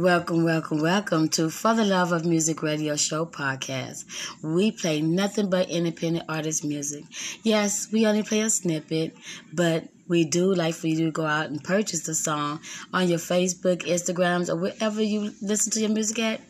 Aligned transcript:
Welcome, 0.00 0.44
welcome, 0.44 0.80
welcome 0.80 1.28
to 1.28 1.50
For 1.50 1.74
the 1.74 1.84
Love 1.84 2.12
of 2.12 2.24
Music 2.24 2.62
Radio 2.62 2.96
Show 2.96 3.26
podcast. 3.26 4.06
We 4.42 4.72
play 4.72 5.02
nothing 5.02 5.50
but 5.50 5.68
independent 5.68 6.24
artist 6.26 6.64
music. 6.64 7.04
Yes, 7.42 7.92
we 7.92 8.06
only 8.06 8.22
play 8.22 8.40
a 8.40 8.48
snippet, 8.48 9.14
but 9.52 9.88
we 10.08 10.24
do 10.24 10.54
like 10.54 10.74
for 10.74 10.86
you 10.86 11.04
to 11.04 11.10
go 11.10 11.26
out 11.26 11.50
and 11.50 11.62
purchase 11.62 12.06
the 12.06 12.14
song 12.14 12.60
on 12.94 13.08
your 13.08 13.18
Facebook, 13.18 13.82
Instagrams, 13.82 14.48
or 14.48 14.56
wherever 14.56 15.02
you 15.02 15.34
listen 15.42 15.70
to 15.72 15.80
your 15.80 15.90
music 15.90 16.18
at. 16.18 16.40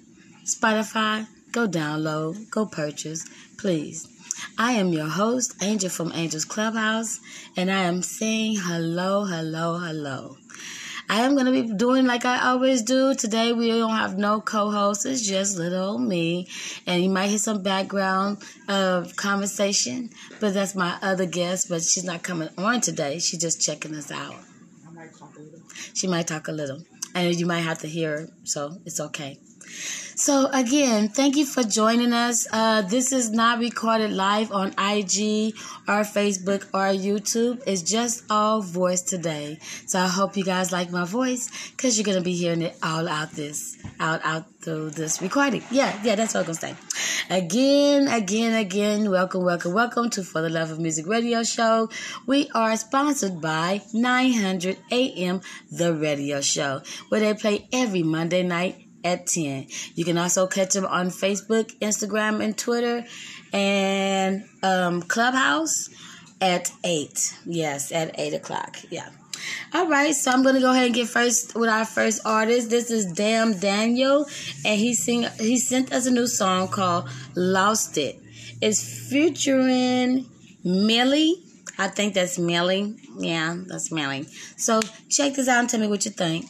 Spotify, 0.45 1.26
go 1.51 1.66
download, 1.66 2.48
go 2.52 2.66
purchase, 2.66 3.28
please. 3.59 4.06
I 4.56 4.74
am 4.74 4.90
your 4.90 5.09
host, 5.09 5.56
Angel 5.60 5.90
from 5.90 6.12
Angel's 6.12 6.45
Clubhouse, 6.45 7.18
and 7.56 7.68
I 7.68 7.80
am 7.80 8.02
saying 8.02 8.59
hello, 8.60 9.24
hello, 9.24 9.79
hello. 9.79 10.37
I 11.11 11.23
am 11.23 11.35
going 11.35 11.47
to 11.47 11.53
be 11.53 11.75
doing 11.75 12.07
like 12.07 12.25
I 12.25 12.51
always 12.51 12.83
do. 12.83 13.16
Today 13.16 13.53
we 13.53 13.66
don't 13.66 13.91
have 13.91 14.16
no 14.16 14.41
co-host. 14.41 15.05
It's 15.05 15.27
just 15.27 15.59
little 15.59 15.95
old 15.95 16.03
me. 16.03 16.47
And 16.87 17.03
you 17.03 17.11
might 17.11 17.27
hear 17.27 17.39
some 17.39 17.65
background 17.65 18.39
uh, 18.69 19.05
conversation, 19.16 20.11
but 20.38 20.55
that's 20.55 20.77
my 20.77 20.97
other 21.03 21.27
guest, 21.27 21.69
but 21.69 21.83
she's 21.83 22.05
not 22.05 22.23
coming 22.23 22.49
on 22.57 22.81
today. 22.81 23.19
She's 23.19 23.41
just 23.41 23.61
checking 23.61 23.93
us 23.97 24.13
out. 24.13 24.37
She 25.95 26.07
might 26.07 26.29
talk 26.29 26.47
a 26.47 26.53
little. 26.53 26.85
And 27.13 27.35
you 27.35 27.45
might 27.45 27.63
have 27.63 27.81
to 27.81 27.88
hear 27.88 28.11
her, 28.13 28.29
so 28.45 28.79
it's 28.87 29.01
okay. 29.01 29.41
So 30.21 30.51
again, 30.52 31.09
thank 31.09 31.38
you 31.38 31.46
for 31.46 31.63
joining 31.63 32.13
us. 32.13 32.46
Uh, 32.52 32.82
this 32.82 33.10
is 33.10 33.30
not 33.30 33.59
recorded 33.59 34.13
live 34.13 34.52
on 34.52 34.68
IG 34.73 35.54
or 35.88 36.04
Facebook 36.04 36.65
or 36.74 36.93
YouTube. 36.93 37.63
It's 37.66 37.80
just 37.80 38.24
all 38.29 38.60
voice 38.60 39.01
today. 39.01 39.59
So 39.87 39.98
I 39.98 40.09
hope 40.09 40.37
you 40.37 40.45
guys 40.45 40.73
like 40.73 40.91
my 40.91 41.07
voice 41.07 41.48
because 41.71 41.96
you're 41.96 42.04
gonna 42.04 42.21
be 42.21 42.35
hearing 42.35 42.60
it 42.60 42.76
all 42.82 43.09
out 43.09 43.30
this 43.30 43.79
out 43.98 44.21
out 44.23 44.45
through 44.60 44.91
this 44.91 45.23
recording. 45.23 45.65
Yeah, 45.71 45.98
yeah, 46.04 46.16
that's 46.16 46.35
what 46.35 46.41
I'm 46.41 46.46
gonna 46.52 46.54
say. 46.54 46.74
Again, 47.30 48.07
again, 48.09 48.52
again, 48.52 49.10
welcome, 49.10 49.43
welcome, 49.43 49.73
welcome 49.73 50.10
to 50.10 50.23
For 50.23 50.43
the 50.43 50.51
Love 50.51 50.71
of 50.71 50.79
Music 50.79 51.07
Radio 51.07 51.43
Show. 51.45 51.88
We 52.26 52.51
are 52.54 52.76
sponsored 52.76 53.41
by 53.41 53.80
900 53.95 54.76
AM 54.91 55.41
The 55.73 55.95
Radio 55.95 56.43
Show, 56.43 56.82
where 57.09 57.21
they 57.21 57.32
play 57.32 57.68
every 57.73 58.02
Monday 58.02 58.43
night 58.43 58.79
at 59.04 59.26
10. 59.26 59.66
You 59.95 60.04
can 60.04 60.18
also 60.18 60.46
catch 60.46 60.74
them 60.74 60.87
on 60.87 61.09
Facebook, 61.09 61.76
Instagram, 61.80 62.43
and 62.43 62.56
Twitter, 62.56 63.04
and 63.52 64.44
um, 64.62 65.03
Clubhouse 65.03 65.88
at 66.41 66.72
8. 66.84 67.34
Yes, 67.47 67.92
at 67.92 68.19
8 68.19 68.34
o'clock. 68.34 68.78
Yeah. 68.91 69.09
All 69.72 69.88
right, 69.88 70.15
so 70.15 70.31
I'm 70.31 70.42
gonna 70.42 70.60
go 70.60 70.70
ahead 70.70 70.87
and 70.87 70.94
get 70.94 71.09
first 71.09 71.54
with 71.54 71.70
our 71.70 71.84
first 71.84 72.20
artist. 72.25 72.70
This 72.70 72.91
is 72.91 73.06
Damn 73.06 73.58
Daniel, 73.58 74.26
and 74.64 74.78
he 74.78 74.94
sing 74.94 75.26
he 75.38 75.58
sent 75.58 75.92
us 75.92 76.06
a 76.06 76.10
new 76.10 76.26
song 76.26 76.69
called 76.69 77.08
"Lost 77.34 77.96
It." 77.96 78.20
It's 78.60 79.08
featuring 79.08 80.26
Millie. 80.62 81.42
I 81.78 81.88
think 81.88 82.14
that's 82.14 82.38
Millie. 82.38 82.96
Yeah, 83.19 83.56
that's 83.66 83.91
Millie. 83.91 84.26
So 84.56 84.80
check 85.08 85.34
this 85.34 85.48
out 85.48 85.60
and 85.60 85.70
tell 85.70 85.80
me 85.80 85.86
what 85.86 86.04
you 86.04 86.10
think. 86.10 86.46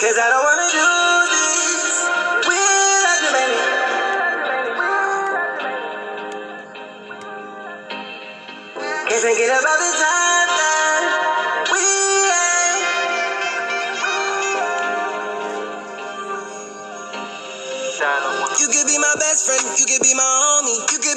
Cause 0.00 0.16
I 0.16 0.30
don't 0.30 0.44
wanna 0.44 0.68
do 0.72 0.88
this 1.34 1.96
without 2.48 3.20
you, 3.24 3.32
baby. 3.36 3.58
Can't 9.08 9.22
forget 9.22 9.50
about 9.60 9.78
the 9.80 9.92
time 9.98 10.50
that 10.60 11.02
we 11.72 11.82
had. 12.32 13.02
You 18.60 18.68
could 18.68 18.86
be 18.86 18.98
my 18.98 19.14
best 19.18 19.46
friend, 19.46 19.64
you 19.78 19.86
could 19.86 20.02
be 20.02 20.14
my 20.14 20.22
homie, 20.22 20.92
you 20.92 20.98
could 21.00 21.09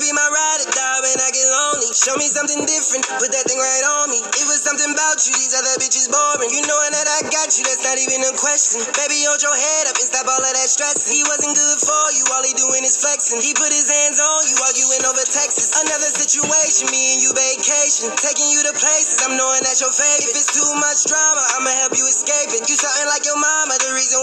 Show 2.03 2.19
me 2.19 2.27
something 2.27 2.59
different, 2.67 3.07
put 3.15 3.31
that 3.31 3.47
thing 3.47 3.55
right 3.55 3.85
on 4.03 4.11
me. 4.11 4.19
It 4.19 4.43
was 4.51 4.59
something 4.59 4.91
about 4.91 5.23
you, 5.23 5.31
these 5.39 5.55
other 5.55 5.71
bitches 5.79 6.11
boring. 6.11 6.51
You 6.51 6.59
knowing 6.67 6.91
that 6.91 7.07
I 7.07 7.31
got 7.31 7.47
you, 7.55 7.63
that's 7.63 7.79
not 7.79 7.95
even 7.95 8.27
a 8.27 8.35
question. 8.35 8.83
Baby, 8.91 9.23
hold 9.23 9.39
your 9.39 9.55
head 9.55 9.87
up 9.87 9.95
and 9.95 10.07
stop 10.11 10.27
all 10.27 10.43
of 10.43 10.51
that 10.51 10.67
stressing. 10.67 11.15
He 11.15 11.23
wasn't 11.23 11.55
good 11.55 11.79
for 11.79 12.03
you, 12.11 12.27
all 12.35 12.43
he 12.43 12.51
doing 12.59 12.83
is 12.83 12.99
flexing. 12.99 13.39
He 13.39 13.55
put 13.55 13.71
his 13.71 13.87
hands 13.87 14.19
on 14.19 14.41
you, 14.51 14.59
arguing 14.67 14.99
over 15.07 15.23
Texas. 15.23 15.71
Another 15.79 16.11
situation, 16.11 16.91
me 16.91 17.15
and 17.15 17.23
you 17.23 17.31
vacation. 17.31 18.11
Taking 18.19 18.51
you 18.51 18.67
to 18.67 18.75
places, 18.75 19.23
I'm 19.23 19.39
knowing 19.39 19.63
that's 19.63 19.79
your 19.79 19.95
favorite. 19.95 20.27
If 20.27 20.35
it's 20.35 20.51
too 20.51 20.71
much 20.83 21.07
drama, 21.07 21.39
I'ma 21.55 21.71
help 21.87 21.95
you 21.95 22.03
escape 22.03 22.51
it. 22.51 22.67
You 22.67 22.75
something 22.75 23.07
like 23.07 23.23
your 23.23 23.39
mama, 23.39 23.79
the 23.79 23.95
reason 23.95 24.22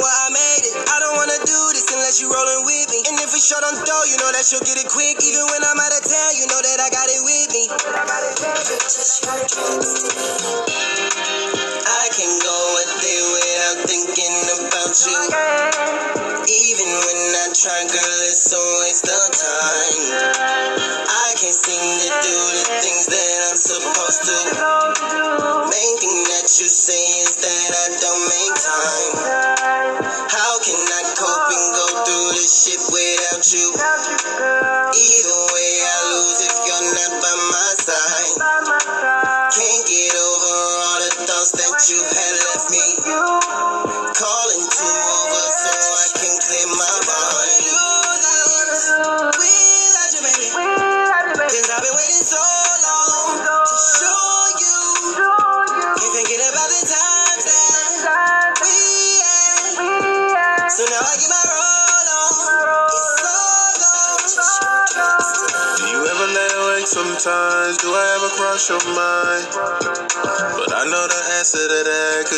on 3.59 3.75
dough, 3.83 4.07
you 4.07 4.17
know 4.23 4.31
that 4.31 4.47
she'll 4.47 4.63
get 4.63 4.79
it 4.79 4.87
quick. 4.87 5.19
Even 5.27 5.43
when 5.51 5.67
I'm 5.67 5.75
out 5.75 5.91
of 5.91 6.07
town, 6.07 6.31
you 6.39 6.47
know 6.47 6.63
that 6.63 6.79
I 6.79 6.87
got 6.95 7.11
it 7.11 7.19
with 7.27 7.51
me. 7.51 7.67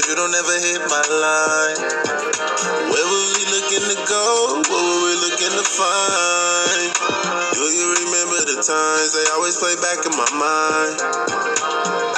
Cause 0.02 0.10
you 0.10 0.16
don't 0.19 0.34
ever 0.34 0.56
hit 0.58 0.82
my 0.90 1.04
line. 1.14 1.78
Where 2.90 3.06
were 3.06 3.28
we 3.38 3.43
looking 3.54 3.84
to 3.87 3.96
go? 4.06 4.26
What 4.58 4.82
were 4.82 5.00
we 5.06 5.14
looking 5.22 5.54
to 5.54 5.64
find? 5.66 6.90
Do 7.54 7.62
you 7.62 7.87
remember 8.02 8.38
the 8.50 8.58
times 8.66 9.08
they 9.14 9.26
always 9.38 9.56
play 9.58 9.75
back 9.78 10.02
in 10.02 10.14
my 10.19 10.26
mind? 10.34 10.99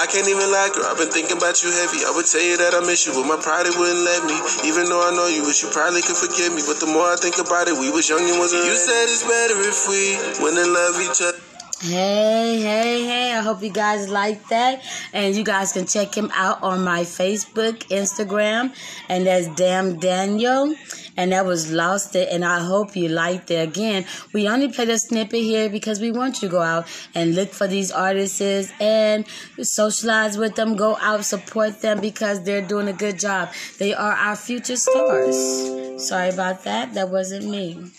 I 0.00 0.06
can't 0.08 0.28
even 0.28 0.48
lie, 0.48 0.70
girl. 0.72 0.88
I've 0.88 0.96
been 0.96 1.12
thinking 1.12 1.36
about 1.36 1.60
you 1.62 1.70
heavy. 1.72 2.04
I 2.04 2.12
would 2.14 2.26
tell 2.26 2.44
you 2.44 2.56
that 2.56 2.72
I 2.72 2.80
miss 2.80 3.04
you, 3.06 3.12
but 3.12 3.28
my 3.28 3.36
pride 3.36 3.66
it 3.68 3.76
wouldn't 3.76 4.04
let 4.04 4.24
me. 4.24 4.36
Even 4.64 4.88
though 4.88 5.04
I 5.04 5.12
know 5.12 5.28
you 5.28 5.44
wish 5.44 5.62
you 5.62 5.68
probably 5.68 6.00
could 6.00 6.16
forgive 6.16 6.56
me. 6.56 6.64
But 6.64 6.80
the 6.80 6.88
more 6.88 7.12
I 7.12 7.16
think 7.16 7.36
about 7.36 7.68
it, 7.68 7.76
we 7.76 7.90
was 7.92 8.08
young 8.08 8.24
and 8.24 8.38
wasn't. 8.40 8.64
You 8.64 8.76
said 8.76 9.04
it's 9.12 9.24
better 9.24 9.60
if 9.60 9.84
we 9.88 10.16
wouldn't 10.40 10.70
love 10.72 10.96
each 11.04 11.20
other. 11.20 11.43
Hey, 11.84 12.62
hey, 12.62 13.04
hey. 13.04 13.34
I 13.34 13.42
hope 13.42 13.62
you 13.62 13.68
guys 13.68 14.08
like 14.08 14.48
that. 14.48 14.82
And 15.12 15.36
you 15.36 15.44
guys 15.44 15.72
can 15.72 15.84
check 15.84 16.16
him 16.16 16.30
out 16.32 16.62
on 16.62 16.82
my 16.82 17.02
Facebook, 17.02 17.80
Instagram. 17.88 18.74
And 19.10 19.26
that's 19.26 19.48
Damn 19.48 19.98
Daniel. 19.98 20.74
And 21.18 21.32
that 21.32 21.44
was 21.44 21.70
Lost 21.70 22.16
It. 22.16 22.30
And 22.32 22.42
I 22.42 22.60
hope 22.60 22.96
you 22.96 23.10
liked 23.10 23.50
it. 23.50 23.68
Again, 23.68 24.06
we 24.32 24.48
only 24.48 24.72
played 24.72 24.88
a 24.88 24.98
snippet 24.98 25.42
here 25.42 25.68
because 25.68 26.00
we 26.00 26.10
want 26.10 26.40
you 26.40 26.48
to 26.48 26.52
go 26.52 26.62
out 26.62 26.86
and 27.14 27.34
look 27.34 27.50
for 27.50 27.66
these 27.66 27.92
artists 27.92 28.40
and 28.80 29.26
socialize 29.60 30.38
with 30.38 30.54
them. 30.54 30.76
Go 30.76 30.96
out, 31.02 31.22
support 31.26 31.82
them 31.82 32.00
because 32.00 32.42
they're 32.44 32.66
doing 32.66 32.88
a 32.88 32.94
good 32.94 33.18
job. 33.18 33.50
They 33.78 33.92
are 33.92 34.12
our 34.12 34.36
future 34.36 34.76
stars. 34.76 36.08
Sorry 36.08 36.30
about 36.30 36.64
that. 36.64 36.94
That 36.94 37.10
wasn't 37.10 37.44
me. 37.44 37.90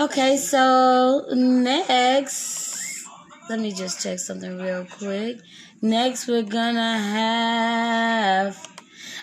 Okay, 0.00 0.38
so 0.38 1.26
next, 1.34 3.04
let 3.50 3.60
me 3.60 3.70
just 3.70 4.02
check 4.02 4.18
something 4.18 4.56
real 4.56 4.86
quick. 4.86 5.40
Next, 5.82 6.26
we're 6.26 6.42
gonna 6.42 6.96
have 6.96 8.56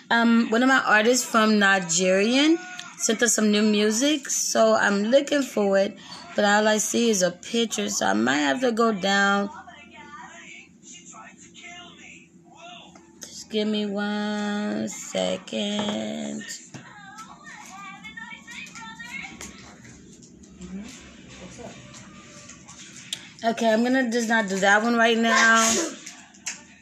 um 0.08 0.48
one 0.50 0.62
of 0.62 0.68
my 0.68 0.78
artists 0.86 1.26
from 1.26 1.58
Nigerian 1.58 2.58
sent 2.96 3.20
us 3.24 3.34
some 3.34 3.50
new 3.50 3.62
music, 3.62 4.30
so 4.30 4.74
I'm 4.74 5.02
looking 5.02 5.42
for 5.42 5.76
it, 5.78 5.98
but 6.36 6.44
all 6.44 6.68
I 6.68 6.78
see 6.78 7.10
is 7.10 7.22
a 7.22 7.32
picture, 7.32 7.90
so 7.90 8.06
I 8.06 8.12
might 8.12 8.46
have 8.46 8.60
to 8.60 8.70
go 8.70 8.92
down. 8.92 9.50
Just 13.20 13.50
give 13.50 13.66
me 13.66 13.84
one 13.86 14.86
second. 14.86 16.67
Okay, 23.44 23.72
I'm 23.72 23.84
gonna 23.84 24.10
just 24.10 24.28
not 24.28 24.48
do 24.48 24.56
that 24.58 24.82
one 24.82 24.96
right 24.96 25.16
now. 25.16 25.62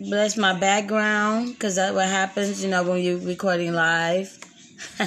Bless 0.01 0.39
my 0.39 0.59
background 0.59 1.51
because 1.51 1.77
that's 1.77 1.95
what 1.95 2.09
happens, 2.09 2.65
you 2.65 2.71
know, 2.71 2.83
when 2.83 3.03
you're 3.03 3.19
recording 3.19 3.75
live. 3.75 4.39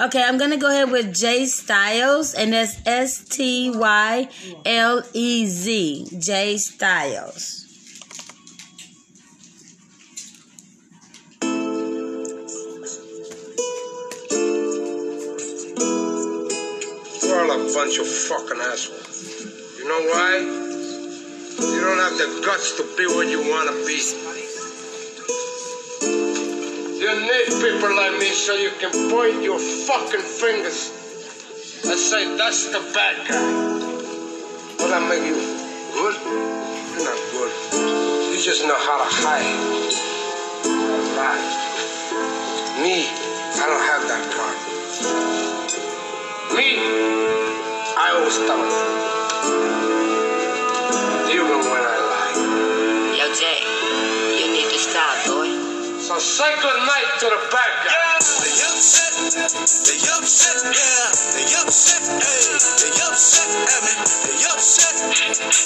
okay, 0.00 0.24
I'm 0.24 0.38
gonna 0.38 0.56
go 0.56 0.70
ahead 0.70 0.90
with 0.90 1.14
J 1.14 1.42
Stylez, 1.42 2.34
and 2.34 2.54
that's 2.54 2.80
S 2.86 3.28
T 3.28 3.70
Y 3.76 4.26
L 4.64 5.02
E 5.12 5.46
Z. 5.46 6.06
J 6.18 6.54
Stylez. 6.54 7.66
You're 17.22 17.38
all 17.38 17.50
a 17.50 17.74
bunch 17.74 17.98
of 17.98 18.06
fucking 18.06 18.60
assholes. 18.62 19.07
You 19.88 19.94
know 20.04 20.12
why? 20.12 20.36
You 20.36 21.80
don't 21.80 21.96
have 21.96 22.18
the 22.18 22.42
guts 22.44 22.76
to 22.76 22.82
be 22.98 23.06
what 23.06 23.26
you 23.26 23.40
want 23.40 23.70
to 23.70 23.74
be. 23.88 23.96
You 27.00 27.08
need 27.24 27.48
people 27.56 27.96
like 27.96 28.20
me 28.20 28.28
so 28.28 28.52
you 28.52 28.70
can 28.80 28.92
point 29.10 29.42
your 29.42 29.58
fucking 29.58 30.20
fingers 30.20 30.92
and 31.88 31.98
say, 31.98 32.36
that's 32.36 32.68
the 32.68 32.80
bad 32.92 33.16
guy. 33.28 33.40
Will 34.76 34.90
that 34.92 35.08
make 35.08 35.24
you 35.24 35.40
good? 35.96 36.16
You're 36.92 37.08
not 37.08 37.16
good. 37.32 37.50
You 38.28 38.42
just 38.42 38.66
know 38.66 38.76
how 38.76 38.98
to 38.98 39.08
hide. 39.08 39.40
Lie. 41.16 41.40
Me, 42.82 43.08
I 43.56 43.64
don't 43.64 43.86
have 43.88 44.04
that 44.04 44.20
problem. 44.36 44.68
Me, 46.54 46.76
I 47.96 48.12
always 48.18 48.36
tell 48.36 49.17
it. 49.48 49.74
Even 51.30 51.60
when 51.70 51.82
I 51.82 51.98
lie. 52.12 53.16
Yo, 53.18 53.26
Jay, 53.34 53.60
you 54.38 54.52
need 54.52 54.70
to 54.72 54.78
stop, 54.78 55.26
boy. 55.26 55.50
So 56.00 56.18
say 56.18 56.54
good 56.62 56.80
night 56.86 57.08
to 57.20 57.26
the 57.26 57.40
bad 57.52 57.72
guy. 57.86 58.18
They 58.20 58.54
upset, 58.64 59.77
they 59.88 59.96
upset, 60.12 60.60
yeah. 60.68 61.06
They 61.32 61.46
upset, 61.64 62.04
hey. 62.04 62.44
They 62.84 62.92
upset 63.08 63.48
at 63.48 63.80
me. 63.88 63.94
They 64.28 64.44
upset, 64.52 64.96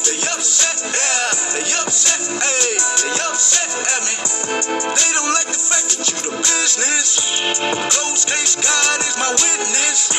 they 0.07 0.19
upset, 0.31 0.79
yeah. 0.87 1.27
They 1.59 1.67
upset, 1.83 2.23
hey. 2.31 2.71
They 3.03 3.13
upset 3.27 3.71
at 3.75 4.03
me. 4.07 4.15
They 4.95 5.11
don't 5.19 5.33
like 5.35 5.51
the 5.51 5.59
fact 5.59 5.87
that 5.99 6.07
you 6.07 6.19
the 6.23 6.35
business. 6.39 7.09
Close 7.91 8.23
case, 8.29 8.55
God 8.61 8.99
is 9.03 9.17
my 9.19 9.33
witness. 9.35 10.15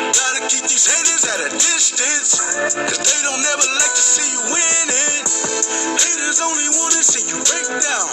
Gotta 0.00 0.42
keep 0.48 0.64
these 0.70 0.86
haters 0.88 1.24
at 1.28 1.40
a 1.46 1.50
distance. 1.52 2.38
Cause 2.72 3.02
they 3.02 3.20
don't 3.26 3.42
ever 3.42 3.68
like 3.82 3.94
to 3.98 4.04
see 4.04 4.28
you 4.32 4.42
winning. 4.48 5.22
Haters 5.98 6.38
only 6.40 6.68
wanna 6.78 7.02
see 7.02 7.26
you 7.26 7.36
break 7.42 7.68
down. 7.82 8.08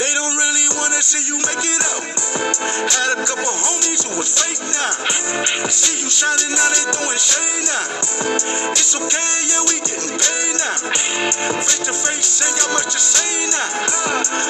They 0.00 0.10
don't 0.16 0.36
really 0.40 0.66
wanna 0.80 1.02
see 1.04 1.22
you 1.28 1.36
make 1.44 1.60
it 1.60 1.82
out. 1.92 2.04
Had 2.88 3.20
a 3.20 3.26
couple 3.28 3.44
homies 3.44 4.08
who 4.08 4.16
was 4.16 4.32
fake 4.32 4.47
now. 4.56 4.92
See 5.68 6.00
you 6.00 6.08
shining 6.08 6.56
now, 6.56 6.68
they 6.72 6.84
throwing 6.88 7.20
shade 7.20 7.64
now. 7.68 7.84
It's 8.72 8.96
okay, 8.96 9.32
yeah, 9.44 9.62
we 9.68 9.76
getting 9.84 10.16
paid 10.16 10.54
now. 10.56 10.76
Face 11.60 11.84
to 11.84 11.92
face, 11.92 12.40
ain't 12.40 12.56
got 12.56 12.70
much 12.72 12.88
to 12.88 13.00
say 13.00 13.44
now. 13.52 13.68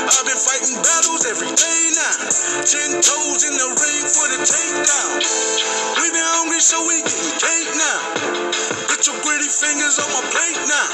I've 0.06 0.26
been 0.26 0.38
fighting 0.38 0.78
battles 0.78 1.26
every 1.26 1.50
day 1.50 1.82
now. 1.98 2.14
Ten 2.62 2.90
toes 3.02 3.42
in 3.42 3.54
the 3.58 3.68
ring 3.74 4.06
for 4.06 4.26
the 4.30 4.38
takedown. 4.38 5.10
We 5.98 6.06
been 6.14 6.30
hungry, 6.38 6.62
so 6.62 6.78
we 6.86 7.02
getting 7.02 7.34
cake 7.42 7.72
now. 7.74 8.57
Gritty 9.48 9.64
fingers 9.64 9.96
on 9.96 10.12
my 10.12 10.20
plate 10.28 10.60
now. 10.68 10.88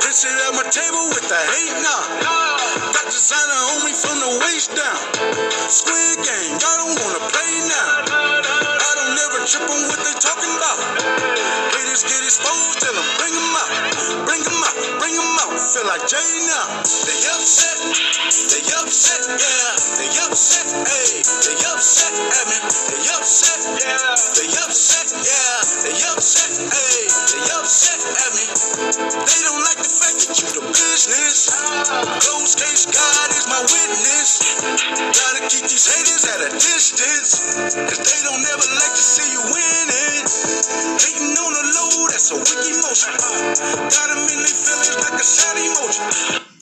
It 0.00 0.24
at 0.24 0.54
my 0.56 0.64
table 0.72 1.04
with 1.12 1.28
the 1.28 1.36
hate 1.36 1.76
now. 1.84 2.00
Got 2.96 3.04
designer 3.12 3.60
on 3.76 3.84
me 3.84 3.92
from 3.92 4.16
the 4.24 4.30
waist 4.40 4.72
down. 4.72 5.00
Squid 5.68 6.16
game, 6.24 6.56
y'all 6.56 6.78
don't 6.80 6.96
wanna 6.96 7.20
play 7.28 7.52
now. 7.68 7.88
I 8.08 8.90
don't 8.96 9.12
never 9.20 9.44
trip 9.44 9.68
on 9.68 9.84
what 9.84 10.00
they 10.00 10.16
talking 10.16 10.48
about. 10.56 10.80
Haters 11.76 12.08
get 12.08 12.24
exposed, 12.24 12.80
tell 12.80 12.94
them 12.96 13.04
bring 13.20 13.36
'em 13.36 13.52
out. 13.60 13.70
Bring 14.24 14.40
'em 14.48 14.64
out, 14.64 14.76
bring 14.96 15.12
'em 15.12 15.38
out. 15.44 15.52
Feel 15.60 15.84
like 15.92 16.08
Jay 16.08 16.32
now. 16.48 16.66
They 17.04 17.20
upset, 17.36 17.78
they 18.48 18.64
upset, 18.80 19.22
yeah. 19.28 19.72
They 20.00 20.08
upset, 20.24 20.66
hey. 20.88 21.47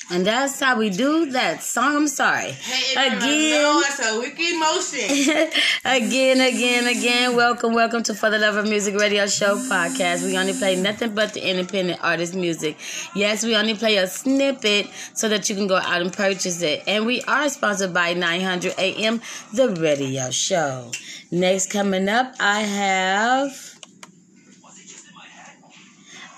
And 0.09 0.25
that's 0.25 0.59
how 0.61 0.79
we 0.79 0.89
do 0.89 1.27
that 1.33 1.63
song. 1.63 1.95
I'm 1.97 2.09
sorry. 2.09 2.53
Hey, 2.53 3.09
Again. 3.09 3.63
No, 3.63 3.83
it's 3.85 4.01
a 4.01 4.19
wicked 4.19 4.59
motion. 4.59 5.51
again, 5.85 6.41
again, 6.41 6.87
again. 6.87 7.37
Welcome, 7.37 7.75
welcome 7.75 8.03
to 8.05 8.15
For 8.15 8.31
the 8.31 8.39
Love 8.39 8.57
of 8.57 8.67
Music 8.67 8.95
Radio 8.95 9.27
Show 9.27 9.57
podcast. 9.57 10.25
We 10.25 10.39
only 10.39 10.55
play 10.55 10.81
nothing 10.81 11.15
but 11.15 11.35
the 11.35 11.47
independent 11.47 12.03
artist 12.03 12.35
music. 12.35 12.79
Yes, 13.15 13.45
we 13.45 13.55
only 13.57 13.75
play 13.75 13.97
a 13.99 14.07
snippet 14.07 14.89
so 15.13 15.29
that 15.29 15.51
you 15.51 15.55
can 15.55 15.67
go 15.67 15.77
out 15.77 16.01
and 16.01 16.11
purchase 16.11 16.63
it. 16.63 16.83
And 16.87 17.05
we 17.05 17.21
are 17.23 17.51
sponsored 17.51 17.93
by 17.93 18.15
900 18.15 18.75
AM, 18.79 19.21
the 19.53 19.69
radio 19.69 20.31
show. 20.31 20.93
Next 21.31 21.71
coming 21.71 22.09
up, 22.09 22.35
I 22.41 22.63
have. 22.63 23.76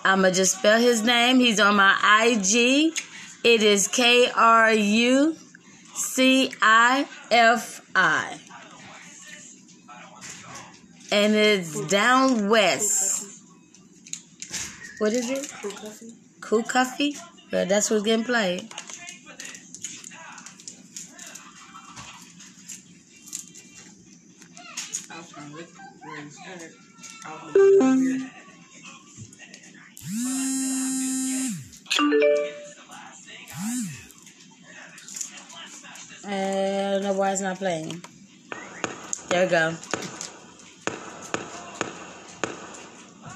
I'ma 0.05 0.31
just 0.31 0.59
spell 0.59 0.81
his 0.81 1.03
name. 1.03 1.39
He's 1.41 1.61
on 1.61 1.77
my 1.77 1.95
IG. 2.25 2.93
It 3.45 3.63
is 3.63 3.89
K 3.89 4.31
R 4.35 4.73
U 4.73 5.37
C 5.95 6.53
I 6.63 7.07
F 7.31 7.81
I. 7.95 8.39
And 11.11 11.35
it's 11.35 11.87
down 11.87 12.49
west. 12.49 13.45
What 14.99 15.13
is 15.13 15.31
it? 15.31 15.53
Cool 16.41 16.63
Coffee? 16.63 17.17
Well, 17.53 17.67
that's 17.67 17.91
what's 17.91 18.03
getting 18.03 18.25
played. 18.25 18.69
Uh, 31.99 32.05
I 36.31 37.01
don't 37.03 37.17
why 37.17 37.33
it's 37.33 37.41
not 37.41 37.59
playing. 37.59 38.01
There 39.29 39.45
we 39.45 39.51
go. 39.51 39.75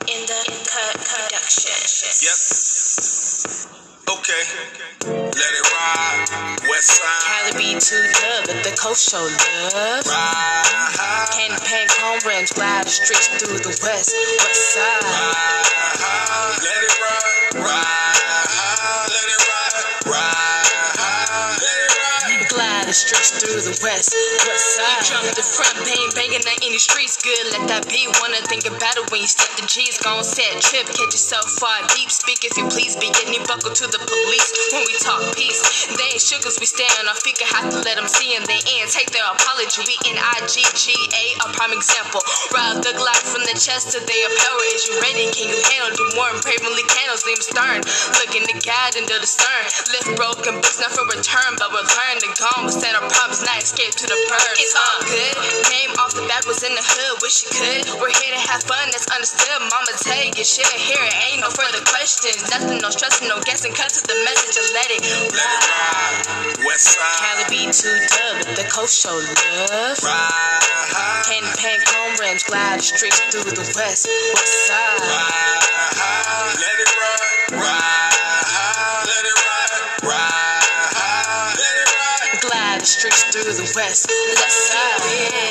In 0.06 0.20
the 0.28 0.40
cut 0.70 0.94
production. 0.94 1.74
Yep. 2.22 2.38
Okay. 4.14 4.42
Let 5.10 5.34
it 5.34 5.66
ride. 5.72 6.26
West 6.68 6.90
side. 7.02 7.22
Cali 7.26 7.52
be 7.58 7.74
too 7.80 8.06
dub 8.14 8.46
at 8.48 8.62
the 8.62 8.70
coast 8.80 9.10
show 9.10 9.26
love. 9.26 10.06
Ride. 10.06 11.28
Candy 11.32 11.58
paint 11.66 11.90
home 11.98 12.20
ranch, 12.24 12.54
glide 12.54 12.88
streets 12.88 13.26
through 13.26 13.58
the 13.58 13.74
west, 13.82 14.14
west 14.38 14.74
side. 14.74 15.02
Ride. 15.02 16.58
Let 16.62 16.84
it 16.84 17.00
ride. 17.00 17.66
Ride. 17.66 17.91
The 22.92 23.00
streets 23.08 23.32
through 23.40 23.56
the 23.64 23.72
west, 23.80 24.12
west 24.44 24.66
side. 24.76 25.00
Jump 25.08 25.24
the 25.32 25.40
front, 25.40 25.80
bang, 25.80 26.12
banging 26.12 26.44
out 26.44 26.60
the 26.60 26.76
streets. 26.76 27.16
Good, 27.24 27.56
let 27.56 27.64
that 27.72 27.88
be. 27.88 28.04
Wanna 28.20 28.44
think 28.52 28.68
about 28.68 29.00
it 29.00 29.08
when 29.08 29.24
you 29.24 29.30
step 29.32 29.48
the 29.56 29.64
G's. 29.64 29.96
Gon' 30.04 30.20
set 30.20 30.60
trip, 30.60 30.84
catch 30.92 31.16
yourself 31.16 31.48
far 31.56 31.72
deep. 31.96 32.12
Speak 32.12 32.44
if 32.44 32.52
you 32.60 32.68
please, 32.68 32.92
be 33.00 33.08
getting 33.08 33.40
buckle 33.48 33.72
to 33.72 33.88
the 33.88 33.96
police 33.96 34.48
when 34.76 34.84
we 34.84 34.92
talk 35.00 35.24
peace. 35.32 35.88
They 35.88 36.04
ain't 36.12 36.20
sugars, 36.20 36.60
we 36.60 36.68
stay 36.68 36.84
on 37.00 37.08
our 37.08 37.16
feet. 37.16 37.40
Could 37.40 37.48
have 37.56 37.72
to 37.72 37.80
let 37.80 37.96
them 37.96 38.04
see 38.12 38.36
and 38.36 38.44
they 38.44 38.60
end. 38.60 38.92
Take 38.92 39.08
their 39.08 39.24
apology. 39.24 39.88
We 39.88 39.96
in 40.12 40.20
IGGA, 40.20 41.24
a 41.40 41.46
prime 41.56 41.72
example. 41.72 42.20
Rob 42.52 42.84
the 42.84 42.92
Glock 42.92 43.24
from 43.24 43.40
the 43.48 43.56
chest 43.56 43.96
to 43.96 44.04
their 44.04 44.28
power. 44.36 44.62
Is 44.76 44.84
you 44.92 45.00
ready? 45.00 45.32
Can 45.32 45.48
you 45.48 45.56
handle 45.56 45.96
the 45.96 46.12
warm, 46.20 46.36
bravely 46.44 46.84
candles? 46.92 47.24
Name 47.24 47.40
stern. 47.40 47.80
Looking 48.20 48.44
to 48.52 48.56
God 48.60 49.00
into 49.00 49.16
the 49.16 49.24
stern. 49.24 49.64
Lift 49.96 50.12
broken 50.20 50.60
books, 50.60 50.76
not 50.76 50.92
for 50.92 51.08
return, 51.08 51.56
but 51.56 51.72
we'll 51.72 51.88
learn 51.88 52.20
to 52.20 52.28
gone. 52.36 52.81
Stand 52.82 52.98
our 52.98 53.06
problems, 53.14 53.38
not 53.46 53.62
escape 53.62 53.94
to 53.94 54.10
the 54.10 54.18
birds. 54.26 54.58
It's 54.58 54.74
all 54.74 55.06
good. 55.06 55.38
Name 55.70 55.94
off 56.02 56.18
the 56.18 56.26
bat 56.26 56.42
was 56.50 56.66
in 56.66 56.74
the 56.74 56.82
hood, 56.82 57.22
wish 57.22 57.46
you 57.46 57.50
could. 57.54 57.86
We're 58.02 58.10
here 58.10 58.34
to 58.34 58.42
have 58.50 58.66
fun, 58.66 58.90
that's 58.90 59.06
understood. 59.06 59.54
Mama 59.70 59.94
take 60.02 60.34
it, 60.34 60.42
shit 60.42 60.66
here, 60.66 60.98
it 60.98 61.14
ain't 61.30 61.46
no 61.46 61.50
further 61.54 61.78
questions. 61.86 62.42
Nothing, 62.50 62.82
no 62.82 62.90
stressing, 62.90 63.30
no 63.30 63.38
guessing. 63.46 63.70
Cut 63.70 63.86
to 63.94 64.02
the 64.02 64.18
message, 64.26 64.58
just 64.58 64.74
let 64.74 64.90
it 64.90 64.98
Let 64.98 65.30
it 65.30 65.62
ride. 65.62 66.66
West 66.66 66.98
side. 66.98 67.22
Cali 67.22 67.46
be 67.54 67.70
too 67.70 67.94
dub, 68.18 68.50
the 68.58 68.66
coast 68.66 68.98
show 68.98 69.14
love. 69.14 70.02
Ride. 70.02 71.22
Candy 71.22 71.54
paint 71.62 71.86
home 71.86 72.18
ranch, 72.18 72.42
glide 72.50 72.82
streets 72.82 73.22
through 73.30 73.46
the 73.46 73.62
west, 73.78 74.10
west 74.10 74.58
side. 74.66 74.98
Ride. 75.06 76.50
Let 76.58 76.76
it 76.82 76.90
ride. 76.98 77.62
Ride. 77.62 78.01
The 82.82 82.90
streets 82.90 83.22
through 83.30 83.46
the 83.46 83.62
west, 83.78 84.10
west 84.10 84.58
side. 84.66 84.98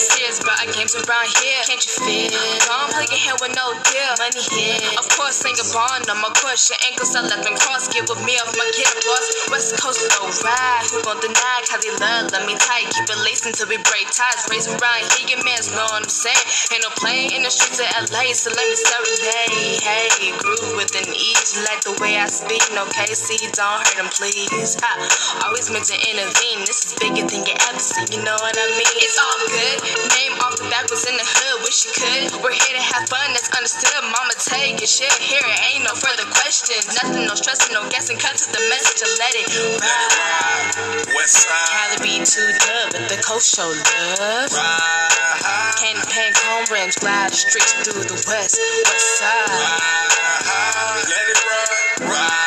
Serious 0.04 0.44
about 0.44 0.60
games 0.76 0.92
around 1.00 1.32
here, 1.40 1.64
can't 1.64 1.80
you 1.80 1.94
feel? 2.04 2.28
Don't 2.68 2.92
play 2.92 3.08
your 3.08 3.24
hand 3.24 3.40
with 3.40 3.56
no 3.56 3.72
deal, 3.88 4.12
money 4.20 4.44
here. 4.52 5.00
Of 5.00 5.08
course, 5.16 5.40
sing 5.40 5.56
a 5.56 5.64
bond 5.72 6.12
on 6.12 6.20
my 6.20 6.28
course. 6.36 6.68
Your 6.68 6.80
ankles 6.92 7.16
are 7.16 7.24
left 7.24 7.48
and 7.48 7.56
cross. 7.56 7.88
Get 7.88 8.04
with 8.12 8.20
me 8.28 8.36
off 8.36 8.52
my 8.52 8.68
kid 8.76 8.92
boss. 9.08 9.48
West 9.48 9.80
Coast 9.80 10.04
low 10.12 10.28
ride. 10.44 10.84
Who 10.92 11.00
gon' 11.08 11.24
deny? 11.24 11.64
Cause 11.72 11.80
they 11.80 11.96
love, 12.04 12.36
let 12.36 12.44
me 12.44 12.60
tight. 12.60 12.92
Keep 12.92 13.08
it 13.08 13.20
laced 13.24 13.48
until 13.48 13.72
we 13.72 13.80
break 13.80 14.12
ties. 14.12 14.52
Raise 14.52 14.68
around 14.68 15.08
here, 15.16 15.32
your 15.32 15.40
mans 15.48 15.72
know 15.72 15.88
what 15.88 16.04
I'm 16.04 16.12
saying. 16.12 16.44
Ain't 16.76 16.84
no 16.84 16.92
playing 17.00 17.32
in 17.32 17.48
the 17.48 17.52
streets 17.54 17.80
of 17.80 17.88
LA, 18.12 18.36
so 18.36 18.52
let 18.52 18.68
me 18.68 18.76
serenade. 18.76 19.80
Hey, 19.80 20.36
groove 20.36 20.76
with 20.76 20.92
an 21.00 21.08
ease. 21.16 21.56
Like 21.64 21.80
the 21.88 21.96
way 22.04 22.20
I 22.20 22.28
speak, 22.28 22.60
no 22.76 22.84
KC, 22.92 23.40
don't 23.56 23.80
hurt 23.88 23.96
them, 23.96 24.12
please. 24.12 24.76
Ha, 24.84 25.48
always 25.48 25.72
meant 25.72 25.88
to 25.88 25.96
intervene. 25.96 26.68
This 26.68 26.84
is 26.84 26.94
bigger 27.00 27.21
you 27.30 27.54
ever 27.70 27.78
seen, 27.78 28.10
you 28.10 28.26
know 28.26 28.34
what 28.42 28.58
I 28.58 28.66
mean? 28.74 28.96
It's 28.98 29.20
all 29.22 29.38
good. 29.46 29.78
Name 30.18 30.34
off 30.42 30.58
the 30.58 30.66
back 30.74 30.90
was 30.90 31.06
in 31.06 31.14
the 31.14 31.22
hood, 31.22 31.62
wish 31.62 31.86
you 31.86 31.94
could. 31.94 32.42
We're 32.42 32.58
here 32.58 32.74
to 32.74 32.82
have 32.82 33.06
fun, 33.06 33.30
that's 33.38 33.52
understood. 33.54 34.02
Mama 34.10 34.34
take 34.42 34.82
it, 34.82 34.90
shit 34.90 35.14
here, 35.22 35.46
it 35.46 35.60
ain't 35.70 35.86
no 35.86 35.94
further 35.94 36.26
questions. 36.34 36.90
Nothing, 36.98 37.30
no 37.30 37.38
stressing, 37.38 37.78
no 37.78 37.86
guessing. 37.94 38.18
Cut 38.18 38.34
to 38.42 38.48
the 38.50 38.64
message 38.74 39.06
and 39.06 39.14
let 39.22 39.34
it 39.38 39.46
ride. 39.78 41.14
West 41.14 41.46
side. 41.46 41.70
Cali 41.70 41.98
be 42.02 42.14
too 42.26 42.50
dub 42.58 42.98
at 42.98 43.06
the 43.06 43.22
coast 43.22 43.54
show 43.54 43.70
love. 43.70 44.50
Ride. 44.50 45.78
Candy 45.78 46.02
paint 46.10 46.34
home 46.42 46.66
ranch, 46.74 46.98
glide 46.98 47.30
the 47.30 47.38
streets 47.38 47.74
through 47.86 48.02
the 48.02 48.18
west, 48.26 48.58
west 48.58 49.10
side. 49.22 49.46
Ride. 49.46 51.06
Let 51.06 51.26
it 51.30 51.40
ride. 51.46 52.10
Ride. 52.10 52.41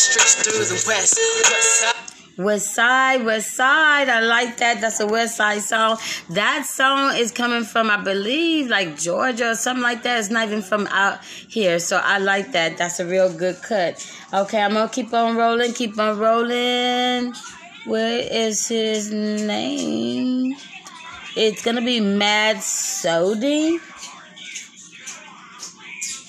Streets 0.00 0.34
through 0.36 0.64
the 0.64 0.84
west, 0.86 1.16
side. 1.16 1.94
West 2.38 2.74
Side, 2.74 3.24
West 3.24 3.54
Side. 3.54 4.08
I 4.08 4.20
like 4.20 4.56
that. 4.58 4.80
That's 4.80 4.98
a 5.00 5.06
West 5.06 5.36
Side 5.36 5.60
song. 5.60 5.98
That 6.30 6.64
song 6.64 7.14
is 7.16 7.30
coming 7.30 7.64
from, 7.64 7.90
I 7.90 8.02
believe, 8.02 8.68
like 8.68 8.98
Georgia 8.98 9.50
or 9.50 9.54
something 9.54 9.82
like 9.82 10.02
that. 10.04 10.18
It's 10.18 10.30
not 10.30 10.48
even 10.48 10.62
from 10.62 10.86
out 10.86 11.22
here. 11.22 11.78
So 11.78 12.00
I 12.02 12.18
like 12.18 12.52
that. 12.52 12.78
That's 12.78 12.98
a 12.98 13.06
real 13.06 13.30
good 13.32 13.60
cut. 13.62 14.10
Okay, 14.32 14.62
I'm 14.62 14.72
going 14.72 14.88
to 14.88 14.94
keep 14.94 15.12
on 15.12 15.36
rolling, 15.36 15.74
keep 15.74 15.98
on 15.98 16.18
rolling. 16.18 17.34
Where 17.84 18.26
is 18.30 18.68
his 18.68 19.12
name? 19.12 20.54
It's 21.36 21.62
going 21.62 21.76
to 21.76 21.82
be 21.82 22.00
Mad 22.00 22.62
Sody. 22.62 23.78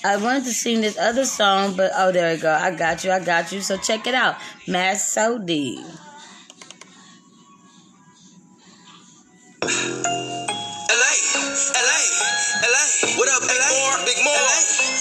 I 0.04 0.16
wanted 0.16 0.42
to 0.44 0.52
sing 0.52 0.80
this 0.80 0.98
other 0.98 1.24
song, 1.24 1.76
but 1.76 1.92
oh, 1.94 2.10
there 2.10 2.34
we 2.34 2.40
go. 2.40 2.50
I 2.50 2.74
got 2.74 3.04
you. 3.04 3.12
I 3.12 3.22
got 3.22 3.52
you. 3.52 3.60
So 3.60 3.76
check 3.76 4.08
it 4.08 4.14
out. 4.14 4.34
Mad 4.66 4.98
Sody. 4.98 5.78
LA, 9.62 11.14
LA, 11.78 12.00
LA. 12.66 12.84
What 13.14 13.30
up, 13.30 13.46
Big 13.46 13.62
More? 13.62 13.94
Big 14.02 14.18
More. 14.26 14.50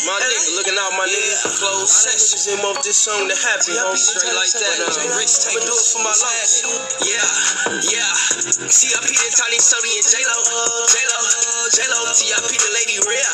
My 0.05 0.21
nigga, 0.21 0.53
looking 0.61 0.77
out 0.77 0.93
my 0.93 1.09
nigga. 1.09 1.49
close 1.49 1.89
sessions 1.89 2.45
him 2.45 2.61
off 2.61 2.83
this 2.85 3.01
song 3.01 3.25
to 3.25 3.33
happy, 3.41 3.73
home 3.81 3.97
straight 3.97 4.37
like 4.37 4.53
that. 4.53 4.85
Uh, 4.85 5.17
Rich 5.17 5.49
I'ma 5.49 5.65
do 5.65 5.73
it 5.73 5.87
for 5.89 6.05
my 6.05 6.13
life. 6.13 6.61
Yeah, 7.09 7.25
yeah. 7.89 8.13
TIP 8.69 9.01
the 9.01 9.29
Tiny 9.33 9.57
Sody 9.57 9.97
and 9.97 10.05
J-Lo. 10.05 10.37
J-Lo, 10.93 11.50
J-Lo. 11.71 12.03
TIP 12.11 12.51
the 12.51 12.71
Lady 12.75 12.99
Rhea. 13.07 13.31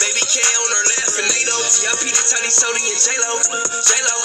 Baby 0.00 0.24
K 0.24 0.40
on 0.40 0.70
her 0.72 0.84
left 0.88 1.20
and 1.20 1.28
NATO. 1.28 1.52
TIP 1.68 2.00
the 2.16 2.24
Tiny 2.24 2.48
Sody 2.48 2.80
and 2.88 2.96
J-Lo. 2.96 3.32
J-Lo, 3.44 4.16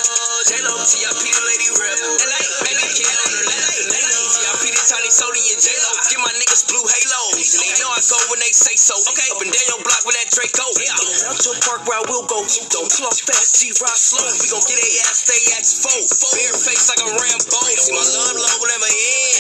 J-Lo. 0.47 0.73
TIP 0.79 1.19
the 1.27 1.43
Lady 1.43 1.67
Rhea. 1.75 1.95
LA, 2.23 2.39
baby 2.63 2.87
K 2.87 3.03
on 3.03 3.31
her 3.35 3.45
left 3.51 3.75
and 3.83 3.89
NATO. 3.91 4.19
TIP 4.31 4.71
the 4.71 4.83
Tiny 4.87 5.11
Sody 5.11 5.43
and 5.51 5.59
J-Lo. 5.59 5.91
Give 6.07 6.21
my 6.23 6.31
niggas 6.39 6.63
blue 6.71 6.87
halos. 6.87 7.35
And 7.35 7.59
they 7.67 7.75
know 7.83 7.91
I 7.91 7.99
go 7.99 8.17
when 8.31 8.39
they 8.39 8.53
say 8.55 8.79
so. 8.79 8.95
Okay, 9.11 9.27
up 9.35 9.43
and 9.43 9.51
down 9.51 9.67
your 9.75 9.83
block 9.83 10.07
with 10.07 10.15
that 10.15 10.31
Draco. 10.31 10.63
Yeah, 10.79 11.27
out 11.27 11.39
your 11.43 11.59
park 11.59 11.83
where 11.83 11.99
I 11.99 12.03
will 12.07 12.23
go. 12.31 12.39
Don't 12.71 12.95
off 13.03 13.19
fast, 13.27 13.59
G 13.59 13.75
ride 13.75 13.99
slow. 13.99 14.23
We 14.39 14.47
gon' 14.55 14.63
get 14.71 14.79
a 14.79 14.89
ass, 15.11 15.27
they 15.27 15.41
axe 15.59 15.75
foe. 15.83 15.99
Bare 16.31 16.55
face 16.55 16.87
like 16.95 17.03
a 17.03 17.11
Rambo. 17.11 17.59
See 17.75 17.91
my 17.91 18.07
love 18.07 18.39
low 18.39 18.55
never 18.71 18.87
end. 18.87 19.38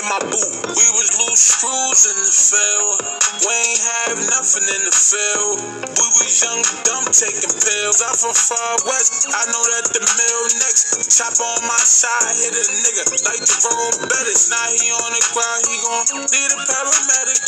In 0.00 0.08
my 0.08 0.20
boot. 0.32 0.52
We 0.72 0.86
was 0.96 1.08
loose 1.20 1.44
screws 1.52 2.00
in 2.08 2.16
the 2.24 2.32
field. 2.32 2.96
We 3.44 3.52
ain't 3.52 3.84
have 3.84 4.16
nothing 4.32 4.64
in 4.64 4.82
the 4.88 4.94
field. 4.96 5.56
We 5.92 6.06
was 6.16 6.32
young, 6.40 6.62
dumb, 6.88 7.04
taking 7.12 7.52
pills. 7.52 8.00
I'm 8.00 8.16
from 8.16 8.32
far 8.32 8.72
west. 8.88 9.28
I 9.28 9.44
know 9.52 9.62
that 9.76 9.92
the 9.92 10.00
mill 10.00 10.42
next. 10.64 11.04
Chop 11.12 11.36
on 11.36 11.60
my 11.68 11.82
side, 11.84 12.32
hit 12.40 12.54
a 12.56 12.64
nigga 12.80 13.04
like 13.28 13.42
Jerome 13.44 14.08
Bettis. 14.08 14.48
Now 14.48 14.66
he 14.72 14.88
on 14.88 15.10
the 15.12 15.22
ground, 15.36 15.62
he 15.68 15.76
gon' 15.84 16.24
need 16.32 16.50
a 16.56 16.58
paramedic. 16.64 17.40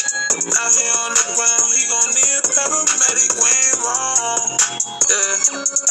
Now 0.53 0.69
he 0.69 0.87
on 0.93 1.13
the 1.17 1.27
ground, 1.33 1.69
he 1.73 1.83
gon' 1.89 2.11
need 2.13 2.37
a 2.37 2.45
paramedic. 2.53 3.31
We 3.41 3.49
ain't 3.49 3.79
wrong. 3.81 4.49
Yeah, 5.09 5.37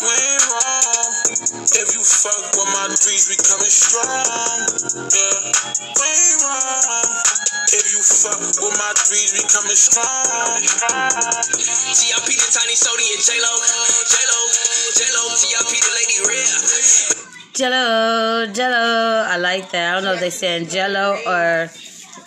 we 0.06 0.14
ain't 0.14 0.46
wrong. 0.54 1.01
If 1.32 1.96
you 1.96 2.04
fuck 2.04 2.44
with 2.60 2.68
my 2.76 2.92
threes, 2.92 3.32
we 3.32 3.40
coming 3.40 3.72
strong. 3.72 4.68
Yeah, 5.16 5.48
we 5.96 6.12
wrong. 6.44 7.08
If 7.72 7.88
you 7.96 8.04
fuck 8.04 8.42
with 8.60 8.76
my 8.76 8.92
threes, 9.00 9.32
we 9.32 9.44
coming 9.48 9.80
strong. 9.80 10.60
TIP 11.96 12.28
the 12.36 12.48
tiny 12.52 12.76
Sody 12.76 13.16
and 13.16 13.24
J-Lo. 13.24 13.54
J-Lo, 14.12 14.40
J-Lo, 14.92 15.24
TIP 15.40 15.72
the 15.72 15.92
lady 15.96 16.20
real. 16.28 16.52
Jello, 17.54 18.48
Jello. 18.52 19.24
I 19.28 19.38
like 19.38 19.72
that. 19.72 19.92
I 19.92 19.96
don't 19.96 20.04
know 20.04 20.14
if 20.14 20.20
they 20.20 20.30
saying 20.32 20.68
Jello 20.68 21.16
or 21.26 21.70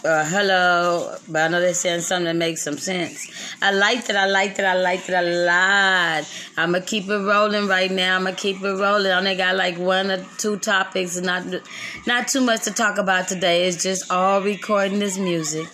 or 0.04 0.22
hello, 0.22 1.16
but 1.28 1.42
I 1.42 1.48
know 1.48 1.60
they're 1.60 1.72
saying 1.72 2.02
something 2.02 2.26
that 2.26 2.36
makes 2.36 2.60
some 2.60 2.76
sense. 2.76 3.26
I 3.62 3.70
liked 3.72 4.10
it. 4.10 4.16
I 4.16 4.26
liked 4.26 4.58
it. 4.58 4.64
I 4.64 4.74
liked 4.74 5.08
it 5.08 5.14
a 5.14 5.22
lot. 5.46 6.30
I'm 6.58 6.72
gonna 6.72 6.84
keep 6.84 7.08
it 7.08 7.18
rolling 7.18 7.66
right 7.68 7.90
now. 7.90 8.16
I'm 8.16 8.24
gonna 8.24 8.36
keep 8.36 8.62
it 8.62 8.74
rolling. 8.74 9.10
I 9.10 9.16
only 9.16 9.34
got 9.34 9.56
like 9.56 9.78
one 9.78 10.10
or 10.10 10.22
two 10.36 10.58
topics, 10.58 11.18
not 11.20 11.46
not 12.06 12.28
too 12.28 12.42
much 12.42 12.64
to 12.64 12.70
talk 12.70 12.98
about 12.98 13.28
today. 13.28 13.66
It's 13.66 13.82
just 13.82 14.12
all 14.12 14.42
recording 14.42 14.98
this 14.98 15.16
music. 15.16 15.66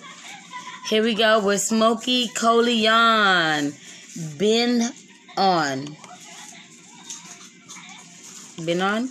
Here 0.87 1.03
we 1.03 1.13
go 1.13 1.45
with 1.45 1.59
Smokey 1.59 2.29
Coleon. 2.29 3.73
Been 4.37 4.91
on. 5.35 5.97
Been 8.65 8.81
on? 8.81 9.09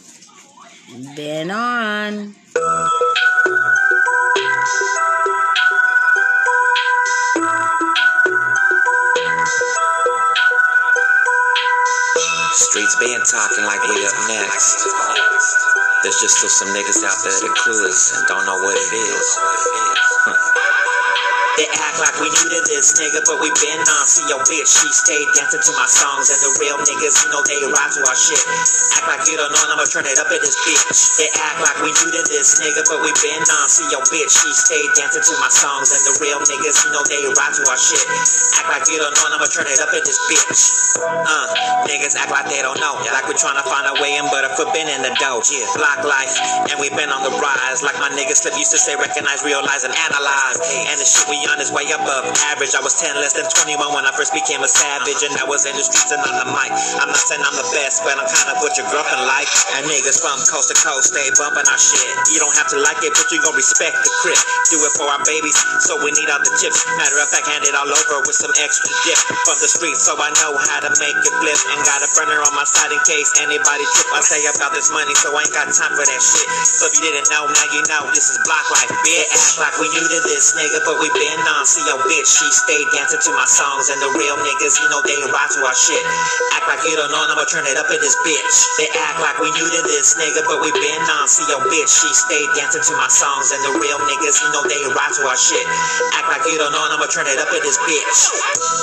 Been 0.90 1.52
on. 1.52 2.34
Streets 12.52 12.96
been 12.98 13.22
talking 13.22 13.64
like 13.64 13.80
we 13.86 14.04
up 14.04 14.14
next. 14.26 14.82
There's 16.02 16.18
just 16.20 16.38
still 16.38 16.50
some 16.50 16.68
niggas 16.74 17.04
out 17.04 17.22
there 17.22 17.38
that 17.38 17.54
clueless 17.62 18.18
and 18.18 18.26
don't 18.26 18.44
know 18.46 18.58
what 18.60 18.76
it 18.76 18.92
is. 18.92 20.70
They 21.58 21.66
act 21.66 21.98
like 21.98 22.16
we 22.22 22.30
new 22.30 22.48
to 22.54 22.60
this 22.70 22.94
nigga, 23.00 23.22
but 23.26 23.42
we 23.42 23.50
been 23.58 23.82
on. 23.82 24.04
See 24.06 24.22
your 24.30 24.42
bitch, 24.46 24.70
she 24.70 24.88
stayed 24.94 25.28
dancing 25.34 25.62
to 25.62 25.72
my 25.74 25.88
songs, 25.90 26.30
and 26.30 26.40
the 26.42 26.50
real 26.62 26.78
niggas, 26.78 27.14
you 27.24 27.28
know 27.34 27.42
they 27.42 27.58
ride 27.66 27.92
to 27.94 28.00
our 28.06 28.18
shit. 28.18 28.42
Act 28.98 29.06
like 29.10 29.22
you 29.26 29.36
don't 29.40 29.50
know, 29.50 29.62
and 29.66 29.72
I'ma 29.74 29.86
turn 29.90 30.06
it 30.06 30.18
up 30.20 30.30
in 30.30 30.38
this 30.42 30.56
bitch. 30.62 30.86
They 31.18 31.28
act 31.42 31.58
like 31.62 31.78
we 31.82 31.90
new 31.90 32.10
to 32.14 32.22
this 32.30 32.58
nigga, 32.62 32.86
but 32.86 33.02
we 33.02 33.10
been 33.24 33.42
on. 33.42 33.66
See 33.66 33.86
your 33.90 34.04
bitch, 34.06 34.30
she 34.30 34.50
stayed 34.54 34.90
dancing 34.94 35.24
to 35.26 35.34
my 35.42 35.50
songs, 35.50 35.90
and 35.90 36.02
the 36.06 36.14
real 36.22 36.38
niggas, 36.38 36.76
you 36.86 36.90
know 36.94 37.02
they 37.08 37.22
ride 37.26 37.54
to 37.58 37.62
our 37.66 37.80
shit. 37.80 38.06
Act 38.62 38.68
like 38.70 38.84
you 38.86 38.98
don't 39.02 39.14
know, 39.18 39.24
and 39.30 39.34
I'ma 39.40 39.48
turn 39.50 39.66
it 39.66 39.80
up 39.82 39.90
in 39.90 40.02
this 40.06 40.18
bitch. 40.30 40.62
Uh, 41.00 41.46
niggas 41.88 42.14
act 42.18 42.30
like 42.30 42.46
they 42.52 42.62
don't 42.62 42.78
know, 42.78 42.98
Yeah, 43.02 43.16
like 43.16 43.26
we 43.26 43.34
tryna 43.34 43.64
find 43.64 43.88
a 43.88 43.96
way 44.02 44.16
in, 44.20 44.26
but 44.30 44.44
if 44.44 44.54
we've 44.60 44.70
been 44.76 44.90
in 44.90 45.02
the 45.02 45.12
dough, 45.18 45.42
yeah. 45.50 45.66
Block 45.74 46.04
life, 46.04 46.34
and 46.70 46.76
we 46.78 46.92
been 46.94 47.10
on 47.10 47.24
the 47.24 47.34
rise, 47.40 47.82
like 47.82 47.96
my 47.98 48.10
nigga 48.14 48.36
Slip 48.36 48.54
used 48.56 48.70
to 48.72 48.78
say, 48.78 48.94
recognize, 48.96 49.42
realize, 49.42 49.84
and 49.84 49.94
analyze. 49.96 50.58
And 50.60 50.96
the 51.00 51.06
shit 51.08 51.26
we 51.28 51.39
on 51.48 51.56
is 51.62 51.72
way 51.72 51.88
above 51.88 52.24
average. 52.52 52.74
I 52.76 52.82
was 52.84 52.98
10 52.98 53.16
less 53.16 53.32
than 53.32 53.48
21 53.48 53.80
when 53.94 54.04
I 54.04 54.12
first 54.12 54.34
became 54.36 54.60
a 54.60 54.70
savage, 54.70 55.22
and 55.24 55.32
I 55.40 55.46
was 55.48 55.64
in 55.64 55.72
the 55.76 55.84
streets 55.84 56.12
and 56.12 56.20
on 56.20 56.36
the 56.44 56.48
mic. 56.52 56.72
I'm 57.00 57.08
not 57.08 57.16
saying 57.16 57.40
I'm 57.40 57.56
the 57.56 57.68
best, 57.72 58.04
but 58.04 58.16
I'm 58.18 58.28
kind 58.28 58.48
of 58.52 58.60
what 58.60 58.76
your 58.76 58.88
girlfriend 58.92 59.24
like. 59.24 59.48
And 59.78 59.88
niggas 59.88 60.20
from 60.20 60.36
coast 60.50 60.68
to 60.72 60.76
coast 60.76 61.14
stay 61.14 61.24
bumping 61.38 61.64
our 61.64 61.80
shit. 61.80 62.12
You 62.34 62.42
don't 62.42 62.52
have 62.58 62.68
to 62.74 62.78
like 62.82 63.00
it, 63.06 63.14
but 63.14 63.30
you 63.32 63.38
gon' 63.40 63.56
respect 63.56 63.96
the 63.96 64.12
crib. 64.20 64.40
Do 64.68 64.76
it 64.82 64.92
for 64.98 65.06
our 65.08 65.22
babies, 65.24 65.56
so 65.86 65.96
we 66.02 66.12
need 66.12 66.28
all 66.28 66.42
the 66.42 66.52
chips. 66.58 66.84
Matter 66.98 67.16
of 67.20 67.28
fact, 67.30 67.46
hand 67.46 67.64
it 67.64 67.74
all 67.78 67.88
over 67.88 68.26
with 68.26 68.36
some 68.36 68.52
extra 68.60 68.90
dip 69.06 69.20
from 69.46 69.56
the 69.62 69.70
streets, 69.70 70.02
so 70.02 70.18
I 70.18 70.34
know 70.42 70.56
how 70.58 70.82
to 70.82 70.90
make 71.00 71.16
it 71.16 71.34
flip. 71.40 71.60
And 71.72 71.78
got 71.86 72.02
a 72.02 72.08
burner 72.18 72.42
on 72.42 72.52
my 72.58 72.66
side 72.66 72.90
in 72.90 73.00
case 73.06 73.30
anybody 73.40 73.84
trip. 73.94 74.08
I 74.12 74.20
say 74.24 74.42
about 74.50 74.74
this 74.74 74.90
money, 74.90 75.14
so 75.14 75.30
I 75.32 75.46
ain't 75.46 75.54
got 75.54 75.70
time 75.70 75.94
for 75.94 76.04
that 76.04 76.20
shit. 76.20 76.48
So 76.66 76.90
if 76.90 76.98
you 76.98 77.06
didn't 77.06 77.30
know, 77.30 77.46
now 77.46 77.66
you 77.70 77.82
know 77.86 78.10
this 78.10 78.28
is 78.32 78.38
block 78.42 78.66
life, 78.74 78.90
bitch. 79.06 79.28
Act 79.30 79.62
like 79.62 79.76
we 79.78 79.86
new 79.94 80.02
to 80.02 80.20
this 80.26 80.56
nigga, 80.58 80.82
but 80.82 80.98
we 80.98 81.06
been 81.14 81.29
on. 81.38 81.62
See 81.62 81.84
your 81.86 82.02
bitch, 82.02 82.26
she 82.26 82.46
stayed 82.50 82.88
dancing 82.90 83.22
to 83.22 83.32
my 83.38 83.46
songs, 83.46 83.92
and 83.94 83.98
the 84.02 84.10
real 84.18 84.34
niggas, 84.42 84.80
you 84.82 84.88
know 84.90 84.98
they 85.06 85.14
ride 85.30 85.50
to 85.54 85.60
our 85.62 85.76
shit. 85.76 86.02
Act 86.58 86.66
like 86.66 86.82
you 86.88 86.98
don't 86.98 87.14
know, 87.14 87.22
and 87.22 87.30
I'ma 87.30 87.46
turn 87.46 87.68
it 87.70 87.78
up 87.78 87.86
in 87.92 88.00
this 88.02 88.16
bitch. 88.26 88.54
They 88.80 88.88
act 88.98 89.22
like 89.22 89.38
we 89.38 89.54
new 89.54 89.68
to 89.70 89.80
this 89.86 90.18
nigga, 90.18 90.42
but 90.50 90.58
we 90.64 90.74
been 90.74 91.02
on. 91.06 91.30
See 91.30 91.46
your 91.46 91.62
bitch, 91.70 91.90
she 91.90 92.10
stayed 92.10 92.50
dancing 92.58 92.82
to 92.82 92.94
my 92.98 93.06
songs, 93.06 93.54
and 93.54 93.62
the 93.62 93.72
real 93.78 94.00
niggas, 94.02 94.42
you 94.42 94.48
know 94.50 94.66
they 94.66 94.80
ride 94.90 95.14
to 95.20 95.22
our 95.30 95.38
shit. 95.38 95.66
Act 96.18 96.26
like 96.26 96.42
you 96.50 96.58
don't 96.58 96.74
know, 96.74 96.82
and 96.88 96.92
I'ma 96.96 97.06
turn 97.06 97.30
it 97.30 97.38
up 97.38 97.52
in 97.54 97.62
this 97.62 97.78
bitch. 97.86 98.18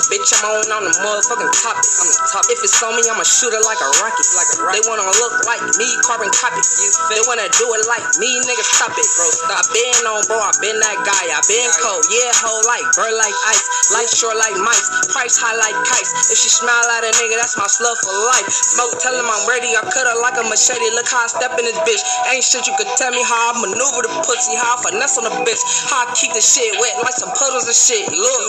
Bitch, 0.08 0.32
I'm 0.40 0.48
on 0.48 0.78
on 0.78 0.84
the 0.86 0.94
motherfucking 1.02 1.52
top. 1.58 1.76
On 1.76 2.06
the 2.06 2.16
top. 2.30 2.44
If 2.48 2.62
it's 2.62 2.78
on 2.86 2.94
me, 2.94 3.02
I'ma 3.10 3.26
shoot 3.26 3.50
it 3.50 3.64
like 3.66 3.82
a 3.82 3.90
rocket. 3.98 4.26
Like 4.32 4.50
a 4.54 4.56
rocket. 4.62 4.74
They 4.78 4.82
wanna 4.86 5.10
look 5.18 5.34
like 5.44 5.62
me, 5.74 5.88
carbon 6.06 6.30
copy. 6.30 6.62
They 7.10 7.20
wanna 7.26 7.50
do 7.58 7.66
it 7.74 7.82
like 7.90 8.06
me, 8.22 8.38
nigga. 8.46 8.62
Stop 8.62 8.94
it, 8.94 9.08
bro. 9.18 9.26
Stop. 9.34 9.58
I 9.58 9.62
been 9.74 10.06
on, 10.06 10.22
bro. 10.30 10.38
I 10.38 10.54
been 10.62 10.78
that 10.78 10.98
guy. 11.02 11.24
I 11.34 11.40
been 11.50 11.70
cold. 11.82 12.06
Yeah, 12.06 12.30
hoe 12.40 12.62
like 12.66 12.86
burn 12.94 13.14
like 13.18 13.36
ice. 13.50 13.62
Light 13.92 14.10
short 14.10 14.36
like 14.38 14.56
mice. 14.60 14.86
Price 15.10 15.36
high 15.38 15.56
like 15.58 15.76
kites. 15.86 16.30
If 16.30 16.38
she 16.38 16.50
smile 16.50 16.86
at 16.98 17.04
a 17.04 17.12
nigga, 17.18 17.36
that's 17.38 17.56
my 17.58 17.66
slug 17.66 17.96
for 18.04 18.14
life. 18.32 18.48
Smoke, 18.48 18.98
tell 19.02 19.14
him 19.14 19.26
I'm 19.26 19.44
ready. 19.48 19.74
I 19.74 19.82
cut 19.86 20.06
her 20.06 20.18
like 20.22 20.36
a 20.38 20.44
machete. 20.46 20.88
Look 20.94 21.08
how 21.10 21.24
I 21.24 21.28
step 21.28 21.52
in 21.58 21.64
this 21.66 21.78
bitch. 21.82 22.02
Ain't 22.30 22.44
shit 22.44 22.66
you 22.66 22.74
could 22.78 22.90
tell 22.98 23.10
me 23.10 23.22
how 23.24 23.54
I 23.54 23.62
maneuver 23.62 24.06
the 24.06 24.12
pussy. 24.22 24.54
How 24.54 24.76
I 24.76 24.86
finesse 24.86 25.18
on 25.18 25.26
the 25.26 25.34
bitch. 25.42 25.62
How 25.90 26.06
I 26.06 26.14
keep 26.14 26.32
the 26.36 26.42
shit 26.44 26.70
wet 26.78 27.00
like 27.02 27.16
some 27.16 27.32
puddles 27.34 27.66
and 27.66 27.76
shit. 27.76 28.06
Look, 28.12 28.42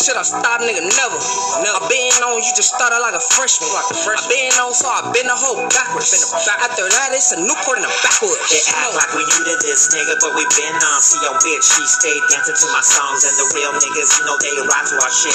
should 0.00 0.16
I 0.16 0.24
stop, 0.24 0.62
nigga? 0.62 0.80
Never. 0.80 1.18
I 1.66 1.80
been 1.92 2.08
on, 2.24 2.40
you 2.40 2.52
just 2.56 2.72
started 2.72 3.02
like 3.04 3.12
a 3.12 3.20
freshman. 3.20 3.68
I 3.68 3.84
been 4.32 4.54
on, 4.64 4.72
so 4.72 4.88
I 4.88 5.12
been 5.12 5.28
a 5.28 5.36
whole 5.36 5.60
backwards. 5.68 6.14
After 6.14 6.88
that, 6.88 7.12
it's 7.12 7.34
a 7.34 7.38
Newport 7.42 7.76
in 7.76 7.84
the 7.84 7.92
backwoods. 8.00 8.40
It 8.48 8.64
act 8.72 8.96
like 8.96 9.12
we 9.12 9.26
new 9.26 9.44
to 9.44 9.54
this 9.60 9.90
nigga, 9.92 10.16
but 10.22 10.32
we 10.38 10.46
been 10.56 10.72
on. 10.78 11.00
See 11.02 11.20
your 11.20 11.36
bitch, 11.36 11.64
she 11.66 11.82
stayed 11.84 12.22
dancing 12.32 12.56
to 12.56 12.66
my 12.72 12.80
songs, 12.86 13.26
and 13.26 13.34
the 13.34 13.46
real 13.58 13.74
niggas, 13.74 14.10
you 14.18 14.24
know 14.30 14.38
they 14.38 14.54
ride 14.62 14.86
to 14.86 14.96
our 15.02 15.10
shit. 15.10 15.34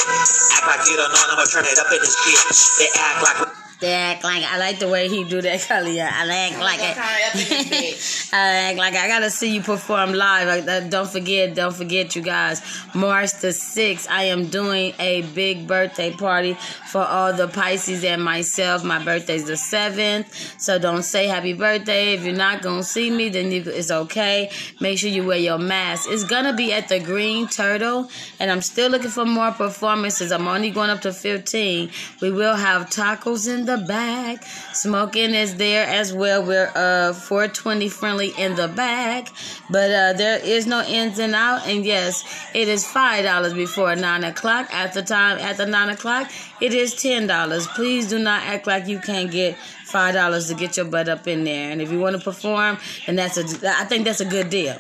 Act 0.56 0.66
like 0.72 0.84
you 0.88 0.96
don't 0.96 1.12
know, 1.12 1.22
and 1.28 1.32
I'ma 1.36 1.46
turn 1.52 1.68
it 1.68 1.78
up 1.80 1.92
in 1.92 2.00
this 2.00 2.16
bitch. 2.24 2.80
They 2.80 2.90
act 2.96 3.20
like. 3.24 3.61
They 3.82 3.94
act 3.94 4.24
like 4.24 4.44
I 4.44 4.60
like 4.60 4.78
the 4.78 4.88
way 4.88 5.10
he 5.10 5.24
do 5.24 5.42
that. 5.42 5.60
Yeah, 5.92 6.12
I 6.14 6.52
act 6.52 6.60
like 6.60 6.80
it. 6.80 8.30
I 8.34 8.70
act 8.70 8.78
like 8.78 8.94
I 8.94 9.08
gotta 9.08 9.32
see 9.32 9.56
you 9.56 9.62
perform 9.62 10.14
live. 10.14 10.68
Uh, 10.68 10.82
don't 10.82 11.10
forget, 11.10 11.56
don't 11.56 11.76
forget, 11.76 12.16
you 12.16 12.22
guys. 12.22 12.62
March 12.94 13.34
the 13.42 13.52
sixth, 13.52 14.08
I 14.10 14.26
am 14.26 14.50
doing 14.50 14.94
a 15.00 15.24
big 15.34 15.68
birthday 15.68 16.12
party 16.12 16.54
for 16.92 17.02
all 17.02 17.34
the 17.34 17.48
Pisces 17.48 18.04
and 18.04 18.24
myself. 18.24 18.84
My 18.84 19.04
birthday's 19.04 19.46
the 19.46 19.58
seventh, 19.58 20.62
so 20.62 20.78
don't 20.78 21.04
say 21.04 21.26
happy 21.26 21.54
birthday 21.54 22.14
if 22.14 22.24
you're 22.24 22.36
not 22.36 22.62
gonna 22.62 22.84
see 22.84 23.10
me. 23.10 23.30
Then 23.30 23.52
you, 23.52 23.64
it's 23.66 23.90
okay. 23.90 24.52
Make 24.80 25.00
sure 25.00 25.10
you 25.10 25.26
wear 25.26 25.40
your 25.40 25.58
mask. 25.58 26.08
It's 26.12 26.24
gonna 26.24 26.54
be 26.54 26.72
at 26.72 26.88
the 26.88 27.00
Green 27.00 27.48
Turtle, 27.48 28.12
and 28.40 28.52
I'm 28.52 28.62
still 28.62 28.92
looking 28.92 29.10
for 29.10 29.26
more 29.26 29.52
performances. 29.52 30.32
I'm 30.32 30.48
only 30.48 30.70
going 30.70 30.92
up 30.92 31.02
to 31.02 31.12
15. 31.14 31.90
We 32.22 32.32
will 32.32 32.56
have 32.56 32.88
tacos 32.88 33.52
in 33.52 33.66
the 33.66 33.71
back. 33.78 34.44
Smoking 34.74 35.34
is 35.34 35.56
there 35.56 35.86
as 35.86 36.14
well. 36.14 36.44
We're 36.44 36.72
uh 36.76 37.14
420 37.14 37.90
friendly 37.90 38.34
in 38.38 38.56
the 38.56 38.68
back, 38.68 39.30
but 39.70 39.92
uh 39.92 40.14
there 40.14 40.40
is 40.44 40.68
no 40.68 40.82
ins 40.84 41.20
and 41.20 41.36
out. 41.36 41.68
And 41.68 41.86
yes, 41.86 42.24
it 42.54 42.68
is 42.68 42.86
five 42.86 43.24
dollars 43.24 43.54
before 43.54 43.96
nine 43.96 44.24
o'clock. 44.24 44.74
At 44.74 44.94
the 44.94 45.02
time, 45.02 45.38
at 45.40 45.58
the 45.58 45.66
nine 45.66 45.90
o'clock, 45.90 46.32
it 46.60 46.74
is 46.74 46.96
ten 46.96 47.28
dollars. 47.28 47.68
Please 47.68 48.08
do 48.10 48.20
not 48.20 48.44
act 48.44 48.68
like 48.68 48.88
you 48.88 49.00
can't 49.00 49.32
get 49.32 49.58
five 49.92 50.14
dollars 50.14 50.48
to 50.48 50.56
get 50.56 50.78
your 50.78 50.86
butt 50.86 51.10
up 51.10 51.28
in 51.28 51.44
there. 51.44 51.72
And 51.72 51.82
if 51.82 51.92
you 51.92 52.00
want 52.00 52.16
to 52.16 52.22
perform, 52.22 52.78
and 53.08 53.18
that's 53.20 53.38
a, 53.38 53.70
I 53.70 53.86
think 53.86 54.06
that's 54.06 54.22
a 54.22 54.26
good 54.26 54.50
deal. 54.50 54.78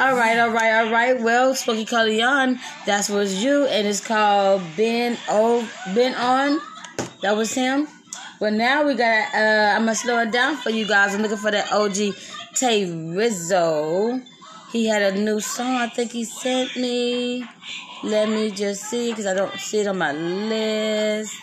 All 0.00 0.14
right, 0.16 0.38
all 0.38 0.50
right, 0.50 0.84
all 0.84 0.92
right. 0.92 1.20
Well, 1.20 1.54
Smokey 1.54 1.84
Coleon, 1.84 2.58
that's 2.86 3.08
was 3.08 3.42
you, 3.42 3.66
and 3.66 3.86
it's 3.86 4.04
called 4.04 4.62
Ben 4.76 5.18
O 5.28 5.68
Ben 5.94 6.14
On. 6.14 6.60
That 7.22 7.36
was 7.36 7.52
him. 7.52 7.88
Well, 8.44 8.52
now 8.52 8.84
we 8.84 8.92
got. 8.92 9.32
Uh, 9.34 9.72
I'm 9.74 9.86
gonna 9.86 9.94
slow 9.94 10.18
it 10.18 10.30
down 10.30 10.58
for 10.58 10.68
you 10.68 10.86
guys. 10.86 11.14
I'm 11.14 11.22
looking 11.22 11.38
for 11.38 11.50
that 11.50 11.72
OG 11.72 12.14
Tay 12.54 12.84
Rizzo. 12.84 14.20
He 14.70 14.84
had 14.84 15.00
a 15.00 15.18
new 15.18 15.40
song. 15.40 15.76
I 15.76 15.88
think 15.88 16.12
he 16.12 16.24
sent 16.24 16.76
me. 16.76 17.42
Let 18.02 18.28
me 18.28 18.50
just 18.50 18.84
see, 18.84 19.14
cause 19.14 19.24
I 19.24 19.32
don't 19.32 19.58
see 19.58 19.78
it 19.78 19.86
on 19.86 19.96
my 19.96 20.12
list. 20.12 21.34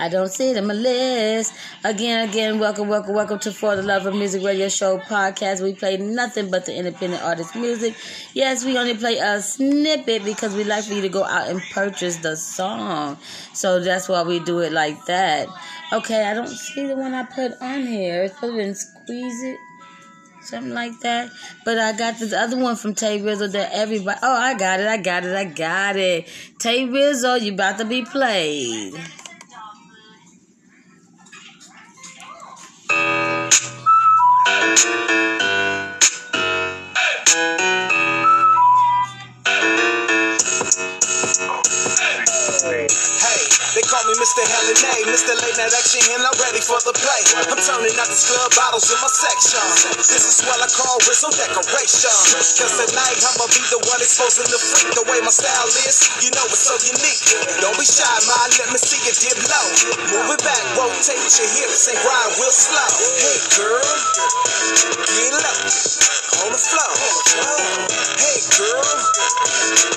I 0.00 0.08
don't 0.08 0.30
see 0.30 0.50
it 0.50 0.56
in 0.56 0.66
my 0.66 0.72
list. 0.72 1.52
Again, 1.84 2.26
again, 2.26 2.58
welcome, 2.58 2.88
welcome, 2.88 3.14
welcome 3.14 3.38
to 3.40 3.52
For 3.52 3.76
the 3.76 3.82
Love 3.82 4.06
of 4.06 4.14
Music 4.14 4.42
Radio 4.42 4.70
Show 4.70 4.96
podcast. 4.96 5.62
We 5.62 5.74
play 5.74 5.98
nothing 5.98 6.50
but 6.50 6.64
the 6.64 6.74
independent 6.74 7.22
artist 7.22 7.54
music. 7.54 7.94
Yes, 8.32 8.64
we 8.64 8.78
only 8.78 8.94
play 8.94 9.18
a 9.18 9.42
snippet 9.42 10.24
because 10.24 10.54
we 10.56 10.64
like 10.64 10.84
for 10.84 10.94
you 10.94 11.02
to 11.02 11.10
go 11.10 11.24
out 11.24 11.48
and 11.48 11.60
purchase 11.72 12.16
the 12.16 12.34
song. 12.34 13.18
So 13.52 13.78
that's 13.80 14.08
why 14.08 14.22
we 14.22 14.40
do 14.40 14.60
it 14.60 14.72
like 14.72 15.04
that. 15.04 15.48
Okay, 15.92 16.24
I 16.24 16.32
don't 16.32 16.48
see 16.48 16.86
the 16.86 16.96
one 16.96 17.12
I 17.12 17.24
put 17.24 17.60
on 17.60 17.86
here. 17.86 18.22
It's 18.22 18.34
supposed 18.36 18.56
to 18.56 18.74
squeeze 18.74 19.42
it 19.42 19.58
something 20.40 20.72
like 20.72 20.98
that. 21.00 21.30
But 21.66 21.78
I 21.78 21.92
got 21.92 22.18
this 22.18 22.32
other 22.32 22.56
one 22.56 22.76
from 22.76 22.94
Tay 22.94 23.20
Rizzo 23.20 23.48
that 23.48 23.70
everybody. 23.74 24.18
Oh, 24.22 24.34
I 24.34 24.54
got 24.54 24.80
it, 24.80 24.86
I 24.86 24.96
got 24.96 25.26
it, 25.26 25.36
I 25.36 25.44
got 25.44 25.96
it. 25.96 26.26
Tay 26.58 26.86
Rizzo, 26.86 27.34
you 27.34 27.52
about 27.52 27.76
to 27.78 27.84
be 27.84 28.02
played. 28.02 28.94
thank 32.90 34.84
you. 35.24 35.29
Mr. 44.30 44.46
Helen 44.46 45.10
Mr. 45.10 45.34
Late 45.42 45.58
Night 45.58 45.74
Action, 45.74 46.06
and 46.14 46.22
I'm 46.22 46.38
ready 46.38 46.62
for 46.62 46.78
the 46.86 46.94
play. 46.94 47.22
I'm 47.50 47.58
turning 47.58 47.98
out 47.98 48.06
these 48.06 48.30
club 48.30 48.54
bottles 48.54 48.86
in 48.86 48.94
my 49.02 49.10
section. 49.10 49.58
This 49.98 50.22
is 50.22 50.38
what 50.46 50.54
I 50.62 50.70
call 50.70 51.02
Rizzo 51.02 51.34
decoration. 51.34 52.14
Cause 52.38 52.78
tonight 52.78 53.18
I'ma 53.26 53.50
be 53.50 53.58
the 53.74 53.82
one 53.90 53.98
exposing 53.98 54.46
the 54.46 54.54
freak. 54.62 54.94
The 54.94 55.02
way 55.10 55.18
my 55.26 55.34
style 55.34 55.66
is, 55.82 56.14
you 56.22 56.30
know 56.30 56.46
it's 56.46 56.62
so 56.62 56.78
unique. 56.78 57.42
Don't 57.58 57.74
be 57.74 57.82
shy, 57.82 58.06
man, 58.06 58.48
let 58.54 58.70
me 58.70 58.78
see 58.78 59.02
you 59.02 59.10
dip 59.18 59.34
low. 59.50 59.66
Move 60.14 60.30
it 60.38 60.42
back, 60.46 60.62
rotate 60.78 61.26
your 61.34 61.50
hips 61.50 61.90
and 61.90 61.98
grind 61.98 62.30
real 62.38 62.54
slow. 62.54 62.86
Hey 63.18 63.38
girl, 63.58 63.82
get 65.10 65.34
low, 65.42 65.58
on 66.46 66.54
the 66.54 66.62
floor. 66.70 66.94
Hey 68.14 68.38
girl, 68.54 68.94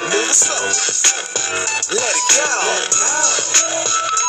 move 0.10 0.26
it 0.26 0.34
slow. 0.34 0.66
Let 1.94 2.18
it 2.18 2.26
go. 2.34 4.23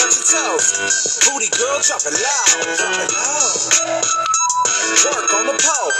Touch 0.00 0.16
your 0.16 0.24
toes. 0.24 1.18
Booty 1.28 1.50
girl, 1.58 1.78
drop 1.82 2.00
it 2.06 2.14
loud. 2.14 2.76
Drop 2.78 3.00
it 3.04 3.12
loud. 3.12 4.39
Work 4.50 5.30
on 5.38 5.46
the 5.46 5.56
pole. 5.56 5.92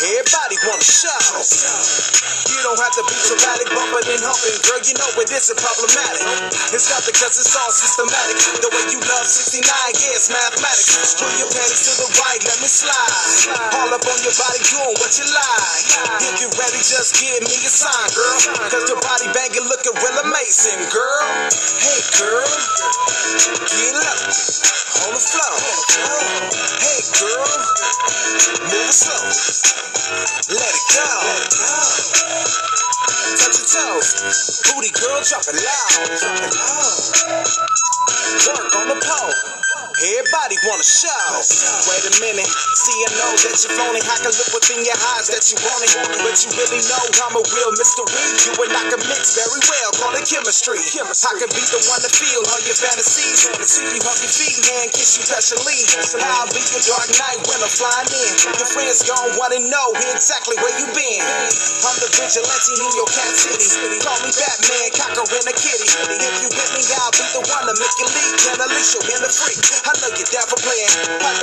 Everybody 0.00 0.56
wanna 0.64 0.82
show. 0.84 1.20
You 2.48 2.58
don't 2.64 2.80
have 2.80 2.94
to 2.96 3.04
be 3.04 3.16
dramatic, 3.28 3.68
bumping 3.70 4.08
and 4.16 4.24
humping. 4.24 4.56
Girl, 4.64 4.80
you 4.82 4.94
know 4.96 5.10
it 5.20 5.28
isn't 5.28 5.58
problematic. 5.60 6.24
It's 6.72 6.88
not 6.88 7.04
because 7.04 7.36
it's 7.36 7.52
all 7.54 7.70
systematic. 7.70 8.40
The 8.64 8.70
way 8.72 8.84
you 8.92 9.00
love 9.04 9.28
69, 9.28 9.62
yeah, 9.64 10.16
it's 10.16 10.32
mathematics. 10.32 11.16
Pull 11.20 11.32
your 11.36 11.50
panties 11.52 11.84
to 11.86 11.92
the 12.00 12.08
right, 12.24 12.40
let 12.48 12.58
me 12.64 12.68
slide. 12.72 13.14
All 13.76 13.92
up 13.92 14.04
on 14.04 14.18
your 14.24 14.36
body, 14.40 14.60
doing 14.72 14.96
what 14.98 15.12
you 15.20 15.26
like. 15.28 15.86
If 16.24 16.34
you're 16.40 16.56
ready, 16.56 16.80
just 16.80 17.20
give 17.20 17.40
me 17.44 17.56
a 17.60 17.72
sign, 17.72 18.08
girl. 18.16 18.68
Cause 18.72 18.88
your 18.88 19.00
body 19.04 19.28
banging 19.36 19.68
looking 19.68 19.94
real 20.00 20.18
amazing, 20.24 20.80
girl. 20.88 21.24
Hey, 21.78 22.00
girl. 22.16 22.48
Get 23.68 23.94
up 24.00 24.20
on 25.04 25.10
the 25.14 25.22
floor. 25.22 26.71
Slow. 28.92 29.24
Let 30.52 30.74
it 30.74 30.86
go. 30.92 31.08
Touch 33.40 33.56
your 33.56 33.68
toes. 33.72 34.60
Booty 34.68 34.90
girl, 34.90 35.22
drop 35.24 35.44
it 35.48 35.56
loud. 35.56 36.12
Drop 36.20 36.36
it 36.44 36.52
loud. 36.52 37.32
Work 38.48 38.76
on 38.76 38.88
the 38.88 39.00
pole. 39.00 39.71
Everybody 39.92 40.56
wanna 40.64 40.88
show. 40.88 41.36
Wait 41.84 42.04
a 42.08 42.12
minute, 42.24 42.48
see 42.48 42.96
I 43.04 43.10
know 43.12 43.32
that 43.36 43.52
you're 43.60 43.76
phony. 43.76 44.00
I 44.00 44.16
can 44.24 44.32
look 44.32 44.50
within 44.56 44.80
your 44.88 44.96
eyes 45.16 45.28
that 45.28 45.44
you 45.52 45.60
want 45.60 45.84
it, 45.84 45.92
but 46.24 46.32
you 46.40 46.48
really 46.56 46.80
know 46.88 47.04
I'm 47.20 47.36
a 47.36 47.44
real 47.44 47.72
mystery. 47.76 48.08
You 48.48 48.56
and 48.56 48.72
I 48.72 48.82
can 48.88 49.02
mix 49.04 49.36
very 49.36 49.60
well, 49.60 49.90
call 50.00 50.16
it 50.16 50.24
chemistry. 50.24 50.80
I 50.80 51.32
could 51.36 51.52
be 51.52 51.64
the 51.68 51.80
one 51.92 52.00
to 52.00 52.08
feel 52.08 52.40
all 52.40 52.62
your 52.64 52.78
fantasies, 52.80 53.52
and 53.52 53.68
see 53.68 53.84
you 53.84 54.00
hug 54.00 54.16
your 54.16 54.32
feet, 54.32 54.64
hand 54.64 54.90
kiss 54.96 55.20
you 55.20 55.28
specially. 55.28 55.84
So 56.08 56.16
I'll 56.24 56.48
be 56.48 56.64
your 56.72 56.82
dark 56.88 57.12
night 57.20 57.40
when 57.44 57.60
I'm 57.60 57.68
flying 57.68 58.08
in. 58.16 58.32
Your 58.48 58.68
friends 58.72 59.04
gon' 59.04 59.36
wanna 59.36 59.60
know 59.68 59.88
exactly 60.08 60.56
where 60.64 60.72
you 60.80 60.88
been. 60.96 61.20
I'm 61.84 61.96
the 62.00 62.08
vigilante 62.16 62.72
in 62.80 62.90
your 62.96 63.08
cat 63.12 63.32
city. 63.36 63.68
Call 64.00 64.16
me 64.24 64.32
Batman, 64.32 64.88
cocker 64.96 65.26
and 65.28 65.46
a 65.52 65.54
kitty. 65.54 65.88
If 66.16 66.34
you 66.40 66.48
with 66.48 66.70
me, 66.80 66.82
I'll 66.96 67.12
be 67.12 67.26
the 67.36 67.42
one 67.44 67.64
to 67.68 67.74
make 67.76 67.96
you 68.00 68.08
leave. 68.08 68.34
Can 68.40 68.56
Alicia 68.56 69.00
in 69.12 69.20
the 69.20 69.28
freak? 69.28 69.60
I 69.82 69.91
know 70.00 70.10
you're 70.16 70.32
down 70.32 70.46
for 70.48 70.60
playing. 70.62 70.94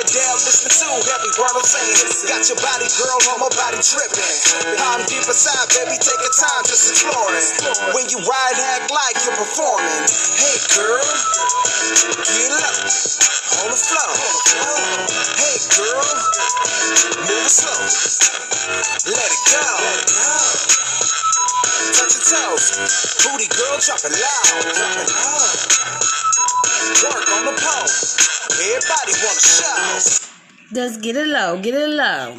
Down, 0.10 0.36
listen 0.42 0.70
to 0.72 0.88
every 1.14 1.32
word 1.38 1.54
I'm 1.54 1.68
saying. 1.68 1.98
Got 2.26 2.48
your 2.50 2.60
body, 2.64 2.88
girl, 2.98 3.20
on 3.36 3.40
my 3.46 3.52
body 3.54 3.78
tripping. 3.84 4.38
I'm 4.82 5.06
deep 5.06 5.22
inside, 5.28 5.68
baby, 5.76 5.98
take 6.02 6.22
your 6.24 6.34
time, 6.34 6.64
just. 6.66 7.04
When 7.94 8.10
you 8.10 8.18
ride, 8.20 8.58
act 8.80 8.92
like 8.92 9.18
you're 9.26 9.36
performing. 9.38 10.06
Hey, 10.36 10.58
girl, 10.76 11.04
get 12.26 12.52
up 12.54 12.78
on 13.62 13.70
the 13.72 13.78
floor. 13.78 14.14
Hey, 15.38 15.58
girl, 15.78 16.06
move 17.28 17.46
it 17.46 17.52
slow. 17.52 17.80
Let 19.06 19.32
it 19.32 19.44
go. 19.52 20.89
Touch 21.96 22.14
your 22.16 22.26
toes. 22.28 22.66
Booty 23.24 23.48
girl, 23.48 23.78
drop 23.80 24.04
it 24.04 24.14
loud. 24.14 24.64
Drop 24.76 24.96
it 25.00 25.10
loud. 25.16 25.80
Work 27.04 27.28
on 27.34 27.46
the. 27.46 27.56
Everybody 28.60 29.14
wanna. 29.24 29.40
Just 30.74 31.02
get 31.02 31.16
it 31.16 31.28
low, 31.28 31.58
get 31.60 31.74
it 31.74 31.90
low. 31.90 32.36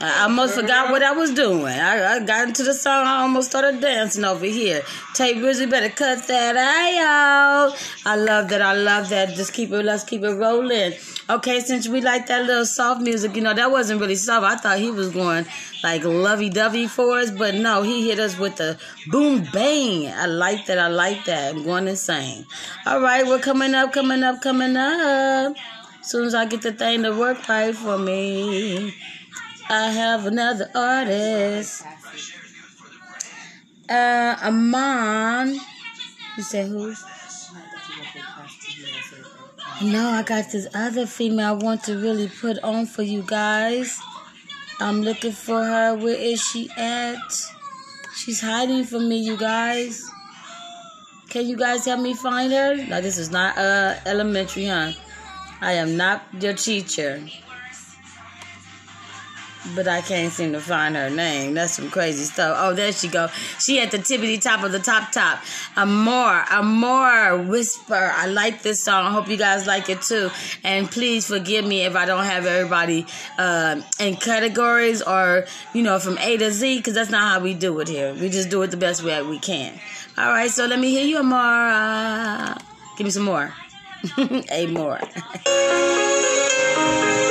I 0.00 0.24
almost 0.24 0.54
forgot 0.54 0.90
what 0.90 1.04
I 1.04 1.12
was 1.12 1.32
doing. 1.32 1.66
I, 1.66 2.16
I 2.16 2.20
got 2.24 2.48
into 2.48 2.64
the 2.64 2.74
song. 2.74 3.06
I 3.06 3.22
almost 3.22 3.50
started 3.50 3.80
dancing 3.80 4.24
over 4.24 4.44
here. 4.44 4.82
Tay 5.14 5.34
Rizzy 5.34 5.70
better 5.70 5.88
cut 5.88 6.26
that 6.26 6.56
out. 6.56 7.76
I 8.04 8.16
love 8.16 8.48
that. 8.48 8.60
I 8.60 8.74
love 8.74 9.08
that. 9.10 9.34
Just 9.34 9.52
keep 9.52 9.70
it. 9.70 9.84
Let's 9.84 10.02
keep 10.02 10.22
it 10.22 10.34
rolling. 10.34 10.94
Okay, 11.30 11.60
since 11.60 11.88
we 11.88 12.00
like 12.00 12.26
that 12.26 12.44
little 12.44 12.66
soft 12.66 13.02
music, 13.02 13.36
you 13.36 13.42
know 13.42 13.54
that 13.54 13.70
wasn't 13.70 14.00
really 14.00 14.16
soft. 14.16 14.44
I 14.44 14.56
thought 14.56 14.78
he 14.78 14.90
was 14.90 15.10
going 15.10 15.46
like 15.84 16.02
lovey 16.04 16.50
dovey 16.50 16.88
for 16.88 17.18
us, 17.18 17.30
but 17.30 17.54
no, 17.54 17.82
he 17.82 18.08
hit 18.08 18.18
us 18.18 18.36
with 18.36 18.56
the 18.56 18.76
boom 19.10 19.46
bang. 19.52 20.08
I 20.08 20.26
like 20.26 20.66
that. 20.66 20.78
I 20.78 20.88
like 20.88 21.24
that. 21.26 21.54
I'm 21.54 21.64
going 21.64 21.86
insane. 21.86 22.46
All 22.84 23.00
right, 23.00 23.24
we're 23.24 23.38
coming 23.38 23.74
up, 23.74 23.92
coming 23.92 24.24
up, 24.24 24.42
coming 24.42 24.76
up. 24.76 25.56
As 26.00 26.10
soon 26.10 26.24
as 26.24 26.34
I 26.34 26.46
get 26.46 26.62
the 26.62 26.72
thing 26.72 27.04
to 27.04 27.16
work 27.16 27.48
right 27.48 27.74
for 27.74 27.96
me. 27.96 28.92
I 29.68 29.90
have 29.90 30.26
another 30.26 30.70
artist. 30.74 31.82
Uh, 33.88 34.36
Amon. 34.42 35.58
You 36.36 36.42
say 36.42 36.66
who? 36.68 36.94
No, 39.82 40.08
I 40.10 40.22
got 40.22 40.50
this 40.52 40.66
other 40.74 41.06
female 41.06 41.46
I 41.46 41.52
want 41.52 41.82
to 41.84 41.96
really 41.98 42.28
put 42.28 42.58
on 42.62 42.86
for 42.86 43.02
you 43.02 43.22
guys. 43.22 43.98
I'm 44.80 45.02
looking 45.02 45.32
for 45.32 45.62
her. 45.62 45.94
Where 45.94 46.14
is 46.14 46.42
she 46.42 46.70
at? 46.76 47.18
She's 48.16 48.40
hiding 48.40 48.84
from 48.84 49.08
me, 49.08 49.16
you 49.16 49.36
guys. 49.36 50.04
Can 51.28 51.46
you 51.46 51.56
guys 51.56 51.84
help 51.84 52.00
me 52.00 52.14
find 52.14 52.52
her? 52.52 52.76
No, 52.86 53.00
this 53.00 53.18
is 53.18 53.30
not 53.30 53.56
uh 53.58 53.96
elementary, 54.06 54.66
huh? 54.66 54.92
I 55.60 55.72
am 55.72 55.96
not 55.96 56.22
your 56.38 56.54
teacher 56.54 57.20
but 59.74 59.88
I 59.88 60.00
can't 60.00 60.32
seem 60.32 60.52
to 60.52 60.60
find 60.60 60.96
her 60.96 61.10
name. 61.10 61.54
That's 61.54 61.74
some 61.74 61.90
crazy 61.90 62.24
stuff. 62.24 62.56
Oh, 62.60 62.74
there 62.74 62.92
she 62.92 63.08
go. 63.08 63.28
She 63.58 63.80
at 63.80 63.90
the 63.90 63.98
tippity 63.98 64.40
top 64.40 64.62
of 64.64 64.72
the 64.72 64.78
top 64.78 65.12
top. 65.12 65.40
Amor, 65.76 66.44
Amor, 66.50 67.38
Whisper. 67.38 68.12
I 68.14 68.26
like 68.26 68.62
this 68.62 68.82
song. 68.82 69.06
I 69.06 69.10
hope 69.10 69.28
you 69.28 69.36
guys 69.36 69.66
like 69.66 69.88
it 69.88 70.02
too. 70.02 70.30
And 70.62 70.90
please 70.90 71.26
forgive 71.26 71.66
me 71.66 71.82
if 71.82 71.96
I 71.96 72.06
don't 72.06 72.24
have 72.24 72.46
everybody 72.46 73.06
uh, 73.38 73.80
in 74.00 74.16
categories 74.16 75.02
or 75.02 75.46
you 75.72 75.82
know 75.82 75.98
from 75.98 76.18
A 76.18 76.36
to 76.36 76.50
Z 76.50 76.78
because 76.78 76.94
that's 76.94 77.10
not 77.10 77.32
how 77.32 77.40
we 77.40 77.54
do 77.54 77.78
it 77.80 77.88
here. 77.88 78.14
We 78.14 78.28
just 78.28 78.50
do 78.50 78.62
it 78.62 78.70
the 78.70 78.76
best 78.76 79.02
way 79.02 79.22
we 79.22 79.38
can. 79.38 79.78
All 80.16 80.28
right, 80.28 80.50
so 80.50 80.66
let 80.66 80.78
me 80.78 80.90
hear 80.90 81.04
you, 81.04 81.18
Amor. 81.18 81.36
Uh, 81.36 82.58
give 82.96 83.04
me 83.04 83.10
some 83.10 83.24
more. 83.24 83.52
A 84.50 84.66
more. 84.66 85.00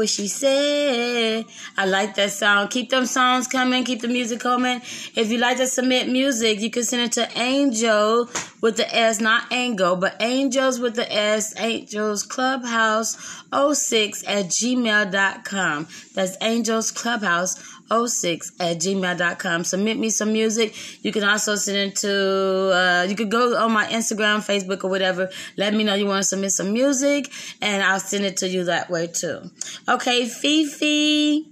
what 0.00 0.08
she 0.08 0.28
said. 0.28 1.44
I 1.76 1.84
like 1.84 2.14
that 2.14 2.30
song. 2.30 2.68
Keep 2.68 2.88
them 2.88 3.04
songs 3.04 3.46
coming. 3.46 3.84
Keep 3.84 4.00
the 4.00 4.08
music 4.08 4.40
coming. 4.40 4.80
If 5.14 5.30
you 5.30 5.36
like 5.36 5.58
to 5.58 5.66
submit 5.66 6.08
music, 6.08 6.60
you 6.60 6.70
can 6.70 6.84
send 6.84 7.02
it 7.02 7.12
to 7.12 7.38
Angel 7.38 8.26
with 8.62 8.78
the 8.78 8.94
S, 8.94 9.20
not 9.20 9.52
Angel, 9.52 9.96
but 9.96 10.16
Angels 10.20 10.80
with 10.80 10.94
the 10.96 11.12
S, 11.12 11.52
Angels 11.60 12.22
Clubhouse 12.22 13.14
06 13.52 14.24
at 14.26 14.46
gmail.com. 14.46 15.88
That's 16.14 16.36
Angels 16.40 16.90
Clubhouse 16.90 17.62
06 17.90 18.52
at 18.60 18.78
gmail.com. 18.78 19.64
Submit 19.64 19.98
me 19.98 20.10
some 20.10 20.32
music. 20.32 20.74
You 21.04 21.12
can 21.12 21.24
also 21.24 21.56
send 21.56 21.76
it 21.76 21.96
to, 21.96 22.72
uh, 22.72 23.06
you 23.08 23.16
could 23.16 23.30
go 23.30 23.56
on 23.56 23.72
my 23.72 23.86
Instagram, 23.86 24.38
Facebook, 24.38 24.84
or 24.84 24.90
whatever. 24.90 25.30
Let 25.56 25.74
me 25.74 25.84
know 25.84 25.94
you 25.94 26.06
want 26.06 26.22
to 26.22 26.28
submit 26.28 26.52
some 26.52 26.72
music, 26.72 27.30
and 27.60 27.82
I'll 27.82 28.00
send 28.00 28.24
it 28.24 28.36
to 28.38 28.48
you 28.48 28.64
that 28.64 28.90
way 28.90 29.08
too. 29.08 29.42
Okay, 29.88 30.22
Fefe 30.22 31.44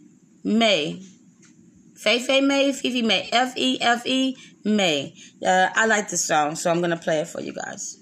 May. 0.44 1.02
Fefe 1.94 2.46
May, 2.46 2.70
Fefe 2.70 3.04
May, 3.04 3.28
F 3.32 3.54
E 3.56 3.78
F 3.80 4.06
E 4.06 4.36
May. 4.64 5.14
Uh, 5.44 5.68
I 5.74 5.86
like 5.86 6.08
this 6.08 6.24
song, 6.24 6.54
so 6.54 6.70
I'm 6.70 6.80
gonna 6.80 6.96
play 6.96 7.20
it 7.20 7.28
for 7.28 7.40
you 7.40 7.52
guys. 7.52 7.98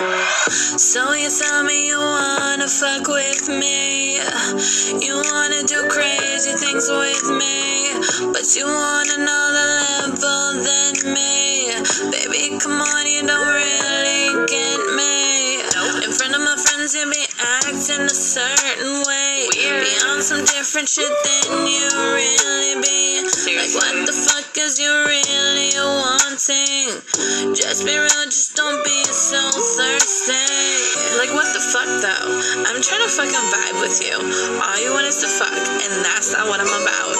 So 0.00 1.12
you 1.12 1.28
tell 1.28 1.62
me 1.62 1.88
you 1.88 1.98
wanna 1.98 2.68
fuck 2.68 3.06
with 3.06 3.50
me. 3.50 4.16
You 4.16 5.20
wanna 5.28 5.62
do 5.64 5.86
crazy 5.90 6.52
things 6.56 6.88
with 6.88 7.28
me. 7.28 7.92
But 8.32 8.48
you 8.56 8.64
want 8.64 9.10
another 9.12 9.66
level 9.84 10.64
than 10.64 11.12
me. 11.12 11.68
Baby, 12.10 12.56
come 12.58 12.80
on, 12.80 13.06
you 13.06 13.26
don't 13.26 13.46
really 13.46 14.46
get 14.48 14.80
me. 14.96 15.60
In 16.00 16.12
front 16.16 16.34
of 16.34 16.40
my 16.40 16.56
friends, 16.56 16.94
you 16.94 17.04
be 17.10 17.26
acting 17.60 18.00
a 18.00 18.08
certain 18.08 19.02
way. 19.06 19.48
Be 19.52 19.94
on 20.08 20.22
some 20.22 20.42
different 20.46 20.88
shit 20.88 21.12
than 21.12 21.66
you 21.66 21.88
really 22.16 22.80
be. 22.80 23.20
Like, 23.52 23.74
what 23.74 24.06
the 24.06 24.12
fuck 24.16 24.56
is 24.56 24.78
you 24.80 24.88
really 24.88 25.76
wanting? 25.76 26.88
Just 27.54 27.84
be 27.84 27.98
real, 27.98 28.30
fucking 33.10 33.34
vibe 33.34 33.80
with 33.80 34.00
you. 34.00 34.14
All 34.62 34.78
you 34.78 34.92
want 34.92 35.06
is 35.06 35.18
to 35.18 35.26
fuck, 35.28 35.50
and 35.50 36.04
that's 36.04 36.32
not 36.32 36.46
what 36.46 36.60
I'm 36.60 36.66
about. 36.66 37.16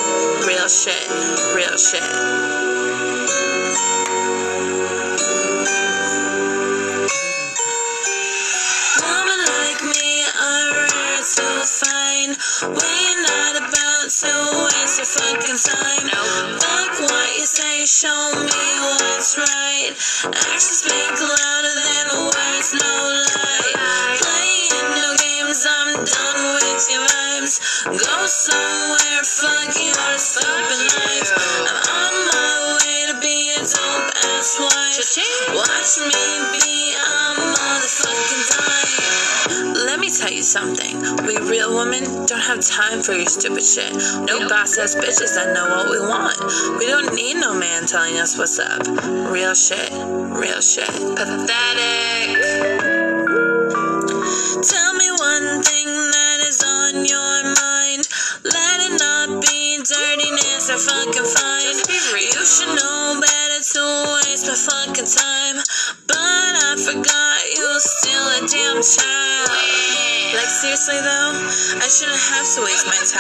Real 0.47 0.69
shit, 0.69 1.09
real 1.55 1.77
shit. 1.77 2.07
Woman 9.03 9.41
like 9.59 9.83
me 9.83 10.25
are 10.31 10.71
rare 10.79 11.23
to 11.37 11.49
find. 11.67 12.39
We're 12.71 13.19
not 13.27 13.55
about 13.59 14.07
to 14.23 14.33
waste 14.71 14.99
your 14.99 15.11
fucking 15.11 15.59
time. 15.59 16.07
Fuck 16.61 17.11
what 17.11 17.29
you 17.37 17.47
say, 17.47 17.85
show 17.85 18.33
me 18.39 18.40
shit. 43.75 43.95
No 44.27 44.49
boss 44.49 44.79
ass 44.79 44.97
bitches 44.97 45.35
that 45.37 45.55
know 45.55 45.69
what 45.69 45.91
we 45.91 46.01
want. 46.01 46.39
We 46.79 46.87
don't 46.87 47.15
need 47.15 47.35
no 47.35 47.55
man 47.55 47.87
telling 47.87 48.17
us 48.17 48.37
what's 48.37 48.59
up. 48.59 48.85
Real 49.31 49.55
shit. 49.55 49.93
Real 49.93 50.61
shit. 50.61 50.89
Pathetic. 51.17 52.90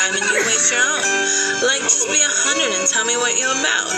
Time 0.00 0.16
and 0.16 0.24
you 0.32 0.40
waste 0.48 0.72
your 0.72 0.80
own. 0.80 1.04
Like 1.60 1.84
just 1.84 2.08
be 2.08 2.20
a 2.20 2.32
hundred 2.48 2.72
and 2.72 2.88
tell 2.88 3.04
me 3.04 3.16
what 3.20 3.36
you're 3.36 3.52
about. 3.52 3.92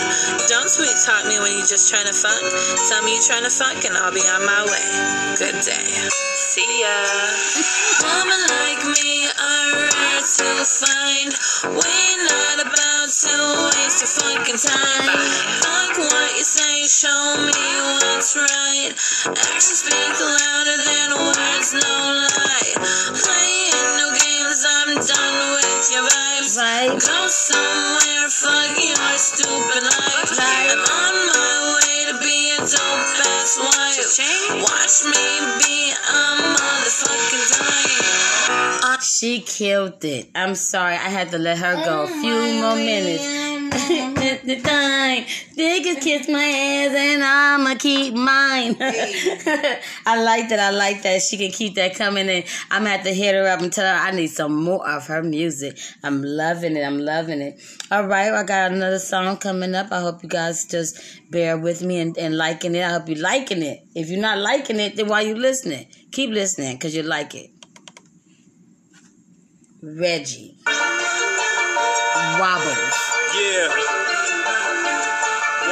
Don't 0.51 0.67
sweet 0.67 0.95
talk 0.99 1.23
me 1.31 1.39
when 1.39 1.55
you're 1.55 1.69
just 1.69 1.87
trying 1.87 2.07
to 2.07 2.15
fuck. 2.15 2.43
Tell 2.91 3.01
me 3.07 3.15
you're 3.15 3.27
trying 3.27 3.47
to 3.47 3.53
fuck 3.53 3.79
and 3.87 3.95
I'll 3.95 4.11
be 4.11 4.23
on 4.27 4.43
my 4.43 4.61
way. 4.67 4.85
Good 5.39 5.63
day. 5.63 5.87
See 6.35 6.83
ya. 6.83 6.91
Woman 8.03 8.41
like 8.51 8.83
me 8.83 9.31
are 9.31 9.71
rare 9.79 10.23
to 10.23 10.49
find. 10.67 11.31
We're 11.71 12.19
not 12.27 12.57
about 12.67 13.07
to 13.07 13.35
waste 13.71 14.03
your 14.03 14.11
fucking 14.11 14.59
time. 14.59 15.07
Fuck 15.63 15.95
what 16.03 16.31
you 16.35 16.43
say, 16.43 16.83
show 16.83 17.39
me 17.47 17.63
what's 17.95 18.35
right. 18.35 18.91
Actions 19.31 19.87
speak 19.87 20.15
louder 20.19 20.77
than 20.83 21.09
words, 21.15 21.71
no 21.79 21.95
lie. 22.27 22.72
Right. 26.55 26.89
Go 26.89 27.27
somewhere, 27.27 28.29
stupid 29.17 29.83
life. 29.83 30.37
I'm 30.37 30.79
on 30.79 31.15
my 31.33 31.79
way 31.81 32.05
to 32.11 32.13
dope 32.59 33.17
ass 33.25 33.57
wife. 33.57 34.61
Watch 34.61 35.03
me 35.09 35.25
be 35.63 35.93
a 35.93 36.21
motherfucking. 36.53 37.43
She 39.01 39.39
killed 39.41 40.05
it. 40.05 40.29
I'm 40.35 40.53
sorry, 40.53 40.93
I 40.93 41.09
had 41.09 41.31
to 41.31 41.39
let 41.39 41.57
her 41.57 41.75
go 41.85 42.03
a 42.03 42.07
few 42.07 42.61
more 42.61 42.75
minutes. 42.75 43.23
The 44.45 44.59
time. 44.61 45.23
Niggas 45.57 46.01
kiss 46.01 46.27
my 46.27 46.43
ass 46.43 46.95
and 46.95 47.23
I'ma 47.23 47.75
keep 47.75 48.13
mine. 48.13 48.75
I 48.79 50.21
like 50.21 50.49
that. 50.49 50.59
I 50.59 50.71
like 50.71 51.01
that. 51.03 51.21
She 51.21 51.37
can 51.37 51.51
keep 51.51 51.75
that 51.75 51.95
coming 51.95 52.27
in. 52.27 52.43
I'm 52.69 52.83
gonna 52.83 52.97
have 52.97 53.03
to 53.03 53.13
hit 53.13 53.35
her 53.35 53.47
up 53.47 53.61
and 53.61 53.71
tell 53.71 53.85
her 53.85 54.01
I 54.01 54.11
need 54.11 54.27
some 54.27 54.63
more 54.63 54.87
of 54.87 55.07
her 55.07 55.23
music. 55.23 55.77
I'm 56.03 56.21
loving 56.21 56.75
it. 56.75 56.83
I'm 56.83 56.99
loving 56.99 57.41
it. 57.41 57.61
All 57.91 58.07
right, 58.07 58.31
I 58.33 58.43
got 58.43 58.71
another 58.71 58.99
song 58.99 59.37
coming 59.37 59.75
up. 59.75 59.91
I 59.91 60.01
hope 60.01 60.23
you 60.23 60.29
guys 60.29 60.65
just 60.65 60.99
bear 61.31 61.57
with 61.57 61.81
me 61.81 61.99
and, 61.99 62.17
and 62.17 62.37
liking 62.37 62.75
it. 62.75 62.83
I 62.83 62.89
hope 62.89 63.09
you 63.09 63.15
liking 63.15 63.61
it. 63.61 63.79
If 63.95 64.09
you're 64.09 64.21
not 64.21 64.39
liking 64.39 64.79
it, 64.79 64.95
then 64.95 65.07
why 65.07 65.21
you 65.21 65.35
listening? 65.35 65.87
Keep 66.11 66.31
listening 66.31 66.75
because 66.75 66.95
you 66.95 67.03
like 67.03 67.35
it. 67.35 67.49
Reggie. 69.81 70.57
Wobbles. 72.39 72.97
Yeah. 73.35 73.69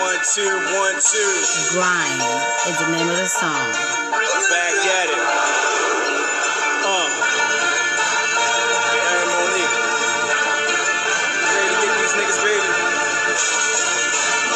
One, 0.02 0.20
two, 0.34 0.54
one, 0.78 0.98
two. 0.98 1.32
Grind 1.74 2.22
is 2.70 2.78
the 2.80 2.90
name 2.92 3.10
of 3.10 3.18
the 3.18 3.28
song. 3.28 3.68
Back 4.50 4.74
at 4.74 5.08
it. 5.10 5.22
Uh. 6.84 7.10
Aaron 8.98 9.30
Monique. 9.30 9.76
Ready 11.38 11.70
to 11.70 11.78
get 11.86 11.94
these 12.02 12.16
niggas, 12.18 12.40
baby? 12.42 12.70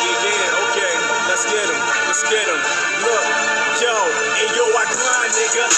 Yeah, 0.01 0.25
yeah, 0.25 0.63
okay. 0.65 0.93
Let's 1.29 1.45
get 1.45 1.65
them. 1.67 1.79
Let's 2.07 2.23
get 2.23 2.45
them. 2.47 2.59
Look, 3.05 3.25
yo, 3.83 3.95
hey, 4.39 4.49
yo, 4.55 4.65
I 4.65 4.83
grind, 4.89 5.33
nigga. 5.35 5.74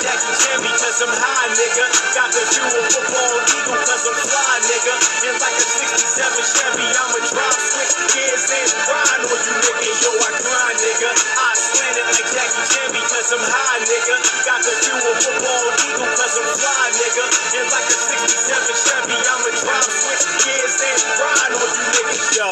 Jackie 0.00 0.32
Chan 0.32 0.58
because 0.64 0.98
I'm 1.04 1.12
high, 1.12 1.48
nigga. 1.52 1.84
Got 2.16 2.32
the 2.32 2.40
of 2.40 2.84
football 2.88 3.36
eagle 3.52 3.76
because 3.84 4.04
I'm 4.08 4.16
fly, 4.16 4.56
nigga. 4.64 4.94
And 5.28 5.36
like 5.36 5.58
a 5.60 5.66
67 5.68 6.56
Chevy, 6.56 6.88
I'ma 6.88 7.20
drop 7.28 7.52
switch 7.60 7.94
gears 8.16 8.48
and 8.48 8.70
grind 8.88 9.22
on 9.28 9.40
you, 9.44 9.54
nigga. 9.60 9.92
Yo, 10.00 10.10
I 10.16 10.30
grind, 10.40 10.78
nigga. 10.80 11.10
I 11.12 11.50
slant 11.52 11.96
it 12.00 12.06
like 12.16 12.28
Jackie 12.32 12.64
Chan 12.64 12.88
because 12.96 13.28
I'm 13.28 13.44
high, 13.44 13.80
nigga. 13.84 14.16
Got 14.48 14.60
the 14.64 14.72
of 14.72 15.16
football 15.20 15.68
eagle 15.84 16.08
because 16.16 16.34
I'm 16.40 16.48
fly, 16.48 16.86
nigga. 16.96 17.24
And 17.60 17.68
like 17.68 17.88
a 17.92 17.98
67 18.00 18.84
Chevy, 18.88 19.18
I'ma 19.20 19.50
drop 19.52 19.84
switch 19.84 20.24
gears 20.48 20.76
and 20.80 21.00
grind 21.20 21.52
on 21.60 21.70
you, 21.76 21.86
nigga. 21.92 22.16
Yo, 22.40 22.48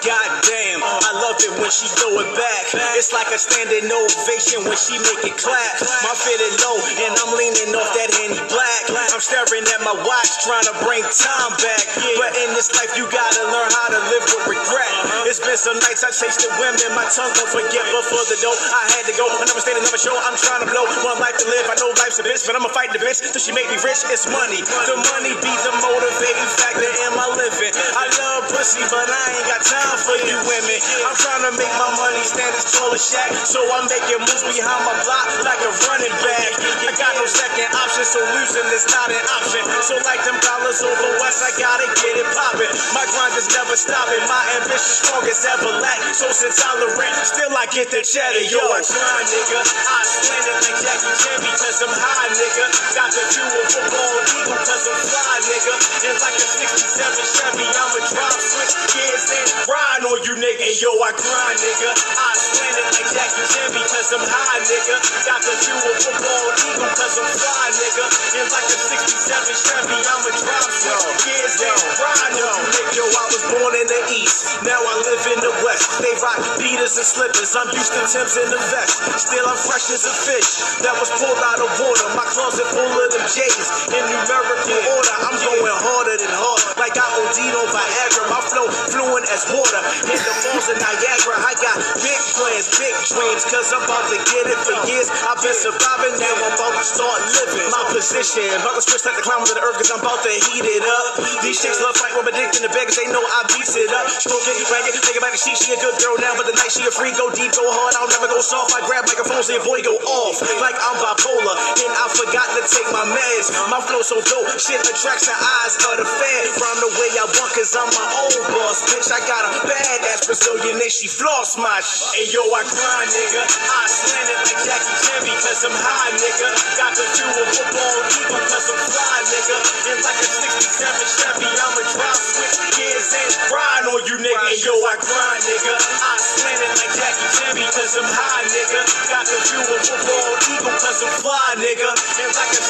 goddamn, 0.00 0.80
I 0.80 1.12
love 1.12 1.36
it 1.44 1.52
when 1.60 1.68
she 1.68 1.92
throw 1.92 2.24
it 2.24 2.30
back. 2.32 2.64
It's 2.96 3.12
like 3.12 3.28
a 3.28 3.36
standing 3.36 3.84
ovation 3.92 4.64
when 4.64 4.78
she 4.80 4.96
make 4.96 5.28
it 5.28 5.36
clap. 5.36 5.76
My 6.00 6.14
fitted 6.16 6.56
low 6.64 6.80
and 6.94 7.12
I'm 7.18 7.32
leaning 7.34 7.74
off 7.74 7.90
that 7.98 8.10
Henny 8.14 8.38
Black. 8.48 8.82
I'm 9.12 9.22
staring 9.22 9.66
at 9.66 9.80
my 9.82 9.96
watch 10.06 10.30
trying 10.46 10.66
to 10.70 10.74
bring 10.84 11.02
time 11.02 11.52
back. 11.58 11.82
But 12.20 12.36
in 12.38 12.54
this 12.54 12.70
life 12.78 12.94
you 12.94 13.08
gotta 13.10 13.42
learn 13.50 13.70
how 13.72 13.88
to 13.92 14.00
live 14.12 14.24
with 14.24 14.44
regret. 14.56 14.92
Uh-huh. 15.02 15.28
It's 15.30 15.42
been 15.42 15.58
some 15.58 15.78
nights 15.82 16.06
I 16.06 16.12
chased 16.14 16.46
the 16.46 16.50
women, 16.60 16.78
my 16.94 17.06
tongue 17.10 17.32
won't 17.34 17.50
forget. 17.50 17.84
But 17.90 18.04
for 18.06 18.22
the 18.30 18.38
dough, 18.38 18.54
I 18.54 18.84
had 18.94 19.04
to 19.10 19.14
go. 19.18 19.26
I 19.26 19.42
never 19.44 19.62
stayed, 19.62 19.76
another 19.76 19.98
show. 19.98 20.14
I'm 20.14 20.36
trying 20.38 20.62
to 20.62 20.68
blow. 20.70 20.84
One 21.02 21.18
life 21.18 21.36
to 21.42 21.46
live. 21.48 21.66
I 21.66 21.76
know 21.80 21.90
life's 21.98 22.18
a 22.20 22.24
bitch, 22.24 22.46
but 22.46 22.54
I'ma 22.56 22.70
fight 22.70 22.94
the 22.94 23.00
bitch 23.02 23.20
till 23.20 23.42
she 23.42 23.52
make 23.52 23.68
me 23.68 23.78
rich. 23.82 24.06
It's 24.12 24.28
money. 24.30 24.62
The 24.62 24.96
money 25.12 25.32
be 25.42 25.52
the 25.66 25.72
motivating 25.82 26.50
factor 26.60 26.88
in 26.88 27.10
my 27.18 27.26
living. 27.36 27.74
I 27.96 28.04
love 28.20 28.48
pussy, 28.52 28.84
but 28.88 29.06
I 29.08 29.24
ain't 29.34 29.46
got 29.50 29.62
time 29.64 29.98
for 30.04 30.16
you 30.22 30.36
women. 30.46 30.78
I'm 31.08 31.16
trying 31.18 31.44
to 31.48 31.52
make 31.58 31.74
my 31.76 31.90
money 31.98 32.22
stand 32.22 32.54
as 32.54 32.68
tall 32.72 32.92
as 32.94 33.02
Shaq, 33.02 33.32
so 33.44 33.60
I'm 33.74 33.86
making 33.90 34.22
moves 34.22 34.44
behind 34.46 34.82
my 34.86 34.96
block 35.04 35.26
like 35.44 35.60
a 35.62 35.70
running 35.90 36.14
back. 36.22 36.50
I 36.84 36.92
got 36.92 37.16
no 37.16 37.24
second 37.24 37.68
option, 37.72 38.04
so 38.04 38.20
losing 38.36 38.68
is 38.76 38.84
not 38.92 39.08
an 39.08 39.24
option. 39.40 39.64
So 39.80 39.96
like 40.04 40.20
them 40.28 40.36
dollars 40.44 40.84
over 40.84 41.08
west, 41.24 41.40
I 41.40 41.50
gotta 41.56 41.88
get 42.04 42.20
it 42.20 42.28
poppin'. 42.36 42.68
My 42.92 43.08
grind 43.08 43.32
is 43.40 43.48
never 43.56 43.76
stopping. 43.76 44.20
My 44.28 44.44
ambition 44.60 44.92
strong 45.00 45.24
as 45.24 45.40
ever 45.46 45.72
lack. 45.80 46.00
So 46.12 46.28
since 46.32 46.60
tolerant, 46.60 47.14
still 47.24 47.52
I 47.56 47.64
get 47.72 47.88
the 47.88 48.04
cheddar. 48.04 48.44
Yo, 48.44 48.60
I 48.60 48.84
grind, 48.84 49.26
nigga. 49.32 49.60
I 49.64 50.00
slant 50.04 50.46
it 50.52 50.58
like 50.68 50.78
Jackie 50.84 51.14
Chan 51.16 51.38
because 51.40 51.78
I'm 51.80 51.94
high, 51.96 52.28
nigga. 52.36 52.64
Got 52.92 53.10
the 53.14 53.22
view 53.32 53.48
of 53.48 53.66
football 53.72 54.16
eagle 54.36 54.58
because 54.60 54.84
I'm 54.84 55.00
fly, 55.00 55.36
nigga. 55.48 55.72
And 56.12 56.16
like 56.20 56.36
a 56.36 56.46
67 56.46 57.32
Chevy, 57.40 57.66
I'ma 57.72 58.00
drop 58.04 58.36
switch 58.36 58.74
gears 58.92 59.26
and 59.32 59.48
grind 59.64 60.02
on 60.04 60.18
you, 60.28 60.34
nigga. 60.36 60.68
Yo, 60.76 60.92
I 61.00 61.10
grind, 61.16 61.56
nigga. 61.56 61.90
I 61.94 62.30
slant 62.36 62.76
it 62.76 62.88
like 62.90 63.08
Jackie 63.08 63.46
Chan 63.48 63.68
because 63.72 64.08
I'm 64.12 64.24
high, 64.28 64.60
nigga. 64.66 64.96
Got 65.24 65.40
the 65.40 65.54
view 65.62 65.78
of 65.80 65.96
football 66.04 66.48
eagle 66.52 66.65
because 66.74 67.14
I'm 67.18 67.28
fly, 67.30 67.68
nigga. 67.70 68.04
And 68.42 68.48
like 68.50 68.68
a 68.68 68.78
67 68.78 69.62
Chevy, 69.66 70.00
I'ma 70.02 70.30
drop 70.34 70.66
switch 70.66 71.06
gears 71.22 71.56
and 71.62 71.78
grind 71.96 72.36
on. 72.42 72.60
Yo, 72.96 73.04
I 73.06 73.24
was 73.30 73.42
born 73.54 73.72
in 73.76 73.86
the 73.86 74.00
East, 74.16 74.58
now 74.66 74.80
I 74.80 74.94
live 75.06 75.24
in 75.30 75.38
the 75.44 75.52
West. 75.62 76.02
They 76.02 76.14
rock 76.20 76.40
beaters 76.58 76.96
and 76.98 77.06
slippers, 77.06 77.54
I'm 77.54 77.70
used 77.70 77.92
to 77.94 78.02
Tim's 78.08 78.36
in 78.36 78.48
the 78.50 78.60
vest. 78.72 78.98
Still, 79.20 79.46
I'm 79.46 79.58
fresh 79.58 79.88
as 79.94 80.04
a 80.08 80.14
fish 80.14 80.48
that 80.82 80.94
was 80.98 81.10
pulled 81.14 81.42
out 81.42 81.60
of 81.60 81.70
water. 81.78 82.06
My 82.18 82.26
closet 82.28 82.66
full 82.72 82.86
of 82.86 83.08
them 83.12 83.26
J's 83.30 83.68
in 83.92 84.02
numerical 84.08 84.80
order. 84.96 85.14
I'm 85.22 85.36
going 85.38 85.76
harder 85.76 86.16
than 86.18 86.32
hard, 86.32 86.60
like 86.80 86.96
I 86.96 87.06
OD'd 87.06 87.54
on 87.56 87.68
Viagra. 87.70 88.24
My 88.32 88.42
flow 88.42 88.66
fluent 88.90 89.26
as 89.30 89.46
water. 89.52 89.80
In 90.10 90.18
the 90.18 90.34
falls 90.42 90.66
of 90.72 90.76
Niagara, 90.80 91.36
I 91.36 91.52
got 91.60 91.76
big 92.00 92.20
plans, 92.34 92.66
big 92.80 92.94
dreams, 93.06 93.42
cause 93.46 93.70
I'm 93.72 93.84
about 93.84 94.06
to 94.10 94.18
get 94.24 94.44
it 94.48 94.60
for 94.64 94.76
years. 94.88 95.08
I've 95.28 95.40
been 95.40 95.54
surviving, 95.56 96.14
now 96.16 96.34
I'm 96.48 96.55
about 96.56 96.72
to 96.72 96.84
start 96.88 97.20
living. 97.36 97.68
My 97.68 97.84
position, 97.92 98.48
about 98.64 98.80
to 98.80 98.84
switch 98.84 99.04
like 99.04 99.20
the 99.20 99.24
climb 99.24 99.44
of 99.44 99.48
the 99.52 99.60
earth, 99.60 99.76
cause 99.76 99.92
I'm 99.92 100.00
about 100.00 100.24
to 100.24 100.32
heat 100.32 100.64
it 100.64 100.84
up. 100.84 101.20
These 101.44 101.60
chicks 101.60 101.78
love 101.84 101.96
fight, 102.00 102.16
I'm 102.16 102.24
addicted 102.24 102.64
to 102.64 102.72
beggars, 102.72 102.96
they 102.96 103.08
know 103.12 103.20
I 103.20 103.44
beats 103.52 103.76
it 103.76 103.92
up. 103.92 104.08
Stroke 104.08 104.40
it, 104.48 104.56
bang 104.72 104.88
it, 104.88 104.96
take 105.04 105.16
it 105.16 105.22
back 105.22 105.36
to 105.36 105.40
she, 105.40 105.52
she 105.52 105.76
a 105.76 105.78
good 105.78 105.96
girl 106.00 106.16
now, 106.16 106.32
but 106.40 106.48
the 106.48 106.56
night 106.56 106.72
she 106.72 106.80
a 106.88 106.92
free, 106.92 107.12
go 107.20 107.28
deep, 107.36 107.52
go 107.52 107.64
hard, 107.68 107.92
I'll 108.00 108.08
never 108.08 108.32
go 108.32 108.40
soft. 108.40 108.72
I 108.72 108.80
grab 108.88 109.04
microphones, 109.04 109.52
and 109.52 109.60
boy 109.68 109.84
go 109.84 110.00
off, 110.00 110.40
like 110.64 110.76
I'm 110.80 110.96
bipolar, 110.96 111.56
and 111.84 111.92
I 111.92 112.06
forgot 112.16 112.48
to 112.56 112.62
take 112.64 112.88
my 112.88 113.04
meds. 113.04 113.52
My 113.68 113.80
flow 113.84 114.00
so 114.00 114.24
dope, 114.24 114.48
shit 114.56 114.80
attracts 114.80 115.28
the 115.28 115.36
eyes 115.36 115.76
of 115.76 116.00
the 116.00 116.08
fan. 116.08 116.40
Round 116.56 116.78
the 116.80 116.92
way 116.96 117.10
I 117.20 117.28
want, 117.28 117.52
cause 117.52 117.76
I'm 117.76 117.90
my 117.92 118.08
own 118.24 118.40
boss, 118.56 118.80
bitch. 118.88 119.12
I 119.12 119.20
got 119.28 119.44
a 119.44 119.52
badass 119.68 120.24
Brazilian, 120.24 120.80
and 120.80 120.92
she 120.92 121.04
floss 121.04 121.60
my 121.60 121.84
shit. 121.84 122.16
Hey 122.16 122.26
yo, 122.32 122.40
I 122.48 122.64
grind, 122.64 123.10
nigga. 123.12 123.44
I 123.44 123.84
slant 123.84 124.28
it 124.32 124.40
like 124.48 124.60
Jackie 124.64 124.96
Chan 125.04 125.20
because 125.26 125.60
I'm 125.68 125.76
high, 125.76 126.12
nigga. 126.16 126.45
Got 126.76 126.92
the 126.94 127.04
of 127.06 127.48
football 127.50 127.98
eagle 128.14 128.40
because 128.44 128.66
I'm 128.70 128.80
fly, 128.86 129.18
nigga. 129.32 129.56
And 129.90 130.00
like 130.04 130.20
a 130.20 130.28
67 130.28 131.16
Chevy, 131.16 131.50
I'ma 131.50 131.82
drop 131.92 132.18
switch 132.18 132.56
gears 132.76 133.10
and 133.16 133.30
grind 133.50 133.86
on 133.90 134.00
you, 134.06 134.16
nigga. 134.22 134.46
Hey 134.46 134.58
yo, 134.62 134.74
I 134.76 134.94
grind, 135.00 135.42
nigga. 135.46 135.74
I 135.74 136.14
slant 136.20 136.60
it 136.62 136.72
like 136.78 136.92
Jackie 136.94 137.28
Chan 137.34 137.52
because 137.56 137.92
I'm 137.98 138.08
high, 138.10 138.46
nigga. 138.52 138.80
Got 139.10 139.24
the 139.26 139.38
of 139.40 139.80
football 139.86 140.32
eagle 140.52 140.72
because 140.76 141.00
I'm 141.02 141.14
fly, 141.24 141.48
nigga. 141.58 141.90
And 141.90 142.32
like 142.36 142.52
a 142.54 142.62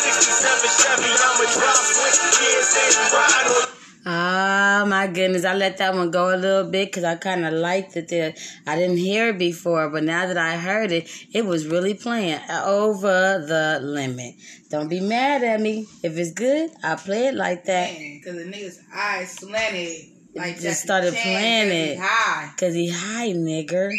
goodness. 5.16 5.44
I 5.44 5.54
let 5.54 5.78
that 5.78 5.94
one 5.94 6.12
go 6.12 6.32
a 6.32 6.36
little 6.36 6.70
bit 6.70 6.88
because 6.88 7.02
I 7.02 7.16
kind 7.16 7.44
of 7.44 7.54
liked 7.54 7.96
it 7.96 8.08
there. 8.08 8.34
I 8.66 8.76
didn't 8.76 8.98
hear 8.98 9.30
it 9.30 9.38
before, 9.38 9.88
but 9.90 10.04
now 10.04 10.26
that 10.26 10.36
I 10.36 10.56
heard 10.56 10.92
it, 10.92 11.10
it 11.32 11.44
was 11.44 11.66
really 11.66 11.94
playing 11.94 12.38
over 12.50 13.44
the 13.44 13.80
limit. 13.82 14.34
Don't 14.70 14.88
be 14.88 15.00
mad 15.00 15.42
at 15.42 15.60
me. 15.60 15.86
If 16.02 16.16
it's 16.16 16.32
good, 16.32 16.70
I'll 16.84 16.96
play 16.96 17.28
it 17.28 17.34
like 17.34 17.64
that. 17.64 17.96
Because 17.98 18.36
the 18.36 18.44
nigga's 18.44 18.80
eyes 18.94 19.32
slanted. 19.32 20.12
Like 20.34 20.60
just 20.60 20.62
Jackie 20.62 20.74
started 20.74 21.14
Chan, 21.14 21.22
playing 21.22 21.70
he 21.70 21.92
it. 21.92 21.98
High. 21.98 22.50
Because 22.54 22.74
he 22.74 22.90
high, 22.90 23.30
nigger. 23.30 23.90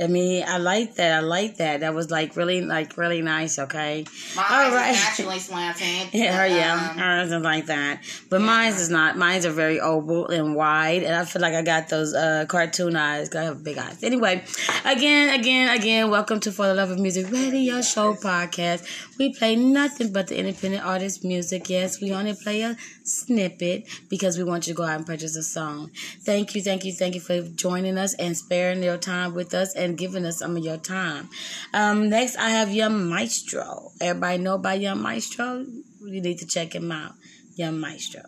I 0.00 0.06
mean, 0.06 0.42
I 0.48 0.56
like 0.56 0.94
that. 0.96 1.12
I 1.12 1.20
like 1.20 1.58
that. 1.58 1.80
That 1.80 1.94
was 1.94 2.10
like 2.10 2.34
really, 2.34 2.62
like 2.62 2.96
really 2.96 3.20
nice. 3.22 3.58
Okay. 3.58 4.04
My 4.34 4.42
All 4.42 4.66
eyes 4.66 4.72
right. 4.72 4.92
naturally 4.92 5.38
slanted. 5.38 6.08
Yeah, 6.12 6.36
her, 6.36 6.46
yeah, 6.46 6.72
Um, 6.92 6.98
hers 6.98 7.30
is 7.30 7.42
like 7.42 7.66
that. 7.66 8.02
But 8.30 8.40
mine's 8.40 8.80
is 8.80 8.88
not. 8.90 9.16
Mine's 9.18 9.44
are 9.46 9.50
very 9.52 9.80
oval 9.80 10.28
and 10.28 10.54
wide, 10.56 11.02
and 11.02 11.14
I 11.14 11.24
feel 11.24 11.42
like 11.42 11.54
I 11.54 11.62
got 11.62 11.88
those 11.88 12.14
uh, 12.14 12.46
cartoon 12.48 12.96
eyes. 12.96 13.34
I 13.34 13.42
have 13.44 13.62
big 13.62 13.78
eyes. 13.78 14.02
Anyway, 14.02 14.42
again, 14.84 15.38
again, 15.38 15.76
again, 15.76 16.10
welcome 16.10 16.40
to 16.40 16.52
For 16.52 16.66
the 16.66 16.74
Love 16.74 16.90
of 16.90 16.98
Music 16.98 17.30
Radio 17.30 17.82
Show 17.82 18.14
podcast. 18.14 18.84
We 19.18 19.34
play 19.34 19.56
nothing 19.56 20.12
but 20.12 20.28
the 20.28 20.38
independent 20.38 20.84
artist 20.84 21.22
music. 21.24 21.68
Yes, 21.68 22.00
we 22.00 22.12
only 22.12 22.34
play 22.34 22.62
a 22.62 22.76
snippet 23.04 23.86
because 24.08 24.38
we 24.38 24.44
want 24.44 24.66
you 24.66 24.72
to 24.72 24.76
go 24.76 24.84
out 24.84 24.96
and 24.96 25.06
purchase 25.06 25.36
a 25.36 25.42
song. 25.42 25.90
Thank 26.24 26.54
you, 26.54 26.62
thank 26.62 26.84
you, 26.84 26.92
thank 26.92 27.14
you 27.14 27.20
for 27.20 27.42
joining 27.42 27.98
us 27.98 28.14
and 28.14 28.36
sparing 28.36 28.82
your 28.82 28.98
time 28.98 29.34
with 29.34 29.54
us 29.54 29.74
and 29.74 29.98
giving 29.98 30.24
us 30.24 30.38
some 30.38 30.56
of 30.56 30.64
your 30.64 30.78
time. 30.78 31.28
Um, 31.72 32.08
next, 32.08 32.36
I 32.36 32.50
have 32.50 32.72
Young 32.72 33.08
Maestro. 33.08 33.90
Everybody 34.00 34.38
know 34.38 34.54
about 34.54 34.80
Young 34.80 35.00
Maestro? 35.00 35.64
You 36.00 36.20
need 36.20 36.38
to 36.38 36.46
check 36.46 36.74
him 36.74 36.90
out. 36.90 37.14
Young 37.54 37.78
Maestro. 37.78 38.22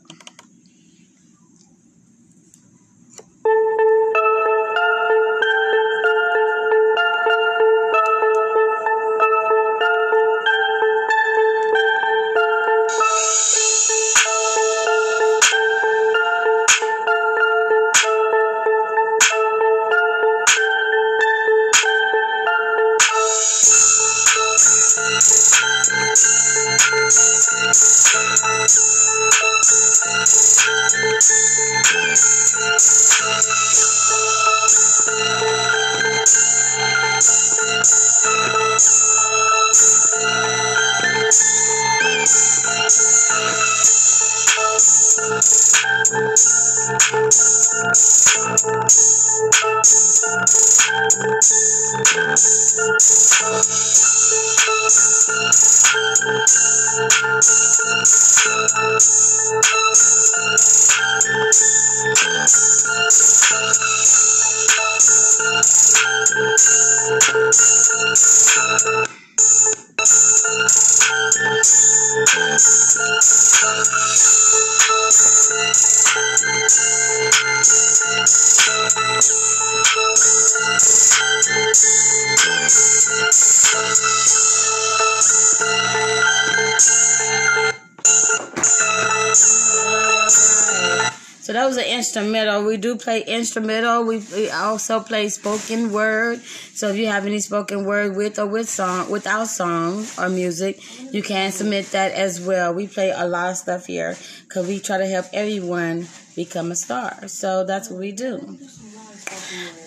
Instrumental. 92.17 92.65
We 92.65 92.77
do 92.77 92.97
play 92.97 93.23
instrumental. 93.23 94.05
We, 94.05 94.19
we 94.19 94.51
also 94.51 95.01
play 95.01 95.29
spoken 95.29 95.93
word. 95.93 96.41
So 96.41 96.89
if 96.89 96.97
you 96.97 97.07
have 97.09 97.27
any 97.27 97.41
spoken 97.41 97.85
word 97.85 98.17
with 98.17 98.39
or 98.39 98.47
with 98.47 98.69
song, 98.69 99.11
without 99.11 99.49
song 99.49 100.07
or 100.17 100.29
music, 100.29 100.79
you 101.12 101.23
can 101.23 101.51
submit 101.51 101.87
that 101.91 102.12
as 102.12 102.41
well. 102.41 102.73
We 102.73 102.87
play 102.87 103.11
a 103.11 103.27
lot 103.27 103.51
of 103.51 103.57
stuff 103.57 103.87
here 103.87 104.17
because 104.47 104.69
we 104.69 104.79
try 104.79 104.99
to 104.99 105.07
help 105.07 105.27
everyone 105.33 106.07
become 106.37 106.71
a 106.71 106.77
star. 106.77 107.27
So 107.27 107.65
that's 107.65 107.91
what 107.91 107.99
we 107.99 108.12
do. 108.12 108.59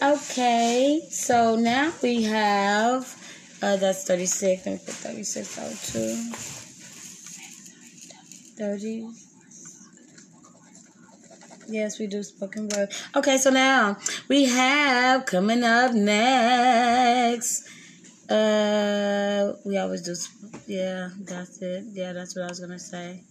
Okay, 0.01 1.01
so 1.09 1.55
now 1.55 1.93
we 2.03 2.23
have 2.23 3.05
uh, 3.61 3.77
that's 3.77 4.03
36. 4.03 4.65
Let 4.65 4.73
me 4.73 4.79
put 4.85 4.93
36 4.93 5.57
out 5.57 5.71
too. 5.71 6.31
30. 8.57 9.26
Yes, 11.69 11.99
we 11.99 12.07
do 12.07 12.23
spoken 12.23 12.69
word. 12.69 12.89
Okay, 13.15 13.37
so 13.37 13.49
now 13.49 13.97
we 14.29 14.45
have 14.45 15.25
coming 15.25 15.63
up 15.63 15.93
next. 15.93 17.67
Uh, 18.29 19.53
we 19.65 19.77
always 19.77 20.01
do. 20.01 20.15
Yeah, 20.67 21.09
that's 21.19 21.61
it. 21.61 21.85
Yeah, 21.91 22.13
that's 22.13 22.35
what 22.35 22.45
I 22.45 22.47
was 22.47 22.59
gonna 22.59 22.79
say. 22.79 23.23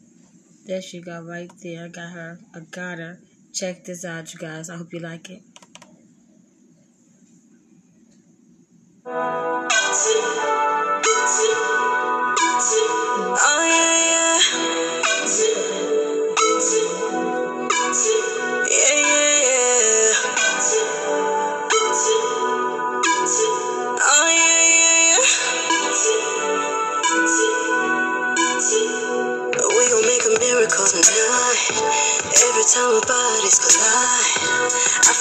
There 0.67 0.83
she 0.83 1.01
go, 1.01 1.23
right 1.23 1.51
there. 1.63 1.85
I 1.85 1.89
got 1.89 2.13
her. 2.13 2.39
I 2.55 2.61
got 2.71 2.99
her. 2.99 3.21
Check 3.55 3.85
this 3.85 4.05
out, 4.05 4.33
you 4.35 4.39
guys. 4.39 4.69
I 4.69 4.77
hope 4.77 4.93
you 4.93 5.01
like 5.01 5.31
it. 5.31 5.43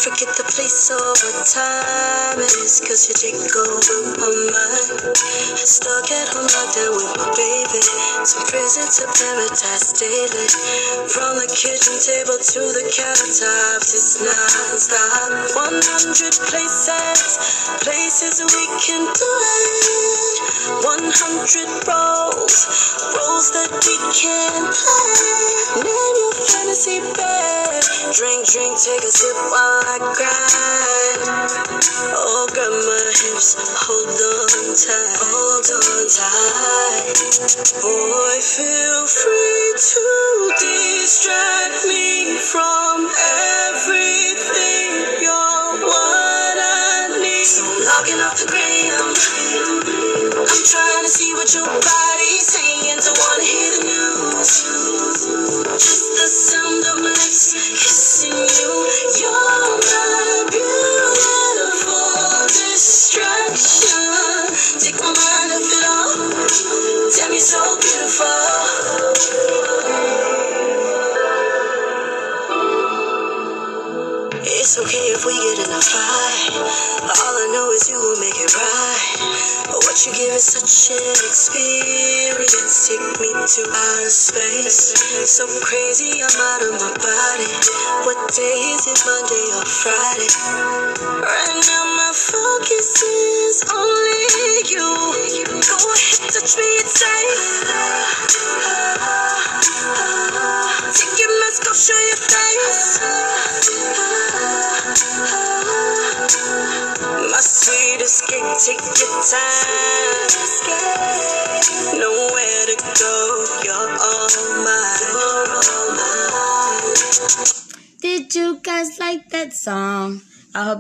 Forget 0.06 0.38
the 0.38 0.46
place 0.54 0.94
or 0.94 1.02
what 1.02 1.38
time 1.50 2.38
it 2.38 2.54
is, 2.62 2.78
cause 2.78 3.10
you 3.10 3.18
take 3.18 3.42
over 3.42 4.14
my 4.22 4.30
mind. 4.54 5.18
Stuck 5.58 6.06
at 6.14 6.30
home, 6.30 6.46
locked 6.46 6.78
down 6.78 6.94
with 6.94 7.10
my 7.18 7.26
baby. 7.34 7.82
Some 8.22 8.46
prison 8.46 8.86
to 8.86 9.04
paradise 9.10 9.98
daily. 9.98 10.46
From 11.10 11.42
the 11.42 11.50
kitchen 11.50 11.98
table 11.98 12.38
to 12.38 12.62
the 12.78 12.86
countertops, 12.86 13.90
it's 13.98 14.22
non-stop. 14.22 15.58
100 15.58 16.38
places, 16.54 17.42
places 17.82 18.46
we 18.46 18.64
can 18.78 19.10
play. 19.10 20.35
100 20.66 21.86
roles, 21.86 22.58
roles 23.14 23.48
that 23.54 23.70
we 23.86 23.96
can 24.18 24.66
play. 24.66 25.86
Name 25.86 26.16
your 26.18 26.34
fantasy 26.42 26.98
bed. 27.14 27.86
Drink, 28.18 28.50
drink, 28.50 28.74
take 28.82 29.06
a 29.06 29.12
sip 29.14 29.38
while 29.54 29.86
I 29.86 30.02
grind. 30.18 31.22
Oh, 32.18 32.50
grab 32.50 32.74
my 32.74 32.98
hips, 33.14 33.54
hold 33.78 34.10
on 34.10 34.74
tight, 34.74 35.14
hold 35.22 35.70
on 35.70 36.06
tight. 36.10 37.14
Boy, 37.86 38.38
feel 38.42 39.06
free 39.06 39.70
to 39.78 40.06
distract 40.66 41.86
me 41.86 42.42
from 42.42 43.06
everything. 43.70 45.22
You're 45.22 45.86
what 45.86 46.58
I 46.58 47.22
need. 47.22 47.46
So 47.46 47.62
logging 47.62 48.18
off 48.26 48.34
the 48.42 48.50
gram. 48.50 48.75
Trying 50.76 51.04
to 51.06 51.10
see 51.10 51.34
what 51.34 51.54
your 51.56 51.66
body's 51.68 52.48
saying. 52.48 53.00
Don't 53.00 53.18
wanna 53.18 53.44
hear 53.46 53.72
the 53.80 53.84
news. 53.86 53.95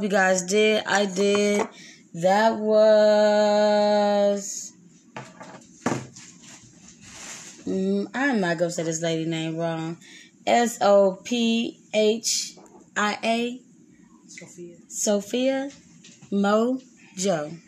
You 0.05 0.11
guys 0.11 0.43
did. 0.43 0.83
I 0.85 1.07
did. 1.07 1.67
That 2.13 2.57
was. 2.57 4.71
Mm, 7.65 8.07
I'm 8.13 8.39
not 8.39 8.59
gonna 8.59 8.69
say 8.69 8.83
this 8.83 9.01
lady 9.01 9.25
name 9.25 9.57
wrong. 9.57 9.97
S 10.45 10.77
O 10.81 11.19
P 11.23 11.79
H 11.91 12.55
I 12.95 13.17
A. 13.23 13.61
Sophia. 14.27 14.75
Sophia 14.87 15.71
Mojo. 16.31 17.59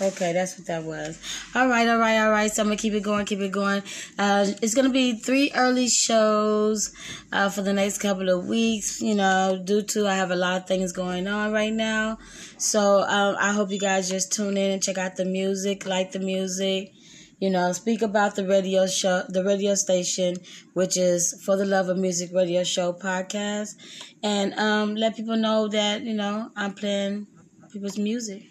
Okay, 0.00 0.32
that's 0.32 0.56
what 0.56 0.66
that 0.68 0.82
was. 0.84 1.18
All 1.54 1.68
right, 1.68 1.86
all 1.86 1.98
right, 1.98 2.18
all 2.18 2.30
right. 2.30 2.50
So 2.50 2.62
I'm 2.62 2.68
gonna 2.68 2.78
keep 2.78 2.94
it 2.94 3.02
going, 3.02 3.26
keep 3.26 3.40
it 3.40 3.52
going. 3.52 3.82
Uh, 4.18 4.46
it's 4.62 4.74
gonna 4.74 4.88
be 4.88 5.12
three 5.18 5.50
early 5.54 5.88
shows 5.88 6.90
uh, 7.32 7.50
for 7.50 7.60
the 7.60 7.74
next 7.74 7.98
couple 7.98 8.30
of 8.30 8.46
weeks. 8.46 9.02
You 9.02 9.14
know, 9.14 9.60
due 9.62 9.82
to 9.82 10.06
I 10.08 10.14
have 10.14 10.30
a 10.30 10.36
lot 10.36 10.62
of 10.62 10.66
things 10.66 10.92
going 10.92 11.26
on 11.28 11.52
right 11.52 11.72
now. 11.72 12.18
So 12.56 13.02
um, 13.02 13.36
I 13.38 13.52
hope 13.52 13.70
you 13.70 13.78
guys 13.78 14.08
just 14.08 14.32
tune 14.32 14.56
in 14.56 14.70
and 14.70 14.82
check 14.82 14.96
out 14.96 15.16
the 15.16 15.26
music, 15.26 15.84
like 15.84 16.12
the 16.12 16.20
music. 16.20 16.92
You 17.38 17.50
know, 17.50 17.72
speak 17.72 18.00
about 18.00 18.36
the 18.36 18.46
radio 18.46 18.86
show, 18.86 19.24
the 19.28 19.44
radio 19.44 19.74
station, 19.74 20.36
which 20.72 20.96
is 20.96 21.42
for 21.44 21.56
the 21.56 21.66
love 21.66 21.90
of 21.90 21.98
music 21.98 22.30
radio 22.32 22.64
show 22.64 22.94
podcast, 22.94 23.74
and 24.22 24.54
um, 24.54 24.94
let 24.94 25.14
people 25.14 25.36
know 25.36 25.68
that 25.68 26.02
you 26.02 26.14
know 26.14 26.50
I'm 26.56 26.72
playing 26.72 27.26
people's 27.70 27.98
music. 27.98 28.44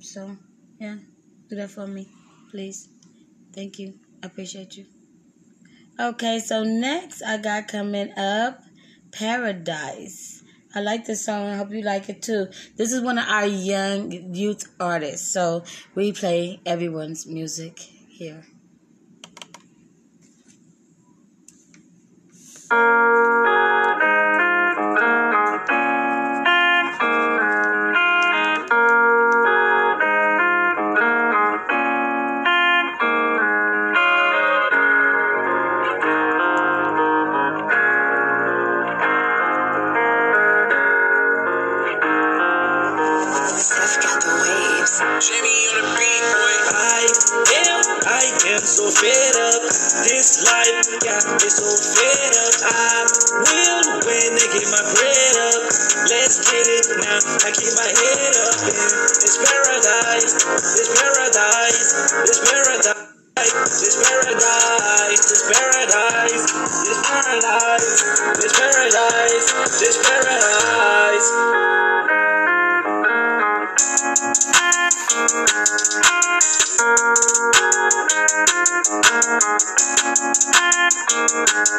So, 0.00 0.36
yeah, 0.78 0.96
do 1.48 1.56
that 1.56 1.70
for 1.70 1.86
me, 1.86 2.08
please. 2.50 2.88
Thank 3.52 3.78
you. 3.78 3.94
I 4.22 4.26
appreciate 4.26 4.76
you. 4.76 4.86
Okay, 6.00 6.38
so 6.38 6.62
next 6.62 7.22
I 7.22 7.38
got 7.38 7.68
coming 7.68 8.16
up 8.16 8.62
Paradise. 9.10 10.44
I 10.74 10.80
like 10.80 11.06
this 11.06 11.24
song. 11.24 11.46
I 11.46 11.56
hope 11.56 11.72
you 11.72 11.82
like 11.82 12.08
it 12.08 12.22
too. 12.22 12.48
This 12.76 12.92
is 12.92 13.00
one 13.02 13.18
of 13.18 13.26
our 13.26 13.46
young 13.46 14.12
youth 14.34 14.64
artists. 14.78 15.32
So 15.32 15.64
we 15.94 16.12
play 16.12 16.60
everyone's 16.64 17.26
music 17.26 17.78
here. 17.80 18.44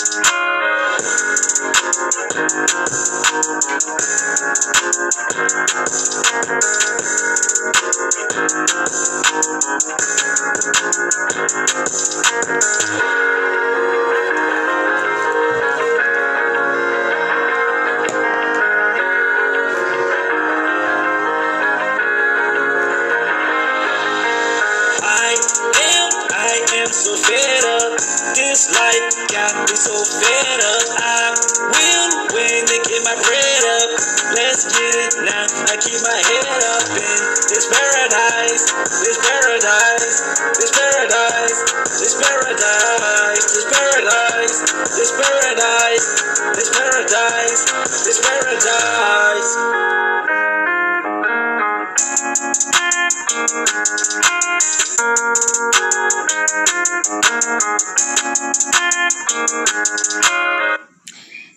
I 0.02 0.06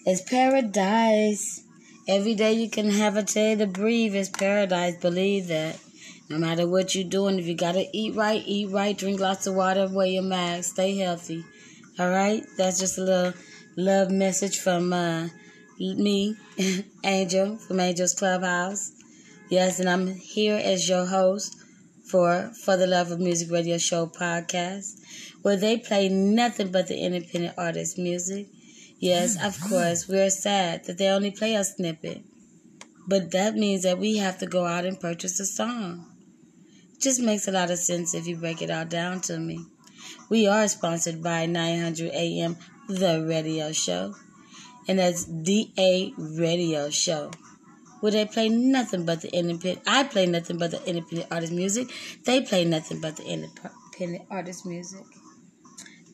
It's 0.07 0.21
paradise. 0.31 1.65
Every 2.07 2.37
day 2.37 2.53
you 2.53 2.71
can 2.71 2.91
have 2.91 3.17
a 3.17 3.25
day 3.25 3.57
to 3.57 3.67
breathe 3.67 4.15
is 4.15 4.29
paradise. 4.29 4.99
Believe 5.01 5.49
that. 5.49 5.81
No 6.29 6.39
matter 6.39 6.69
what 6.69 6.95
you're 6.95 7.03
doing, 7.09 7.41
if 7.41 7.47
you 7.47 7.57
gotta 7.57 7.89
eat 7.93 8.15
right, 8.15 8.41
eat 8.47 8.71
right, 8.71 8.97
drink 8.97 9.19
lots 9.19 9.49
of 9.49 9.57
water, 9.57 9.89
wear 9.91 10.07
your 10.07 10.23
mask, 10.23 10.75
stay 10.75 10.97
healthy. 10.97 11.45
All 11.99 12.11
right? 12.11 12.45
That's 12.57 12.79
just 12.79 12.99
a 12.99 13.03
little 13.03 13.33
love 13.77 14.13
message 14.13 14.61
from 14.61 14.93
uh, 14.93 15.27
me, 15.81 16.37
Angel, 17.05 17.57
from 17.57 17.81
Angel's 17.81 18.15
Clubhouse. 18.15 18.93
Yes, 19.49 19.81
and 19.81 19.89
I'm 19.89 20.07
here 20.07 20.61
as 20.63 20.89
your 20.89 21.07
host 21.07 21.62
for 22.13 22.53
For 22.63 22.77
the 22.77 22.87
Love 22.87 23.11
of 23.11 23.21
Music 23.21 23.51
Radio 23.51 23.79
Show 23.79 24.07
podcast, 24.07 25.01
where 25.41 25.57
they 25.57 25.79
play 25.79 26.11
nothing 26.11 26.71
but 26.71 26.87
the 26.87 26.99
independent 26.99 27.55
artist 27.57 27.97
music. 27.97 28.49
Yes, 28.99 29.39
mm. 29.39 29.47
of 29.47 29.59
course, 29.59 30.07
we're 30.07 30.29
sad 30.29 30.85
that 30.85 30.99
they 30.99 31.09
only 31.09 31.31
play 31.31 31.55
a 31.55 31.65
snippet. 31.65 32.23
But 33.09 33.31
that 33.31 33.55
means 33.55 33.83
that 33.85 33.99
we 33.99 34.19
have 34.19 34.37
to 34.41 34.47
go 34.47 34.67
out 34.67 34.85
and 34.85 35.01
purchase 35.01 35.41
a 35.41 35.47
song. 35.47 36.05
Just 37.01 37.19
makes 37.19 37.49
a 37.49 37.53
lot 37.53 37.71
of 37.71 37.79
sense 37.79 38.13
if 38.13 38.27
you 38.27 38.37
break 38.37 38.61
it 38.61 38.71
all 38.71 38.85
down 38.85 39.23
to 39.23 39.39
me. 39.39 39.65
We 40.29 40.47
are 40.47 40.69
sponsored 40.69 41.23
by 41.23 41.47
900 41.47 42.11
AM, 42.13 42.59
The 42.91 43.25
Radio 43.27 43.73
Show. 43.73 44.15
And 44.87 44.99
that's 44.99 45.25
DA 45.25 46.13
Radio 46.19 46.91
Show. 46.91 47.31
Where 48.03 48.13
they 48.13 48.27
play 48.27 48.49
nothing 48.51 49.07
but 49.07 49.23
the 49.23 49.33
independent. 49.33 49.83
I 49.87 50.03
play 50.03 50.27
nothing 50.27 50.59
but 50.59 50.73
the 50.73 50.85
independent 50.87 51.33
artist 51.33 51.53
music. 51.53 51.89
They 52.25 52.43
play 52.43 52.65
nothing 52.65 53.01
but 53.01 53.17
the 53.17 53.25
independent 53.25 54.25
artist 54.29 54.67
music. 54.67 55.05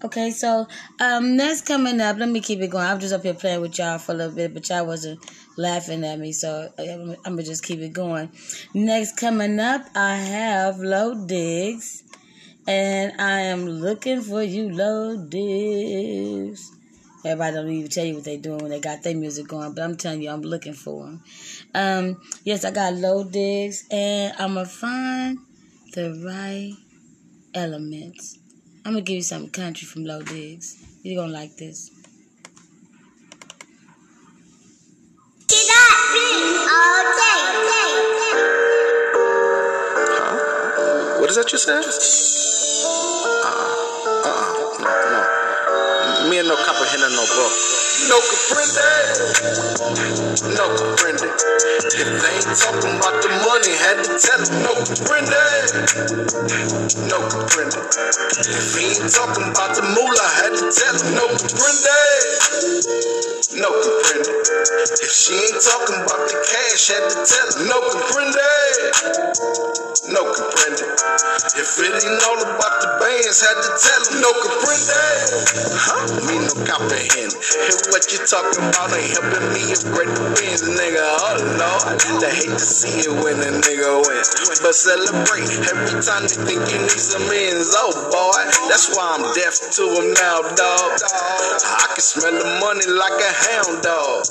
Okay, 0.05 0.31
so 0.31 0.69
um, 1.01 1.37
next 1.37 1.67
coming 1.67 2.01
up, 2.01 2.19
let 2.19 2.29
me 2.29 2.41
keep 2.41 2.61
it 2.61 2.69
going. 2.69 2.87
I'm 2.87 3.01
just 3.01 3.13
up 3.13 3.25
here 3.25 3.35
playing 3.35 3.63
with 3.63 3.79
y'all 3.79 3.99
for 3.99 4.13
a 4.13 4.15
little 4.15 4.35
bit, 4.35 4.55
but 4.55 4.69
y'all 4.69 4.87
wasn't 4.87 5.19
laughing 5.57 6.05
at 6.05 6.21
me, 6.21 6.31
so 6.31 6.71
I'm, 6.79 7.17
I'm 7.25 7.33
gonna 7.35 7.43
just 7.43 7.65
keep 7.65 7.81
it 7.81 7.95
going. 7.95 8.31
Next 8.75 9.17
coming 9.17 9.59
up, 9.59 9.87
I 9.97 10.15
have 10.15 10.79
Low 10.79 11.27
Digs, 11.27 12.05
And 12.69 13.21
I 13.21 13.41
am 13.41 13.67
looking 13.67 14.21
for 14.21 14.43
you, 14.43 14.71
low 14.71 15.17
diggs. 15.17 16.78
Everybody 17.25 17.57
don't 17.57 17.71
even 17.71 17.91
tell 17.91 18.05
you 18.05 18.15
what 18.15 18.25
they're 18.25 18.39
doing 18.39 18.59
when 18.59 18.71
they 18.71 18.81
got 18.81 19.03
their 19.03 19.17
music 19.17 19.49
going, 19.49 19.73
but 19.73 19.83
I'm 19.83 19.97
telling 19.97 20.23
you, 20.23 20.31
I'm 20.31 20.43
looking 20.43 20.73
for 20.73 21.05
them. 21.05 21.23
Um, 21.75 22.21
yes, 22.45 22.65
I 22.65 22.71
got 22.71 22.95
low 22.95 23.25
digs, 23.25 23.87
and 23.91 24.35
I'm 24.39 24.55
gonna 24.55 24.67
find 24.67 25.39
the 25.95 26.23
right 26.25 26.75
elements. 27.55 28.39
I'm 28.85 28.93
gonna 28.93 29.03
give 29.03 29.17
you 29.17 29.23
some 29.23 29.49
country 29.49 29.87
from 29.87 30.05
low 30.05 30.23
digs. 30.23 30.77
You're 31.03 31.23
gonna 31.23 31.33
like 31.33 31.57
this. 31.57 31.91
What 41.19 41.31
is 41.31 41.37
that 41.37 41.53
you 41.53 41.59
said? 41.59 42.58
No 47.11 47.17
no 47.17 47.25
book. 47.25 47.53
No 48.09 48.19
comprende. 48.21 48.89
No 50.55 50.65
comprende. 50.77 51.29
If 51.99 52.09
they 52.21 52.35
ain't 52.37 52.59
talking 52.59 52.95
about 52.97 53.23
the 53.23 53.31
money, 53.49 53.75
had 53.81 54.05
to 54.05 54.19
tell 54.19 54.39
them 54.45 54.63
no 54.63 54.75
comprende. 54.85 55.43
No 57.09 57.19
comprende. 57.33 57.81
If 58.39 58.77
he 58.77 58.93
ain't 58.93 59.11
talking 59.13 59.51
about 59.51 59.75
the 59.75 59.83
moolah, 59.97 60.31
had 60.37 60.53
to 60.53 60.69
tell 60.69 60.95
him 60.95 61.15
no 61.17 61.27
comprende. 61.33 61.99
No 63.57 63.71
comprende. 63.73 64.33
If 65.01 65.11
she 65.11 65.35
ain't 65.35 65.61
talking 65.65 65.99
about 66.05 66.29
the 66.29 66.39
cash, 66.45 66.89
had 66.93 67.09
to 67.09 67.19
tell 67.25 67.49
him 67.57 67.69
no 67.73 67.79
comprende. 67.89 68.51
No 70.13 70.23
comprende. 70.29 70.87
If 71.57 71.79
it 71.83 72.05
ain't 72.05 72.23
all 72.29 72.41
about 72.43 72.77
the 72.85 72.91
bands, 73.01 73.41
had 73.41 73.59
to 73.59 73.73
tell 73.81 74.03
him 74.13 74.21
no 74.21 74.31
comprende. 74.45 75.03
Huh? 75.75 76.48
No 76.59 76.67
comprehend. 76.67 77.31
What 77.95 78.03
you 78.11 78.19
talking 78.27 78.67
about 78.67 78.91
ain't 78.91 79.15
helping 79.15 79.47
me 79.55 79.63
upgrade 79.71 80.11
the 80.11 80.27
Benz, 80.35 80.67
nigga. 80.67 80.99
Oh 80.99 81.39
Lord, 81.55 82.03
I 82.19 82.31
hate 82.35 82.51
to 82.51 82.59
see 82.59 83.07
it 83.07 83.15
when 83.15 83.39
a 83.39 83.51
nigga 83.63 84.03
win. 84.03 84.23
But 84.59 84.75
celebrate 84.75 85.47
every 85.71 86.03
time 86.03 86.27
they 86.27 86.35
think 86.35 86.63
you 86.75 86.79
need 86.83 86.99
some 86.99 87.31
ends. 87.31 87.71
Oh 87.79 87.95
boy, 88.11 88.43
that's 88.67 88.91
why 88.91 89.19
I'm 89.19 89.25
deaf 89.39 89.55
to 89.55 89.83
them 89.87 90.15
now, 90.19 90.43
dog. 90.59 90.99
I 90.99 91.87
can 91.95 92.03
smell 92.03 92.35
the 92.35 92.49
money 92.59 92.87
like 92.91 93.19
a 93.23 93.33
hound 93.55 93.79
dog. 93.87 94.27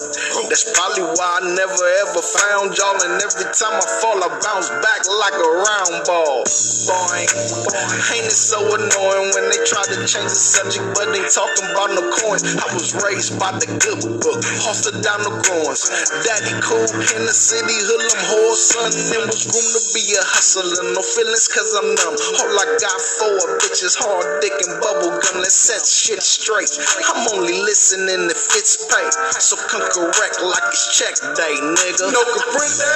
That's 0.51 0.67
probably 0.75 1.07
why 1.15 1.39
I 1.39 1.55
never 1.55 1.85
ever 2.03 2.19
found 2.19 2.75
y'all. 2.75 2.97
And 3.07 3.23
every 3.23 3.47
time 3.55 3.79
I 3.79 3.87
fall, 4.03 4.19
I 4.19 4.27
bounce 4.43 4.67
back 4.83 5.07
like 5.07 5.37
a 5.37 5.49
round 5.63 5.95
ball. 6.03 6.43
Boy, 6.43 7.23
ain't 7.23 8.27
it 8.27 8.35
so 8.35 8.59
annoying 8.67 9.31
when 9.31 9.47
they 9.47 9.61
try 9.63 9.83
to 9.95 9.97
change 10.03 10.31
the 10.31 10.41
subject, 10.59 10.83
but 10.91 11.07
they 11.15 11.23
talking 11.31 11.71
about 11.71 11.95
no 11.95 12.16
coins. 12.23 12.43
I 12.57 12.67
was 12.73 12.93
raised 12.97 13.37
by 13.39 13.51
the 13.57 13.69
good 13.81 14.01
book, 14.21 14.41
hosted 14.63 15.01
down 15.03 15.21
the 15.21 15.33
groins. 15.45 15.83
Daddy 16.25 16.53
cool 16.63 16.87
in 17.17 17.23
the 17.25 17.35
city, 17.35 17.73
hood, 17.73 18.01
I'm 18.01 18.23
whore 18.29 18.57
son. 18.57 18.91
There 18.93 19.23
was 19.25 19.45
room 19.45 19.67
to 19.77 19.81
be 19.93 20.03
a 20.17 20.23
hustler, 20.23 20.65
no 20.93 21.01
feelings 21.01 21.47
cause 21.47 21.71
I'm 21.77 21.89
numb. 21.93 22.15
All 22.17 22.57
I 22.57 22.65
got 22.81 22.99
for 23.19 23.33
a 23.37 23.47
bitch 23.61 23.81
is 23.85 23.95
hard 23.95 24.25
dick 24.41 24.53
and 24.67 24.81
bubble 24.81 25.13
gum. 25.21 25.41
Let's 25.41 25.55
set 25.55 25.85
shit 25.85 26.21
straight. 26.23 26.71
I'm 27.05 27.21
only 27.37 27.53
listening 27.63 28.29
if 28.29 28.43
it's 28.57 28.81
paid, 28.89 29.13
so 29.37 29.55
come 29.69 29.85
correct 29.93 30.41
like 30.41 30.65
it's 30.73 30.97
check 30.97 31.15
day, 31.35 31.55
nigga. 31.61 32.11
No 32.11 32.21
comprende. 32.33 32.91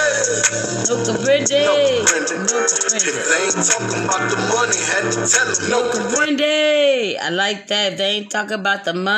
No 0.89 0.95
comprende. 1.05 1.59
No 1.61 1.76
comprende. 1.78 2.36
No 2.41 2.57
If 2.61 3.17
they 3.30 3.41
ain't 3.45 3.61
talking 3.61 4.03
about 4.05 4.26
the 4.32 4.39
money, 4.49 4.80
had 4.82 5.05
to 5.13 5.19
tell 5.28 5.47
them 5.47 5.69
no 5.69 5.80
comprende. 5.91 6.32
Comprende. 6.38 7.17
I 7.22 7.30
like 7.30 7.67
that. 7.67 7.93
If 7.93 7.97
they 7.97 8.09
ain't 8.17 8.32
talking 8.32 8.59
about 8.59 8.86
the 8.86 8.93
money, 8.93 9.11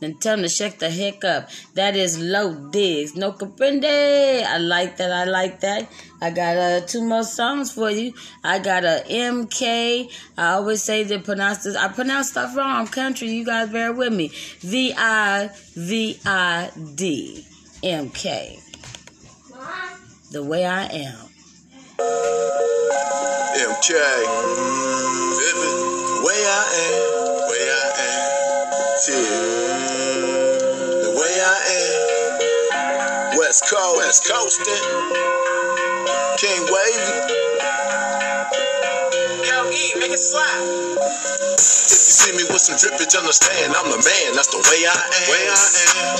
then 0.00 0.14
tell 0.18 0.36
them 0.36 0.42
to 0.42 0.48
shut 0.48 0.78
the 0.78 0.90
heck 0.90 1.24
up. 1.24 1.48
That 1.74 1.96
is 1.96 2.18
low 2.18 2.54
digs. 2.70 3.14
No 3.14 3.32
comprende. 3.32 4.44
I 4.44 4.58
like 4.58 4.96
that. 4.96 5.12
I 5.12 5.24
like 5.24 5.60
that. 5.60 5.90
I 6.20 6.30
got 6.30 6.56
uh, 6.56 6.80
two 6.86 7.02
more 7.02 7.24
songs 7.24 7.72
for 7.72 7.90
you. 7.90 8.14
I 8.42 8.58
got 8.58 8.84
a 8.84 9.04
MK. 9.08 10.10
I 10.36 10.52
always 10.52 10.82
say 10.82 11.04
to 11.04 11.18
pronounce 11.18 11.64
this. 11.64 11.76
I 11.76 11.88
pronounce 11.88 12.30
stuff 12.30 12.56
wrong. 12.56 12.86
Country. 12.86 13.28
You 13.28 13.44
guys 13.44 13.70
bear 13.70 13.92
with 13.92 14.12
me. 14.12 14.28
V 14.60 14.94
I 14.96 15.50
V 15.74 16.18
I 16.24 16.70
D 16.94 17.44
M 17.82 18.10
K. 18.10 18.58
The 20.30 20.42
way 20.42 20.64
I 20.66 20.84
am. 20.84 21.27
MK. 21.98 23.90
Vivid. 25.34 25.74
The 26.06 26.22
way 26.22 26.40
I 26.46 26.62
am. 26.78 26.94
The 27.34 27.46
way 27.50 27.64
I 27.74 27.86
am. 28.06 28.26
Yeah. 29.08 29.26
The 31.02 31.10
way 31.18 31.34
I 31.42 31.58
am. 31.74 33.38
West 33.38 33.62
Coast. 33.68 33.96
West 33.96 34.22
Coastin'. 34.30 34.84
King 36.38 36.62
Wavy. 36.70 37.57
Make 40.08 40.16
it 40.16 40.24
slap. 40.24 40.48
If 41.52 42.00
you 42.00 42.14
see 42.16 42.32
me 42.32 42.44
with 42.48 42.64
some 42.64 42.80
drippage, 42.80 43.12
understand 43.12 43.76
I'm 43.76 43.92
the 43.92 44.00
man. 44.00 44.28
That's 44.32 44.48
the 44.48 44.56
way 44.56 44.88
I 44.88 44.96
am. 44.96 45.28
Way 45.28 45.44
I 45.52 45.64
am. 45.84 46.16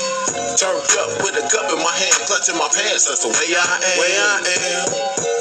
Turned 0.61 0.93
up 1.01 1.25
with 1.25 1.41
a 1.41 1.45
cup 1.49 1.73
in 1.73 1.81
my 1.81 1.95
hand, 1.97 2.21
clutching 2.29 2.61
my 2.61 2.69
pants. 2.69 3.09
That's 3.09 3.25
the 3.25 3.33
way 3.33 3.49
I 3.57 3.65
am. 3.65 3.97
Way 3.97 4.13
I 4.13 4.37
am. 4.45 4.85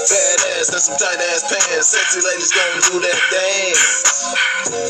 Fat 0.07 0.39
ass 0.55 0.71
and 0.71 0.79
some 0.79 0.95
tight 0.95 1.19
ass 1.27 1.43
pants. 1.43 1.91
Sexy 1.91 2.23
ladies 2.23 2.55
gon' 2.55 2.79
do 2.87 3.03
that 3.03 3.19
dance. 3.35 4.07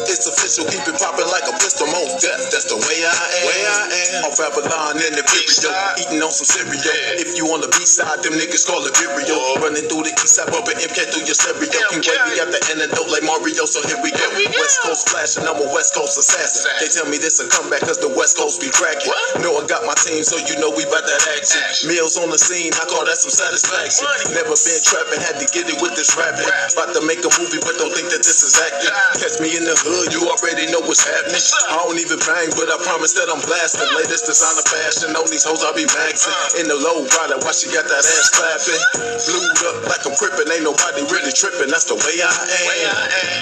It's 0.05 0.29
official, 0.29 0.65
keep 0.69 0.85
it 0.85 0.97
poppin' 0.97 1.25
like 1.29 1.45
a 1.49 1.55
pistol, 1.57 1.89
most 1.89 2.21
death. 2.21 2.49
That's 2.53 2.69
the 2.69 2.77
way 2.77 2.99
I 3.05 3.09
am. 3.09 3.43
Way 3.49 3.61
I 3.65 3.81
am. 4.21 4.29
Off 4.29 4.37
Avalon 4.37 5.01
in 5.01 5.13
the 5.17 5.25
video, 5.25 5.73
eating 6.01 6.21
on 6.21 6.29
some 6.29 6.45
cereal. 6.45 6.77
If 7.21 7.33
you 7.37 7.49
on 7.53 7.61
the 7.61 7.69
beat 7.73 7.89
side, 7.89 8.21
them 8.21 8.37
niggas 8.37 8.65
call 8.69 8.85
it 8.85 8.93
Virio. 8.97 9.37
Oh. 9.37 9.61
Running 9.61 9.85
through 9.89 10.05
the 10.05 10.13
east 10.13 10.37
side, 10.37 10.49
bumping 10.49 10.77
MK 10.81 11.13
through 11.13 11.25
your 11.25 11.37
stereo. 11.37 11.69
King 11.93 12.01
Wavy 12.01 12.33
got 12.37 12.49
the 12.49 12.61
antidote 12.73 13.09
like 13.13 13.25
Mario, 13.25 13.46
so 13.53 13.79
here 13.87 13.99
we 14.03 14.11
go. 14.11 14.25
West 14.59 14.81
Coast 14.83 15.07
flashing, 15.07 15.47
I'm 15.47 15.55
a 15.55 15.67
West 15.71 15.95
Coast 15.95 16.19
assassin. 16.19 16.67
They 16.83 16.89
tell 16.91 17.07
me 17.07 17.15
this 17.15 17.39
a 17.39 17.47
comeback 17.47 17.83
cause 17.87 17.99
the 17.99 18.11
West 18.11 18.35
Coast 18.35 18.59
be 18.59 18.67
cracking. 18.71 19.11
Know 19.39 19.55
I 19.55 19.63
got 19.67 19.87
my 19.87 19.95
team, 19.95 20.23
so 20.23 20.35
you 20.43 20.59
know 20.59 20.73
we 20.73 20.83
bout 20.91 21.05
that 21.07 21.23
action. 21.37 21.87
Meals 21.87 22.19
on 22.19 22.27
the 22.27 22.39
scene, 22.39 22.73
I 22.75 22.83
call 22.89 23.07
that 23.07 23.19
some 23.19 23.31
satisfaction. 23.31 24.03
Never 24.35 24.55
been 24.55 24.81
trapping, 24.83 25.21
had 25.23 25.39
to 25.39 25.47
get 25.55 25.69
it 25.71 25.79
with 25.79 25.95
this 25.95 26.11
rapping. 26.19 26.47
About 26.75 26.91
to 26.97 27.01
make 27.07 27.23
a 27.23 27.31
movie, 27.39 27.61
but 27.63 27.79
don't 27.79 27.93
think 27.95 28.11
that 28.11 28.23
this 28.25 28.43
is 28.43 28.57
acting. 28.59 28.91
Catch 29.21 29.39
me 29.39 29.55
in 29.55 29.63
the 29.63 29.75
hood, 29.79 30.11
you 30.11 30.27
already 30.27 30.67
know 30.73 30.83
what's 30.83 31.05
happening. 31.07 31.39
I 31.71 31.79
don't 31.87 31.99
even 31.99 32.19
bang, 32.19 32.51
but 32.59 32.67
I 32.67 32.77
promise 32.83 33.15
that 33.15 33.31
I'm 33.31 33.39
blasting. 33.43 33.87
Latest 33.95 34.27
designer 34.27 34.65
fashion, 34.67 35.15
on 35.15 35.27
these 35.31 35.47
hoes 35.47 35.63
I 35.63 35.71
be 35.77 35.87
maxing. 35.87 36.35
Uh. 36.35 36.59
In 36.59 36.65
the 36.67 36.77
low 36.79 37.05
rider, 37.05 37.39
why 37.39 37.55
she 37.55 37.71
got 37.71 37.87
that 37.87 38.03
ass 38.03 38.27
clapping? 38.33 38.81
Blued 39.23 39.59
up 39.71 39.77
like 39.87 40.03
I'm 40.03 40.15
crippin', 40.19 40.51
ain't 40.51 40.67
nobody 40.67 41.05
really 41.07 41.31
tripping. 41.31 41.71
That's 41.71 41.87
the 41.87 41.95
way 41.95 42.17
I 42.19 42.33
am. 42.33 43.36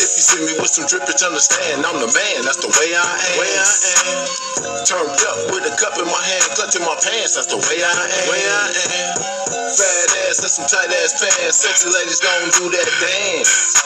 If 0.00 0.10
you 0.16 0.22
see 0.24 0.42
me 0.46 0.54
with 0.60 0.72
some 0.72 0.86
drippage, 0.88 1.20
understand 1.26 1.84
I'm 1.84 2.00
the 2.00 2.08
man. 2.08 2.40
That's 2.44 2.60
the 2.60 2.72
way 2.72 2.90
I 2.96 3.04
am. 3.04 3.34
Way 3.40 3.52
I 3.52 3.68
am. 4.08 4.18
Turned 4.86 5.12
up 5.12 5.40
with 5.52 5.68
a 5.68 5.74
cup 5.76 5.96
in 6.00 6.08
my 6.08 6.22
hand, 6.24 6.44
clutching 6.56 6.84
my 6.84 6.96
pants. 7.00 7.36
That's 7.36 7.48
the 7.52 7.60
way 7.60 7.78
I 7.84 7.92
am. 7.92 8.24
Way 8.32 8.42
I 8.42 8.66
am. 8.72 9.16
Fat 9.70 10.08
ass 10.28 10.42
and 10.42 10.52
some 10.52 10.66
tight 10.66 10.90
ass 11.04 11.14
pants. 11.20 11.56
Sexy 11.60 11.88
ladies 11.92 12.20
gon' 12.20 12.50
do 12.58 12.72
that 12.72 12.88
dance. 13.00 13.80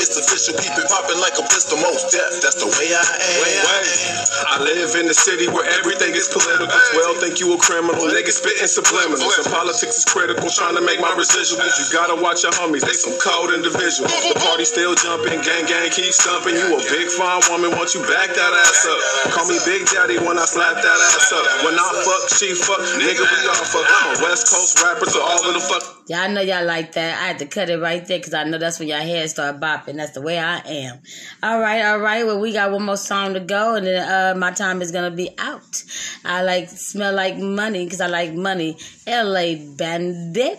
It's 0.00 0.16
official, 0.16 0.56
keep 0.58 0.72
it 0.76 0.88
poppin' 0.88 1.20
like 1.20 1.36
a 1.38 1.44
pistol, 1.46 1.78
most 1.80 2.10
death. 2.10 2.40
That's 2.42 2.58
the 2.58 2.68
way 2.68 2.88
I 2.90 3.00
am. 3.00 3.36
Way 3.40 3.54
I 3.54 3.78
am. 3.80 4.30
I 4.50 4.54
live 4.64 4.92
in 4.96 5.06
a 5.08 5.16
city 5.16 5.46
where 5.48 5.64
everything 5.78 6.16
is 6.16 6.28
political. 6.28 6.68
Well, 6.96 7.14
think 7.20 7.40
you 7.40 7.52
a 7.54 7.58
criminal. 7.58 8.00
Niggas 8.08 8.40
spitting 8.40 8.68
subliminals. 8.68 9.24
And 9.40 9.48
politics 9.52 9.96
is 10.00 10.04
critical, 10.04 10.48
trying 10.50 10.74
to 10.76 10.84
make 10.84 11.00
my 11.00 11.12
residuals. 11.14 11.62
You 11.80 11.86
gotta 11.92 12.16
watch 12.20 12.42
your 12.42 12.52
homies, 12.56 12.82
they 12.82 12.96
some 12.96 13.16
cold 13.20 13.52
individuals. 13.52 14.10
Party 14.34 14.64
still 14.64 14.94
jumping, 14.94 15.40
gang 15.42 15.66
gang 15.66 15.90
keep 15.90 16.12
stumping. 16.12 16.54
You 16.54 16.76
a 16.76 16.78
big 16.78 17.08
fine 17.08 17.42
woman, 17.50 17.74
want 17.74 17.94
you 17.94 18.00
back 18.06 18.30
that 18.30 18.52
ass 18.62 18.86
up. 18.86 19.32
Call 19.34 19.48
me 19.48 19.58
Big 19.64 19.86
Daddy 19.88 20.18
when 20.18 20.38
I 20.38 20.44
slap 20.44 20.76
that 20.76 20.98
ass 21.10 21.32
up. 21.32 21.46
When 21.64 21.74
I 21.74 21.88
fuck, 22.04 22.22
she 22.38 22.54
fuck, 22.54 22.78
nigga, 23.00 23.24
we 23.26 23.38
all 23.48 23.64
fuck. 23.66 23.86
I'm 23.88 24.16
a 24.16 24.22
West 24.22 24.46
Coast 24.46 24.78
rapper, 24.82 25.06
so 25.06 25.22
all 25.22 25.48
of 25.48 25.54
the 25.54 25.60
fuck. 25.60 25.82
Y'all 26.08 26.28
know 26.30 26.40
y'all 26.40 26.64
like 26.64 26.92
that. 26.92 27.22
I 27.22 27.26
had 27.28 27.38
to 27.38 27.46
cut 27.46 27.70
it 27.70 27.78
right 27.78 28.04
there 28.06 28.18
because 28.18 28.34
I 28.34 28.44
know 28.44 28.58
that's 28.58 28.78
when 28.78 28.88
y'all 28.88 29.00
head 29.00 29.30
start 29.30 29.60
bopping. 29.60 29.96
That's 29.96 30.12
the 30.12 30.22
way 30.22 30.38
I 30.38 30.58
am. 30.58 31.00
All 31.42 31.60
right, 31.60 31.82
all 31.82 31.98
right. 31.98 32.24
Well, 32.24 32.40
we 32.40 32.52
got 32.52 32.72
one 32.72 32.84
more 32.84 32.96
song 32.96 33.34
to 33.34 33.40
go, 33.40 33.76
and 33.76 33.86
then 33.86 34.08
uh, 34.08 34.38
my 34.38 34.50
time 34.50 34.82
is 34.82 34.92
gonna 34.92 35.10
be 35.10 35.30
out. 35.38 35.84
I 36.24 36.42
like 36.42 36.68
smell 36.68 37.14
like 37.14 37.38
money 37.38 37.84
because 37.84 38.00
I 38.00 38.06
like 38.06 38.34
money. 38.34 38.76
L.A. 39.06 39.56
Bandit, 39.76 40.58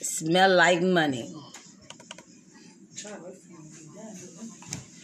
smell 0.00 0.54
like 0.54 0.82
money. 0.82 1.34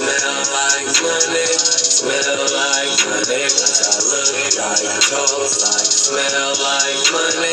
Smell 0.00 0.40
like 0.48 0.88
money. 1.04 1.44
Smell 1.44 2.40
like 2.56 2.96
money. 3.04 3.44
I 3.44 4.00
look 4.08 4.32
like, 4.56 4.96
talk 5.12 5.28
like, 5.28 5.92
smell 5.92 6.56
like 6.56 7.04
money. 7.12 7.52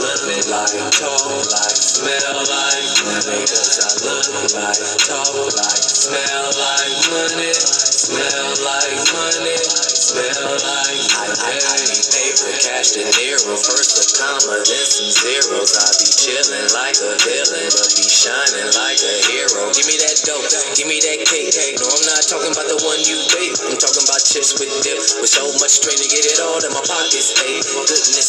Look 0.00 0.48
like, 0.48 0.80
talk 0.96 1.28
like, 1.28 1.76
smell 1.76 2.40
like 2.40 2.88
money. 3.04 3.44
Cause 3.44 3.84
I 3.84 4.00
look 4.00 4.32
like, 4.56 4.80
talk 4.96 5.28
like, 5.36 5.84
smell 5.84 6.48
like 6.56 7.04
money. 7.12 7.52
Smell 7.52 8.48
like 8.64 9.04
money, 9.12 9.83
smell 10.04 10.52
like. 10.60 11.04
I, 11.16 11.24
I, 11.32 11.52
I 11.56 11.76
need 11.80 12.04
paper, 12.12 12.52
cash 12.60 12.92
to 12.92 13.02
zero. 13.08 13.56
First 13.56 13.96
a 13.96 14.04
comma, 14.20 14.60
then 14.60 14.84
some 14.84 15.08
zeros. 15.08 15.72
I 15.80 15.88
be 15.96 16.08
chillin' 16.12 16.68
like 16.76 16.98
a 17.00 17.12
villain, 17.24 17.68
but 17.72 17.90
be 17.96 18.04
shining 18.04 18.68
like 18.76 19.00
a 19.00 19.14
hero. 19.32 19.72
Give 19.72 19.88
me 19.88 19.96
that 20.04 20.16
dope, 20.28 20.44
give 20.76 20.88
me 20.88 21.00
that 21.00 21.20
cake. 21.24 21.56
No, 21.80 21.88
I'm 21.88 22.04
not 22.04 22.22
talking 22.28 22.52
about 22.52 22.68
the 22.68 22.78
one 22.84 23.00
you 23.08 23.16
bake. 23.32 23.56
I'm 23.64 23.78
talking 23.80 24.04
about 24.04 24.20
chips 24.20 24.52
with 24.60 24.72
dip, 24.84 25.00
with 25.24 25.32
so 25.32 25.48
much 25.64 25.80
strain 25.80 25.96
to 25.96 26.08
get 26.12 26.24
it 26.28 26.38
all 26.44 26.60
in 26.60 26.72
my 26.76 26.84
pockets. 26.84 27.32
Hey, 27.40 27.64
goodness 27.64 28.28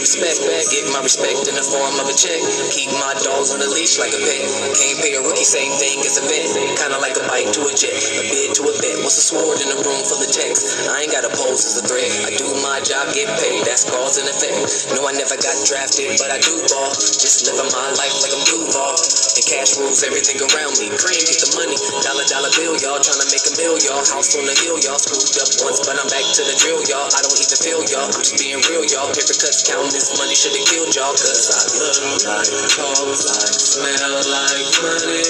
expect? 0.00 0.40
Get 0.72 0.88
my 0.88 1.04
respect 1.04 1.44
in 1.44 1.54
the 1.54 1.64
form 1.64 1.94
of 2.00 2.08
a 2.08 2.16
check. 2.16 2.40
Keep 2.72 2.90
my 2.96 3.12
dogs 3.20 3.52
on 3.52 3.60
the 3.60 3.68
leash 3.68 4.00
like 4.00 4.16
a 4.16 4.20
pet. 4.20 4.42
Can't 4.80 4.98
pay 5.04 5.12
a 5.14 5.22
rookie, 5.22 5.44
same 5.44 5.72
thing 5.76 6.00
as 6.02 6.16
a 6.16 6.24
vet. 6.24 6.48
Kinda 6.80 6.96
like 6.98 7.16
a 7.20 7.24
bike 7.28 7.52
to 7.52 7.68
a 7.68 7.72
jet, 7.76 7.92
a 7.92 8.24
bid 8.24 8.56
to 8.56 8.62
a 8.64 8.74
bet. 8.80 8.96
What's 9.04 9.20
a 9.20 9.24
sword 9.24 9.60
in 9.60 9.68
a 9.68 9.78
room 9.84 10.02
full 10.08 10.20
of 10.20 10.30
text? 10.32 10.88
I 10.88 11.04
ain't 11.04 11.12
gotta 11.12 11.30
pose 11.30 11.68
as 11.68 11.76
a 11.78 11.84
threat. 11.84 12.08
I 12.24 12.32
do 12.32 12.48
my 12.64 12.80
job, 12.80 13.12
get 13.12 13.28
paid. 13.38 13.68
That's 13.68 13.84
cause 13.84 14.16
and 14.16 14.28
effect. 14.28 14.96
No, 14.96 15.04
I 15.04 15.12
never 15.12 15.36
got 15.36 15.56
drafted, 15.68 16.16
but 16.16 16.32
I 16.32 16.40
do 16.40 16.56
ball. 16.72 16.90
Just 16.96 17.44
living 17.46 17.70
my 17.76 17.88
life 18.00 18.16
like 18.24 18.32
I'm 18.32 18.44
Duval. 18.48 19.19
And 19.40 19.48
cash 19.56 19.80
rules 19.80 20.04
everything 20.04 20.36
around 20.36 20.76
me. 20.84 20.92
Cream, 21.00 21.16
get 21.24 21.40
the 21.40 21.48
money. 21.56 21.72
Dollar, 22.04 22.28
dollar 22.28 22.52
bill, 22.60 22.76
y'all. 22.76 23.00
Trying 23.00 23.24
to 23.24 23.28
make 23.32 23.40
a 23.48 23.56
mill, 23.56 23.72
y'all. 23.80 24.04
House 24.04 24.36
on 24.36 24.44
the 24.44 24.52
hill, 24.52 24.76
y'all. 24.84 25.00
Screwed 25.00 25.32
up 25.40 25.48
once, 25.64 25.80
but 25.80 25.96
I'm 25.96 26.04
back 26.12 26.28
to 26.28 26.44
the 26.44 26.52
drill, 26.60 26.84
y'all. 26.84 27.08
I 27.08 27.24
don't 27.24 27.40
even 27.40 27.56
feel 27.56 27.80
y'all. 27.88 28.12
I'm 28.12 28.20
just 28.20 28.36
being 28.36 28.60
real, 28.68 28.84
y'all. 28.84 29.08
Paper 29.08 29.32
cuts, 29.32 29.64
counting 29.64 29.96
this 29.96 30.12
money 30.20 30.36
should've 30.36 30.60
killed 30.68 30.92
y'all. 30.92 31.16
Cause 31.16 31.48
I 31.56 31.60
look 31.72 32.20
like, 32.28 32.52
talk 32.68 33.00
like, 33.00 33.56
smell 33.56 34.12
like 34.28 34.68
money. 34.84 35.24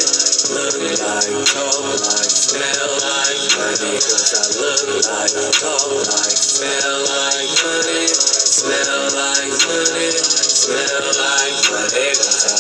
Look 0.59 0.75
like, 0.75 1.31
talk 1.47 1.79
like, 1.79 2.31
smell 2.35 2.91
like 2.99 3.47
money. 3.63 3.95
Cause 3.95 4.33
I 4.35 4.43
look 4.59 5.07
like, 5.07 5.39
talk 5.55 5.87
like, 5.87 6.35
smell 6.35 6.99
like 7.07 7.53
money. 7.63 8.40
Smell 8.51 9.07
like 9.15 9.47
money. 9.47 10.11
Smell 10.11 11.07
like 11.23 11.71
money. 11.71 12.11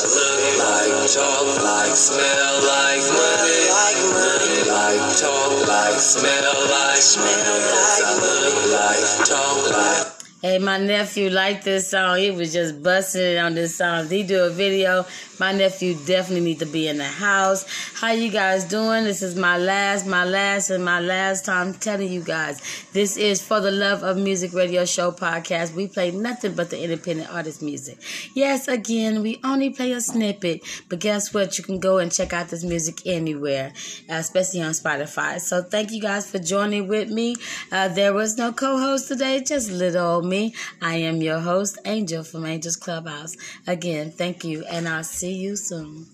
Look 0.06 0.58
like, 0.62 1.10
talk 1.10 1.64
like, 1.64 1.96
smell 1.96 2.62
like 2.62 3.02
money. 3.10 3.66
Look 4.14 4.68
like, 4.70 5.18
talk 5.18 5.66
like, 5.66 5.98
smell 5.98 6.54
like 6.70 7.02
money. 7.18 7.66
I 7.90 8.14
look 8.22 8.70
like, 8.70 9.26
talk 9.26 9.70
like. 9.72 10.19
Hey, 10.42 10.56
my 10.58 10.78
nephew 10.78 11.28
liked 11.28 11.66
this 11.66 11.90
song. 11.90 12.16
He 12.16 12.30
was 12.30 12.50
just 12.54 12.82
busting 12.82 13.20
it 13.20 13.36
on 13.36 13.54
this 13.54 13.76
song. 13.76 14.08
He 14.08 14.22
do 14.22 14.44
a 14.44 14.48
video. 14.48 15.04
My 15.38 15.52
nephew 15.52 15.94
definitely 16.06 16.40
need 16.40 16.58
to 16.60 16.66
be 16.66 16.88
in 16.88 16.96
the 16.96 17.04
house. 17.04 17.66
How 17.94 18.12
you 18.12 18.30
guys 18.30 18.64
doing? 18.64 19.04
This 19.04 19.20
is 19.20 19.36
my 19.36 19.58
last, 19.58 20.06
my 20.06 20.24
last, 20.24 20.70
and 20.70 20.82
my 20.82 20.98
last 21.00 21.44
time 21.44 21.74
telling 21.74 22.10
you 22.10 22.22
guys. 22.22 22.62
This 22.92 23.18
is 23.18 23.42
For 23.42 23.60
the 23.60 23.70
Love 23.70 24.02
of 24.02 24.16
Music 24.16 24.54
Radio 24.54 24.86
Show 24.86 25.12
podcast. 25.12 25.74
We 25.74 25.88
play 25.88 26.10
nothing 26.10 26.54
but 26.54 26.70
the 26.70 26.82
independent 26.82 27.30
artist 27.30 27.60
music. 27.60 27.98
Yes, 28.34 28.66
again, 28.66 29.22
we 29.22 29.40
only 29.44 29.68
play 29.68 29.92
a 29.92 30.00
snippet, 30.00 30.62
but 30.88 31.00
guess 31.00 31.34
what? 31.34 31.58
You 31.58 31.64
can 31.64 31.80
go 31.80 31.98
and 31.98 32.10
check 32.10 32.32
out 32.32 32.48
this 32.48 32.64
music 32.64 33.06
anywhere, 33.06 33.74
uh, 34.08 34.14
especially 34.14 34.62
on 34.62 34.72
Spotify. 34.72 35.38
So 35.38 35.62
thank 35.62 35.90
you 35.90 36.00
guys 36.00 36.30
for 36.30 36.38
joining 36.38 36.88
with 36.88 37.10
me. 37.10 37.36
Uh, 37.70 37.88
there 37.88 38.14
was 38.14 38.38
no 38.38 38.52
co-host 38.52 39.08
today, 39.08 39.42
just 39.42 39.70
little 39.70 40.22
me. 40.30 40.54
I 40.80 40.96
am 40.96 41.20
your 41.20 41.40
host, 41.40 41.78
Angel 41.84 42.24
from 42.24 42.46
Angels 42.46 42.76
Clubhouse. 42.76 43.36
Again, 43.66 44.12
thank 44.12 44.44
you, 44.44 44.64
and 44.70 44.88
I'll 44.88 45.04
see 45.04 45.34
you 45.34 45.56
soon. 45.56 46.06